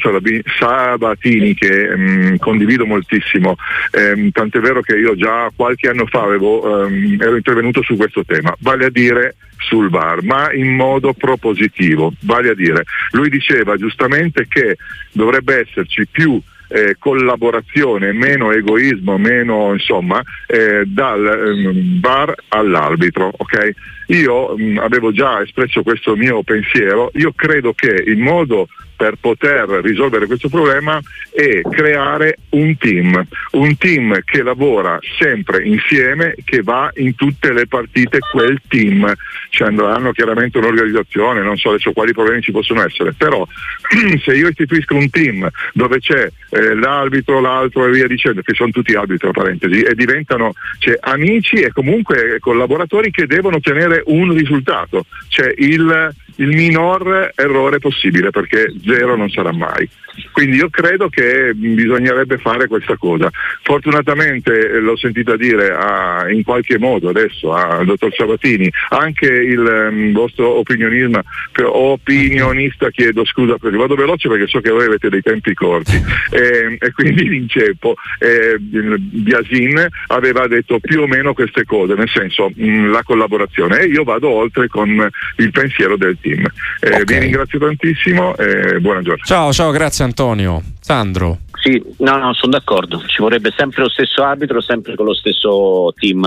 Sabatini 0.58 1.53
che 1.53 1.89
ehm, 1.89 2.38
condivido 2.38 2.86
moltissimo, 2.86 3.56
ehm, 3.91 4.32
tant'è 4.32 4.60
vero 4.60 4.82
che 4.82 4.95
io 4.95 5.16
già 5.16 5.51
qualche 5.56 5.89
anno 5.89 6.06
fa 6.08 6.24
avevo, 6.24 6.86
ehm, 6.86 7.22
ero 7.22 7.36
intervenuto 7.36 7.84
su 7.84 7.95
questo 7.95 8.24
tema, 8.26 8.56
vale 8.60 8.86
a 8.86 8.89
dire 8.89 9.36
sul 9.60 9.89
VAR, 9.89 10.24
ma 10.24 10.51
in 10.53 10.76
modo 10.76 11.14
propositivo, 11.14 12.14
vale 12.22 12.49
a 12.49 12.56
dire, 12.56 12.84
lui 13.12 13.30
diceva 13.30 13.76
giustamente 13.76 14.47
che 14.47 14.78
dovrebbe 15.12 15.62
esserci 15.68 16.08
più 16.08 16.41
eh, 16.68 16.95
collaborazione, 16.99 18.11
meno 18.13 18.51
egoismo, 18.51 19.18
meno 19.18 19.74
insomma 19.74 20.22
eh, 20.47 20.84
dal 20.86 21.26
ehm, 21.26 21.99
bar 21.99 22.34
all'arbitro. 22.49 23.32
Okay? 23.38 23.74
Io 24.08 24.56
mh, 24.56 24.78
avevo 24.80 25.12
già 25.12 25.41
espresso 25.41 25.84
questo 25.84 26.16
mio 26.16 26.43
pensiero, 26.43 27.12
io 27.16 27.32
credo 27.36 27.74
che 27.74 28.03
il 28.06 28.18
modo 28.18 28.68
per 28.95 29.16
poter 29.20 29.68
risolvere 29.84 30.26
questo 30.26 30.49
problema 30.49 30.99
è 31.32 31.62
creare 31.70 32.38
un 32.51 32.78
team, 32.78 33.26
un 33.51 33.78
team 33.78 34.22
che 34.24 34.41
lavora 34.41 34.97
sempre 35.20 35.64
insieme, 35.64 36.36
che 36.43 36.62
va 36.62 36.89
in 36.95 37.16
tutte 37.16 37.51
le 37.51 37.68
partite 37.68 38.20
quel 38.32 38.62
team. 38.68 39.14
Cioè 39.49 39.68
hanno 39.68 40.12
chiaramente 40.12 40.58
un'organizzazione, 40.58 41.41
non 41.41 41.58
so 41.58 41.70
adesso 41.70 41.91
quali 41.93 42.14
problemi 42.14 42.41
ci 42.41 42.51
possono 42.51 42.84
essere, 42.84 43.14
però 43.14 43.45
se 44.24 44.34
io 44.34 44.47
istituisco 44.47 44.95
un 44.95 45.10
team 45.10 45.49
dove 45.74 45.99
c'è 45.99 46.30
eh, 46.49 46.76
l'arbitro, 46.76 47.39
l'altro 47.39 47.86
e 47.86 47.91
via 47.91 48.08
dicendo, 48.08 48.41
che 48.41 48.53
sono 48.53 48.72
tutti 48.72 48.93
arbitri 48.93 49.18
tra 49.18 49.32
parentesi, 49.32 49.82
e 49.82 49.93
diventano 49.95 50.53
cioè, 50.80 50.97
amici 51.01 51.58
e 51.58 51.72
comunque 51.72 52.38
collaboratori 52.39 53.12
che 53.12 53.28
devono 53.28 53.60
ottenere 53.96 54.04
un 54.08 54.34
risultato, 54.34 55.06
cioè 55.30 55.54
il 55.58 56.14
il 56.38 56.48
minor 56.48 57.32
errore 57.36 57.80
possibile 57.80 58.30
perché 58.30 58.74
zero 58.84 59.16
non 59.16 59.30
sarà 59.30 59.54
mai. 59.54 59.88
Quindi 60.32 60.58
io 60.58 60.70
credo 60.70 61.10
che 61.10 61.54
bisognerebbe 61.54 62.38
fare 62.38 62.68
questa 62.68 62.96
cosa. 62.96 63.30
Fortunatamente 63.64 64.52
eh, 64.54 64.80
l'ho 64.80 64.96
sentita 64.96 65.36
dire 65.36 65.74
a, 65.74 66.30
in 66.30 66.43
qualche 66.43 66.78
modo 66.78 67.10
adesso 67.10 67.54
al 67.54 67.86
dottor 67.86 68.14
Sabatini, 68.14 68.72
anche 68.89 69.26
il 69.26 69.60
um, 69.60 70.14
vostro 70.14 70.58
opinionista, 70.58 71.22
opinionista, 71.64 72.89
chiedo 72.91 73.26
scusa 73.26 73.58
perché 73.58 73.76
vado 73.76 73.96
veloce 73.96 74.30
perché 74.30 74.48
so 74.48 74.62
che 74.62 74.70
voi 74.70 74.86
avete 74.86 75.10
dei 75.10 75.22
tempi 75.22 75.54
corti 75.54 75.96
e, 76.32 76.78
e 76.80 76.91
quindi 76.91 77.28
l'inceppo. 77.28 77.96
Eh, 78.20 78.58
Biasin 78.58 79.86
aveva 80.08 80.48
detto 80.48 80.80
più 80.80 81.02
o 81.02 81.08
meno 81.08 81.34
queste 81.34 81.66
cose, 81.66 81.93
nel 81.93 82.10
senso 82.10 82.52
mh, 82.56 82.89
la 82.89 83.04
collaborazione 83.04 83.84
e 83.86 83.90
io 83.90 84.04
vado 84.04 84.30
oltre 84.30 84.68
con 84.68 84.90
il 85.38 85.52
pensiero 85.52 85.96
del 85.98 86.18
team. 86.20 86.46
Eh, 86.80 86.88
okay. 86.88 87.04
Vi 87.06 87.20
ringrazio 87.20 87.60
tantissimo 87.60 88.36
e 88.38 88.80
buona 88.80 89.02
giornata. 89.02 89.26
Ciao, 89.26 89.54
ciao, 89.54 89.72
grazie 89.72 90.04
Antonio. 90.04 90.62
Sandro. 90.80 91.40
Sì, 91.66 91.82
no, 92.00 92.18
no, 92.18 92.34
sono 92.34 92.52
d'accordo. 92.52 93.02
Ci 93.08 93.22
vorrebbe 93.22 93.52
sempre 93.56 93.82
lo 93.82 93.90
stesso 93.90 94.24
arbitro, 94.24 94.62
sempre 94.62 94.96
con 94.96 95.06
lo 95.06 95.16
stesso 95.16 95.94
team, 95.98 96.24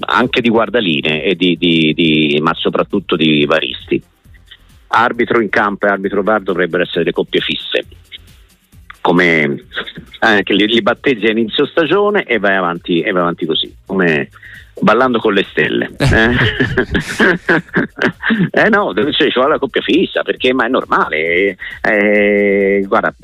anche 0.00 0.40
di 0.40 0.48
guardaline, 0.48 1.34
di, 1.34 1.56
di, 1.58 1.92
di, 1.94 2.38
ma 2.40 2.54
soprattutto 2.54 3.16
di 3.16 3.44
varisti. 3.44 4.02
Arbitro 4.88 5.42
in 5.42 5.50
campo 5.50 5.86
e 5.86 5.90
arbitro 5.90 6.22
VAR 6.22 6.40
dovrebbero 6.40 6.84
essere 6.84 7.04
le 7.04 7.12
coppie 7.12 7.40
fisse. 7.40 7.84
Come 9.02 9.64
eh, 10.20 10.42
li, 10.54 10.66
li 10.66 10.80
battezzi 10.80 11.26
a 11.26 11.32
inizio 11.32 11.66
stagione 11.66 12.24
e 12.24 12.38
vai 12.38 12.56
avanti, 12.56 13.02
e 13.02 13.10
vai 13.10 13.22
avanti 13.22 13.44
così. 13.44 13.74
Come 13.84 14.30
ballando 14.80 15.18
con 15.18 15.32
le 15.32 15.46
stelle. 15.50 15.90
Eh, 15.96 16.30
eh 18.62 18.68
no, 18.68 18.92
cioè, 18.94 19.12
ci 19.12 19.32
vuole 19.34 19.52
la 19.52 19.58
coppia 19.58 19.82
fissa 19.82 20.22
perché 20.22 20.52
ma 20.52 20.66
è 20.66 20.68
normale. 20.68 21.56
Eh, 21.82 22.84
guarda, 22.86 23.14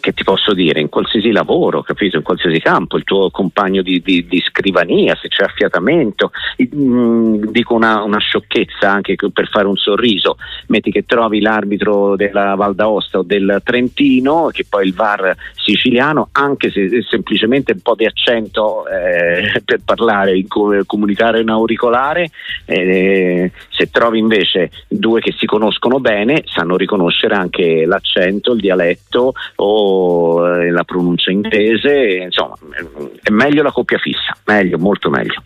che 0.00 0.12
ti 0.12 0.24
posso 0.24 0.54
dire, 0.54 0.80
in 0.80 0.88
qualsiasi 0.88 1.30
lavoro, 1.30 1.82
capito? 1.82 2.16
In 2.16 2.22
qualsiasi 2.22 2.60
campo, 2.60 2.96
il 2.96 3.04
tuo 3.04 3.30
compagno 3.30 3.82
di, 3.82 4.00
di, 4.00 4.26
di 4.26 4.40
scrivania, 4.40 5.16
se 5.20 5.28
c'è 5.28 5.44
affiatamento, 5.44 6.30
mm, 6.62 7.44
dico 7.50 7.74
una, 7.74 8.02
una, 8.02 8.18
sciocchezza 8.18 8.90
anche 8.90 9.16
per 9.32 9.48
fare 9.48 9.66
un 9.66 9.76
sorriso, 9.76 10.36
metti 10.68 10.90
che 10.90 11.04
trovi 11.04 11.40
l'arbitro 11.40 12.16
della 12.16 12.54
Val 12.54 12.74
d'Aosta 12.74 13.18
o 13.18 13.22
del 13.22 13.60
Trentino, 13.62 14.48
che 14.52 14.64
poi 14.68 14.86
il 14.86 14.94
VAR 14.94 15.34
siciliano, 15.54 16.28
anche 16.32 16.70
se 16.70 17.02
semplicemente 17.08 17.72
un 17.72 17.80
po' 17.80 17.94
di 17.94 18.06
accento 18.06 18.86
eh, 18.88 19.62
per 19.64 19.80
parlare 19.84 20.36
in 20.36 20.48
come 20.48 20.77
comunicare 20.86 21.40
in 21.40 21.50
auricolare, 21.50 22.30
eh, 22.64 23.50
se 23.70 23.90
trovi 23.90 24.18
invece 24.18 24.70
due 24.88 25.20
che 25.20 25.34
si 25.36 25.46
conoscono 25.46 26.00
bene 26.00 26.42
sanno 26.46 26.76
riconoscere 26.76 27.34
anche 27.34 27.84
l'accento, 27.84 28.52
il 28.52 28.60
dialetto 28.60 29.32
o 29.56 30.46
eh, 30.46 30.70
la 30.70 30.84
pronuncia 30.84 31.30
inglese, 31.30 32.22
insomma 32.24 32.54
è 33.22 33.30
meglio 33.30 33.62
la 33.62 33.72
coppia 33.72 33.98
fissa, 33.98 34.36
meglio, 34.44 34.78
molto 34.78 35.10
meglio. 35.10 35.42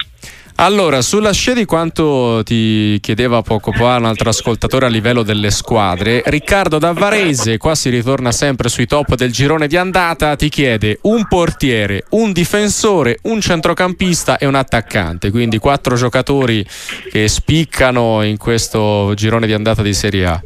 Allora, 0.56 1.02
sulla 1.02 1.32
scia 1.32 1.54
di 1.54 1.64
quanto 1.64 2.42
ti 2.44 2.98
chiedeva 3.00 3.42
poco 3.42 3.72
fa 3.72 3.96
un 3.96 4.04
altro 4.04 4.28
ascoltatore 4.28 4.86
a 4.86 4.88
livello 4.88 5.22
delle 5.22 5.50
squadre, 5.50 6.22
Riccardo 6.24 6.78
da 6.78 6.92
Varese, 6.92 7.58
qua 7.58 7.74
si 7.74 7.90
ritorna 7.90 8.30
sempre 8.30 8.68
sui 8.68 8.86
top 8.86 9.16
del 9.16 9.32
girone 9.32 9.66
di 9.66 9.76
andata, 9.76 10.36
ti 10.36 10.48
chiede 10.48 10.98
un 11.02 11.26
portiere, 11.26 12.04
un 12.10 12.32
difensore, 12.32 13.18
un 13.22 13.40
centrocampista 13.40 14.38
e 14.38 14.46
un 14.46 14.54
attaccante, 14.54 15.30
quindi 15.30 15.58
quattro 15.58 15.96
giocatori 15.96 16.64
che 17.10 17.26
spiccano 17.26 18.22
in 18.22 18.36
questo 18.36 19.12
girone 19.14 19.46
di 19.46 19.54
andata 19.54 19.82
di 19.82 19.94
Serie 19.94 20.26
A. 20.26 20.42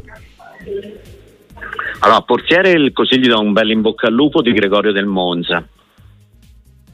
Allora, 1.99 2.21
portiere 2.21 2.91
così 2.91 3.19
gli 3.19 3.27
do 3.27 3.39
un 3.39 3.53
bel 3.53 3.69
in 3.69 3.81
bocca 3.81 4.07
al 4.07 4.13
lupo 4.13 4.41
di 4.41 4.51
Gregorio 4.51 4.91
del 4.91 5.05
Monza 5.05 5.63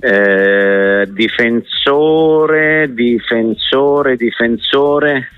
eh, 0.03 1.07
difensore, 1.09 2.93
difensore, 2.93 4.17
difensore. 4.17 5.29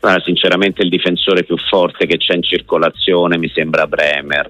Allora, 0.00 0.22
sinceramente 0.22 0.82
il 0.82 0.88
difensore 0.88 1.42
più 1.42 1.56
forte 1.56 2.06
che 2.06 2.16
c'è 2.16 2.36
in 2.36 2.44
circolazione 2.44 3.36
mi 3.36 3.48
sembra 3.48 3.88
Bremer. 3.88 4.48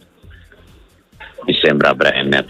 Mi 1.46 1.54
sembra 1.54 1.94
Bremer. 1.94 2.44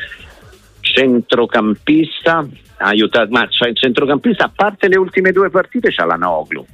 Centrocampista, 0.80 2.44
aiutato, 2.78 3.30
ma 3.30 3.46
cioè, 3.48 3.68
il 3.68 3.76
centrocampista 3.76 4.46
a 4.46 4.52
parte 4.52 4.88
le 4.88 4.98
ultime 4.98 5.30
due 5.30 5.50
partite 5.50 5.92
c'ha 5.92 6.04
la 6.04 6.16
Noglu. 6.16 6.66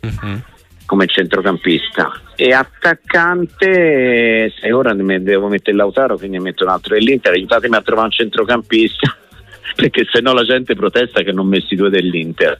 Uh-huh 0.00 0.54
come 0.86 1.06
centrocampista. 1.06 2.10
E 2.36 2.52
attaccante 2.52 4.52
se 4.58 4.72
ora 4.72 4.94
devo 4.94 5.48
mettere 5.48 5.76
Lautaro 5.76 6.16
quindi 6.16 6.38
metto 6.38 6.64
un 6.64 6.70
altro. 6.70 6.94
dell'Inter 6.94 7.32
aiutatemi 7.32 7.76
a 7.76 7.82
trovare 7.82 8.06
un 8.06 8.12
centrocampista 8.12 9.14
perché 9.76 10.06
se 10.10 10.20
no 10.20 10.32
la 10.32 10.44
gente 10.44 10.74
protesta 10.74 11.22
che 11.22 11.32
non 11.32 11.46
messi 11.46 11.74
due 11.74 11.90
dell'Inter. 11.90 12.58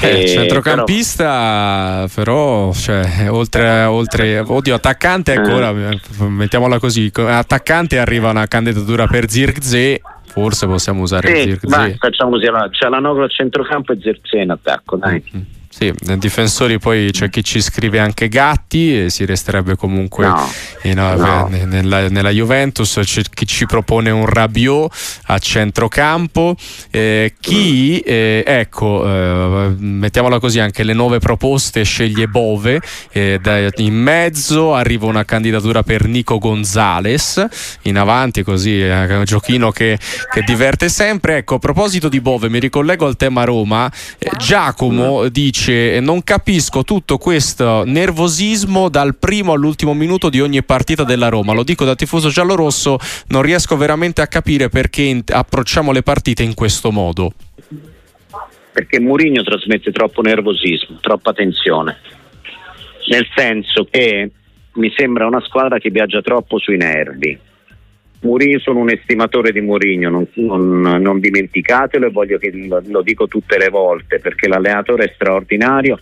Eh, 0.00 0.28
centrocampista 0.28 2.06
però, 2.14 2.68
però 2.68 2.72
cioè, 2.72 3.28
oltre, 3.28 3.84
oltre 3.84 4.38
oddio 4.38 4.76
attaccante 4.76 5.34
ancora 5.34 5.70
eh. 5.70 6.28
mettiamola 6.28 6.78
così 6.78 7.10
attaccante 7.12 7.98
arriva 7.98 8.30
una 8.30 8.46
candidatura 8.46 9.08
per 9.08 9.28
Zirkzee 9.28 10.00
forse 10.26 10.68
possiamo 10.68 11.02
usare 11.02 11.34
sì, 11.34 11.42
Zirkzee. 11.42 11.96
facciamo 11.98 12.30
così 12.30 12.46
allora, 12.46 12.68
c'è 12.70 12.88
la 12.88 13.00
Nogro 13.00 13.24
a 13.24 13.28
centrocampo 13.28 13.92
e 13.92 13.98
Zirkzee 14.00 14.42
in 14.42 14.50
attacco 14.50 14.96
dai. 14.96 15.22
Mm-hmm 15.34 15.58
Sì, 15.80 15.94
difensori 16.18 16.78
poi 16.78 17.10
c'è 17.10 17.30
chi 17.30 17.42
ci 17.42 17.62
scrive 17.62 18.00
anche 18.00 18.28
Gatti 18.28 19.04
e 19.04 19.08
si 19.08 19.24
resterebbe 19.24 19.76
comunque 19.76 20.26
no, 20.26 20.46
in, 20.82 20.96
no. 20.96 21.48
Nella, 21.48 22.10
nella, 22.10 22.28
Juventus, 22.28 23.00
c'è 23.02 23.22
chi 23.32 23.46
ci 23.46 23.64
propone 23.64 24.10
un 24.10 24.26
Rabiot 24.26 24.92
a 25.28 25.38
centrocampo, 25.38 26.54
eh, 26.90 27.32
chi, 27.40 27.98
eh, 28.00 28.44
ecco, 28.46 29.06
eh, 29.06 29.74
mettiamola 29.78 30.38
così, 30.38 30.60
anche 30.60 30.82
le 30.82 30.92
nuove 30.92 31.18
proposte 31.18 31.82
sceglie 31.82 32.26
Bove, 32.26 32.78
eh, 33.12 33.38
da, 33.40 33.66
in 33.76 33.94
mezzo 33.94 34.74
arriva 34.74 35.06
una 35.06 35.24
candidatura 35.24 35.82
per 35.82 36.06
Nico 36.06 36.36
Gonzales, 36.36 37.42
in 37.84 37.96
avanti 37.96 38.42
così 38.42 38.82
è 38.82 39.16
un 39.16 39.24
giochino 39.24 39.70
che, 39.70 39.98
che 40.30 40.42
diverte 40.42 40.90
sempre. 40.90 41.38
Ecco, 41.38 41.54
a 41.54 41.58
proposito 41.58 42.10
di 42.10 42.20
Bove, 42.20 42.50
mi 42.50 42.58
ricollego 42.58 43.06
al 43.06 43.16
tema 43.16 43.44
Roma, 43.44 43.90
eh, 44.18 44.30
Giacomo 44.36 45.26
dice 45.28 45.68
non 46.00 46.22
capisco 46.22 46.84
tutto 46.84 47.18
questo 47.18 47.84
nervosismo 47.84 48.88
dal 48.88 49.16
primo 49.16 49.52
all'ultimo 49.52 49.94
minuto 49.94 50.28
di 50.28 50.40
ogni 50.40 50.62
partita 50.62 51.04
della 51.04 51.28
Roma, 51.28 51.52
lo 51.52 51.64
dico 51.64 51.84
da 51.84 51.94
tifoso 51.94 52.28
giallorosso, 52.28 52.98
non 53.28 53.42
riesco 53.42 53.76
veramente 53.76 54.20
a 54.22 54.26
capire 54.26 54.68
perché 54.68 55.22
approcciamo 55.26 55.92
le 55.92 56.02
partite 56.02 56.42
in 56.42 56.54
questo 56.54 56.90
modo. 56.90 57.32
Perché 58.72 59.00
Mourinho 59.00 59.42
trasmette 59.42 59.90
troppo 59.92 60.22
nervosismo, 60.22 60.98
troppa 61.00 61.32
tensione, 61.32 61.98
nel 63.08 63.26
senso 63.34 63.86
che 63.90 64.30
mi 64.74 64.92
sembra 64.96 65.26
una 65.26 65.40
squadra 65.40 65.78
che 65.78 65.90
viaggia 65.90 66.20
troppo 66.22 66.58
sui 66.58 66.76
nervi 66.76 67.48
Mourinho, 68.22 68.58
sono 68.58 68.80
un 68.80 68.90
estimatore 68.90 69.50
di 69.50 69.60
Mourinho, 69.60 70.10
non, 70.10 70.26
non, 70.34 70.80
non 71.00 71.20
dimenticatelo 71.20 72.06
e 72.06 72.10
voglio 72.10 72.38
che 72.38 72.50
lo, 72.52 72.82
lo, 72.86 73.02
dico 73.02 73.26
tutte 73.26 73.56
le 73.56 73.68
volte 73.68 74.18
perché 74.18 74.46
l'allenatore 74.46 75.04
è 75.04 75.12
straordinario 75.14 75.98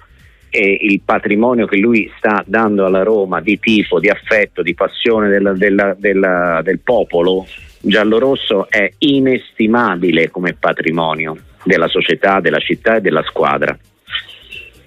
e 0.50 0.78
il 0.80 1.00
patrimonio 1.04 1.66
che 1.66 1.76
lui 1.76 2.10
sta 2.16 2.42
dando 2.46 2.86
alla 2.86 3.02
Roma 3.02 3.40
di 3.40 3.58
tifo, 3.60 4.00
di 4.00 4.08
affetto, 4.08 4.62
di 4.62 4.74
passione 4.74 5.28
della, 5.28 5.52
della, 5.52 5.94
della, 5.96 6.60
del 6.62 6.80
popolo 6.80 7.46
giallorosso 7.80 8.68
è 8.68 8.90
inestimabile 8.98 10.30
come 10.30 10.54
patrimonio 10.58 11.36
della 11.62 11.86
società, 11.86 12.40
della 12.40 12.58
città 12.58 12.96
e 12.96 13.00
della 13.00 13.22
squadra 13.22 13.78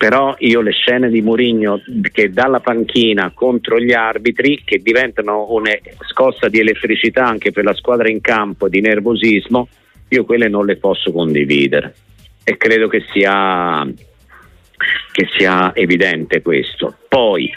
però 0.01 0.33
io 0.39 0.61
le 0.61 0.71
scene 0.71 1.11
di 1.11 1.21
Mourinho 1.21 1.79
che 2.11 2.31
dalla 2.31 2.59
panchina 2.59 3.31
contro 3.35 3.79
gli 3.79 3.93
arbitri 3.93 4.59
che 4.65 4.79
diventano 4.79 5.45
una 5.51 5.77
scossa 6.07 6.49
di 6.49 6.57
elettricità 6.57 7.23
anche 7.23 7.51
per 7.51 7.65
la 7.65 7.75
squadra 7.75 8.09
in 8.09 8.19
campo 8.19 8.67
di 8.67 8.81
nervosismo 8.81 9.67
io 10.07 10.25
quelle 10.25 10.49
non 10.49 10.65
le 10.65 10.77
posso 10.77 11.11
condividere 11.11 11.93
e 12.43 12.57
credo 12.57 12.87
che 12.87 13.03
sia, 13.11 13.87
che 15.11 15.27
sia 15.37 15.71
evidente 15.75 16.41
questo 16.41 16.97
poi 17.07 17.47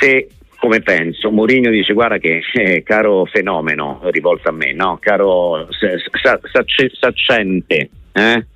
se 0.00 0.26
come 0.58 0.80
penso, 0.80 1.30
Mourinho 1.30 1.70
dice 1.70 1.92
guarda 1.92 2.18
che 2.18 2.42
eh, 2.52 2.82
caro 2.82 3.26
fenomeno 3.26 4.00
rivolto 4.06 4.48
a 4.48 4.52
me, 4.52 4.72
no? 4.72 4.98
caro 5.00 5.68
saccente, 6.98 7.90
eh? 8.12 8.46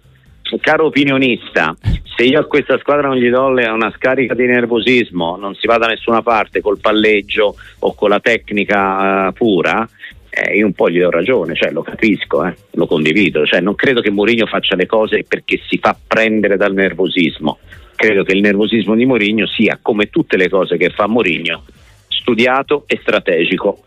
Caro 0.59 0.87
opinionista, 0.87 1.77
se 2.17 2.25
io 2.25 2.41
a 2.41 2.45
questa 2.45 2.79
squadra 2.79 3.09
non 3.09 3.17
gli 3.17 3.31
do 3.31 3.47
una 3.47 3.93
scarica 3.97 4.35
di 4.35 4.47
nervosismo, 4.47 5.37
non 5.37 5.55
si 5.55 5.67
va 5.67 5.79
da 5.79 5.87
nessuna 5.87 6.23
parte 6.23 6.61
col 6.61 6.79
palleggio 6.79 7.55
o 7.81 7.95
con 7.95 8.11
la 8.11 8.21
tecnica 8.21 9.29
uh, 9.29 9.33
pura, 9.33 9.89
eh, 10.31 10.57
io 10.57 10.67
un 10.67 10.73
po' 10.73 10.89
gli 10.89 11.01
do 11.01 11.11
ragione, 11.11 11.55
cioè, 11.55 11.71
lo 11.73 11.83
capisco, 11.83 12.45
eh, 12.47 12.55
lo 12.73 12.87
condivido, 12.87 13.45
cioè, 13.45 13.61
non 13.61 13.75
credo 13.75 14.01
che 14.01 14.11
Mourinho 14.11 14.47
faccia 14.47 14.77
le 14.77 14.87
cose 14.87 15.25
perché 15.27 15.61
si 15.69 15.79
fa 15.79 15.97
prendere 16.07 16.57
dal 16.57 16.73
nervosismo, 16.73 17.59
credo 17.97 18.23
che 18.23 18.33
il 18.33 18.41
nervosismo 18.41 18.95
di 18.95 19.07
Mourinho 19.07 19.47
sia, 19.47 19.79
come 19.83 20.09
tutte 20.09 20.37
le 20.37 20.49
cose 20.49 20.77
che 20.77 20.91
fa 20.91 21.07
Mourinho, 21.07 21.65
studiato 22.09 22.85
e 22.87 22.99
strategico. 23.03 23.85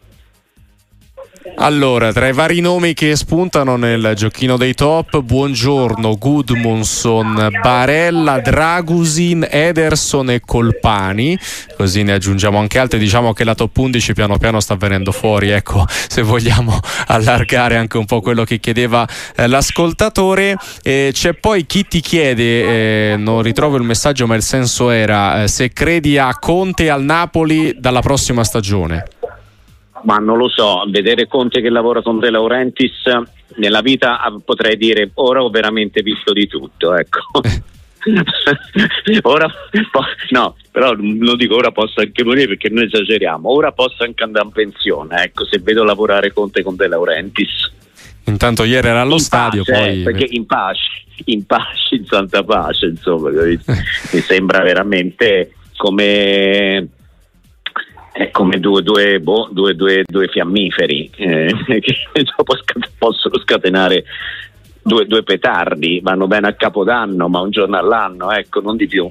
Allora, 1.57 2.13
tra 2.13 2.27
i 2.27 2.33
vari 2.33 2.61
nomi 2.61 2.93
che 2.93 3.15
spuntano 3.15 3.75
nel 3.75 4.13
giochino 4.15 4.55
dei 4.57 4.73
top, 4.73 5.21
buongiorno, 5.21 6.17
Gudmundsson, 6.17 7.49
Barella, 7.61 8.39
Dragusin, 8.39 9.47
Ederson 9.49 10.29
e 10.29 10.39
Colpani, 10.39 11.37
così 11.77 12.03
ne 12.03 12.13
aggiungiamo 12.13 12.57
anche 12.57 12.79
altri, 12.79 12.97
diciamo 12.97 13.33
che 13.33 13.43
la 13.43 13.55
top 13.55 13.77
11 13.77 14.13
piano 14.13 14.37
piano 14.37 14.59
sta 14.61 14.75
venendo 14.75 15.11
fuori, 15.11 15.49
ecco, 15.49 15.85
se 15.87 16.21
vogliamo 16.21 16.79
allargare 17.07 17.77
anche 17.77 17.97
un 17.97 18.05
po' 18.05 18.21
quello 18.21 18.45
che 18.45 18.59
chiedeva 18.59 19.07
eh, 19.35 19.47
l'ascoltatore. 19.47 20.57
Eh, 20.81 21.11
c'è 21.13 21.33
poi 21.33 21.65
chi 21.65 21.85
ti 21.87 21.99
chiede, 21.99 23.13
eh, 23.13 23.17
non 23.17 23.41
ritrovo 23.41 23.77
il 23.77 23.83
messaggio 23.83 24.27
ma 24.27 24.35
il 24.35 24.43
senso 24.43 24.89
era, 24.89 25.43
eh, 25.43 25.47
se 25.47 25.71
credi 25.71 26.17
a 26.17 26.35
Conte 26.39 26.89
al 26.89 27.03
Napoli 27.03 27.75
dalla 27.77 28.01
prossima 28.01 28.43
stagione 28.43 29.05
ma 30.03 30.17
non 30.17 30.37
lo 30.37 30.49
so, 30.49 30.83
vedere 30.89 31.27
Conte 31.27 31.61
che 31.61 31.69
lavora 31.69 32.01
con 32.01 32.19
De 32.19 32.29
Laurentiis 32.29 33.03
nella 33.55 33.81
vita 33.81 34.19
ah, 34.19 34.33
potrei 34.43 34.77
dire 34.77 35.11
ora 35.15 35.43
ho 35.43 35.49
veramente 35.49 36.01
visto 36.01 36.33
di 36.33 36.47
tutto, 36.47 36.95
ecco. 36.95 37.19
ora 39.23 39.49
no, 40.31 40.55
però 40.71 40.93
lo 40.93 41.35
dico 41.35 41.55
ora 41.55 41.71
posso 41.71 42.01
anche 42.01 42.23
morire 42.23 42.47
perché 42.47 42.69
noi 42.69 42.85
esageriamo, 42.85 43.49
ora 43.49 43.71
posso 43.71 44.03
anche 44.03 44.23
andare 44.23 44.45
in 44.45 44.51
pensione, 44.51 45.23
ecco, 45.23 45.45
se 45.45 45.59
vedo 45.59 45.83
lavorare 45.83 46.33
Conte 46.33 46.63
con 46.63 46.75
De 46.75 46.87
Laurentiis. 46.87 47.71
Intanto 48.25 48.63
ieri 48.63 48.87
era 48.87 49.01
allo 49.01 49.13
in 49.13 49.19
stadio, 49.19 49.63
pace, 49.63 49.81
poi... 49.81 50.03
perché 50.03 50.27
in 50.29 50.45
pace, 50.45 51.03
in 51.25 51.45
pace, 51.45 51.95
in 51.95 52.05
santa 52.05 52.43
pace, 52.43 52.87
insomma, 52.87 53.29
mi 53.31 54.19
sembra 54.19 54.61
veramente 54.61 55.53
come 55.77 56.87
è 58.13 58.29
come 58.29 58.59
due, 58.59 58.83
due, 58.83 59.19
boh, 59.19 59.49
due, 59.51 59.75
due 59.75 60.27
fiammiferi 60.27 61.09
eh, 61.15 61.51
che 61.81 61.95
possono 62.97 63.39
scatenare 63.39 64.05
due, 64.83 65.23
petardi, 65.23 65.99
vanno 66.01 66.27
bene 66.27 66.47
a 66.47 66.53
capodanno, 66.53 67.27
ma 67.27 67.39
un 67.39 67.49
giorno 67.49 67.77
all'anno, 67.77 68.31
ecco, 68.31 68.61
non 68.61 68.75
di 68.77 68.87
più. 68.87 69.09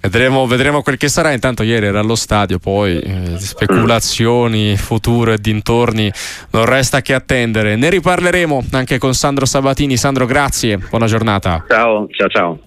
Vedremo, 0.00 0.46
vedremo, 0.46 0.82
quel 0.82 0.96
che 0.96 1.08
sarà. 1.08 1.32
Intanto 1.32 1.62
ieri 1.62 1.86
era 1.86 2.00
allo 2.00 2.14
stadio, 2.14 2.58
poi 2.58 2.98
eh, 2.98 3.38
speculazioni, 3.38 4.76
futuro 4.76 5.32
e 5.32 5.38
dintorni, 5.38 6.10
non 6.52 6.64
resta 6.64 7.00
che 7.00 7.14
attendere. 7.14 7.76
Ne 7.76 7.90
riparleremo 7.90 8.64
anche 8.72 8.98
con 8.98 9.14
Sandro 9.14 9.44
Sabatini. 9.44 9.96
Sandro, 9.96 10.24
grazie, 10.26 10.78
buona 10.78 11.06
giornata. 11.06 11.64
Ciao, 11.68 12.06
ciao, 12.10 12.28
ciao. 12.28 12.58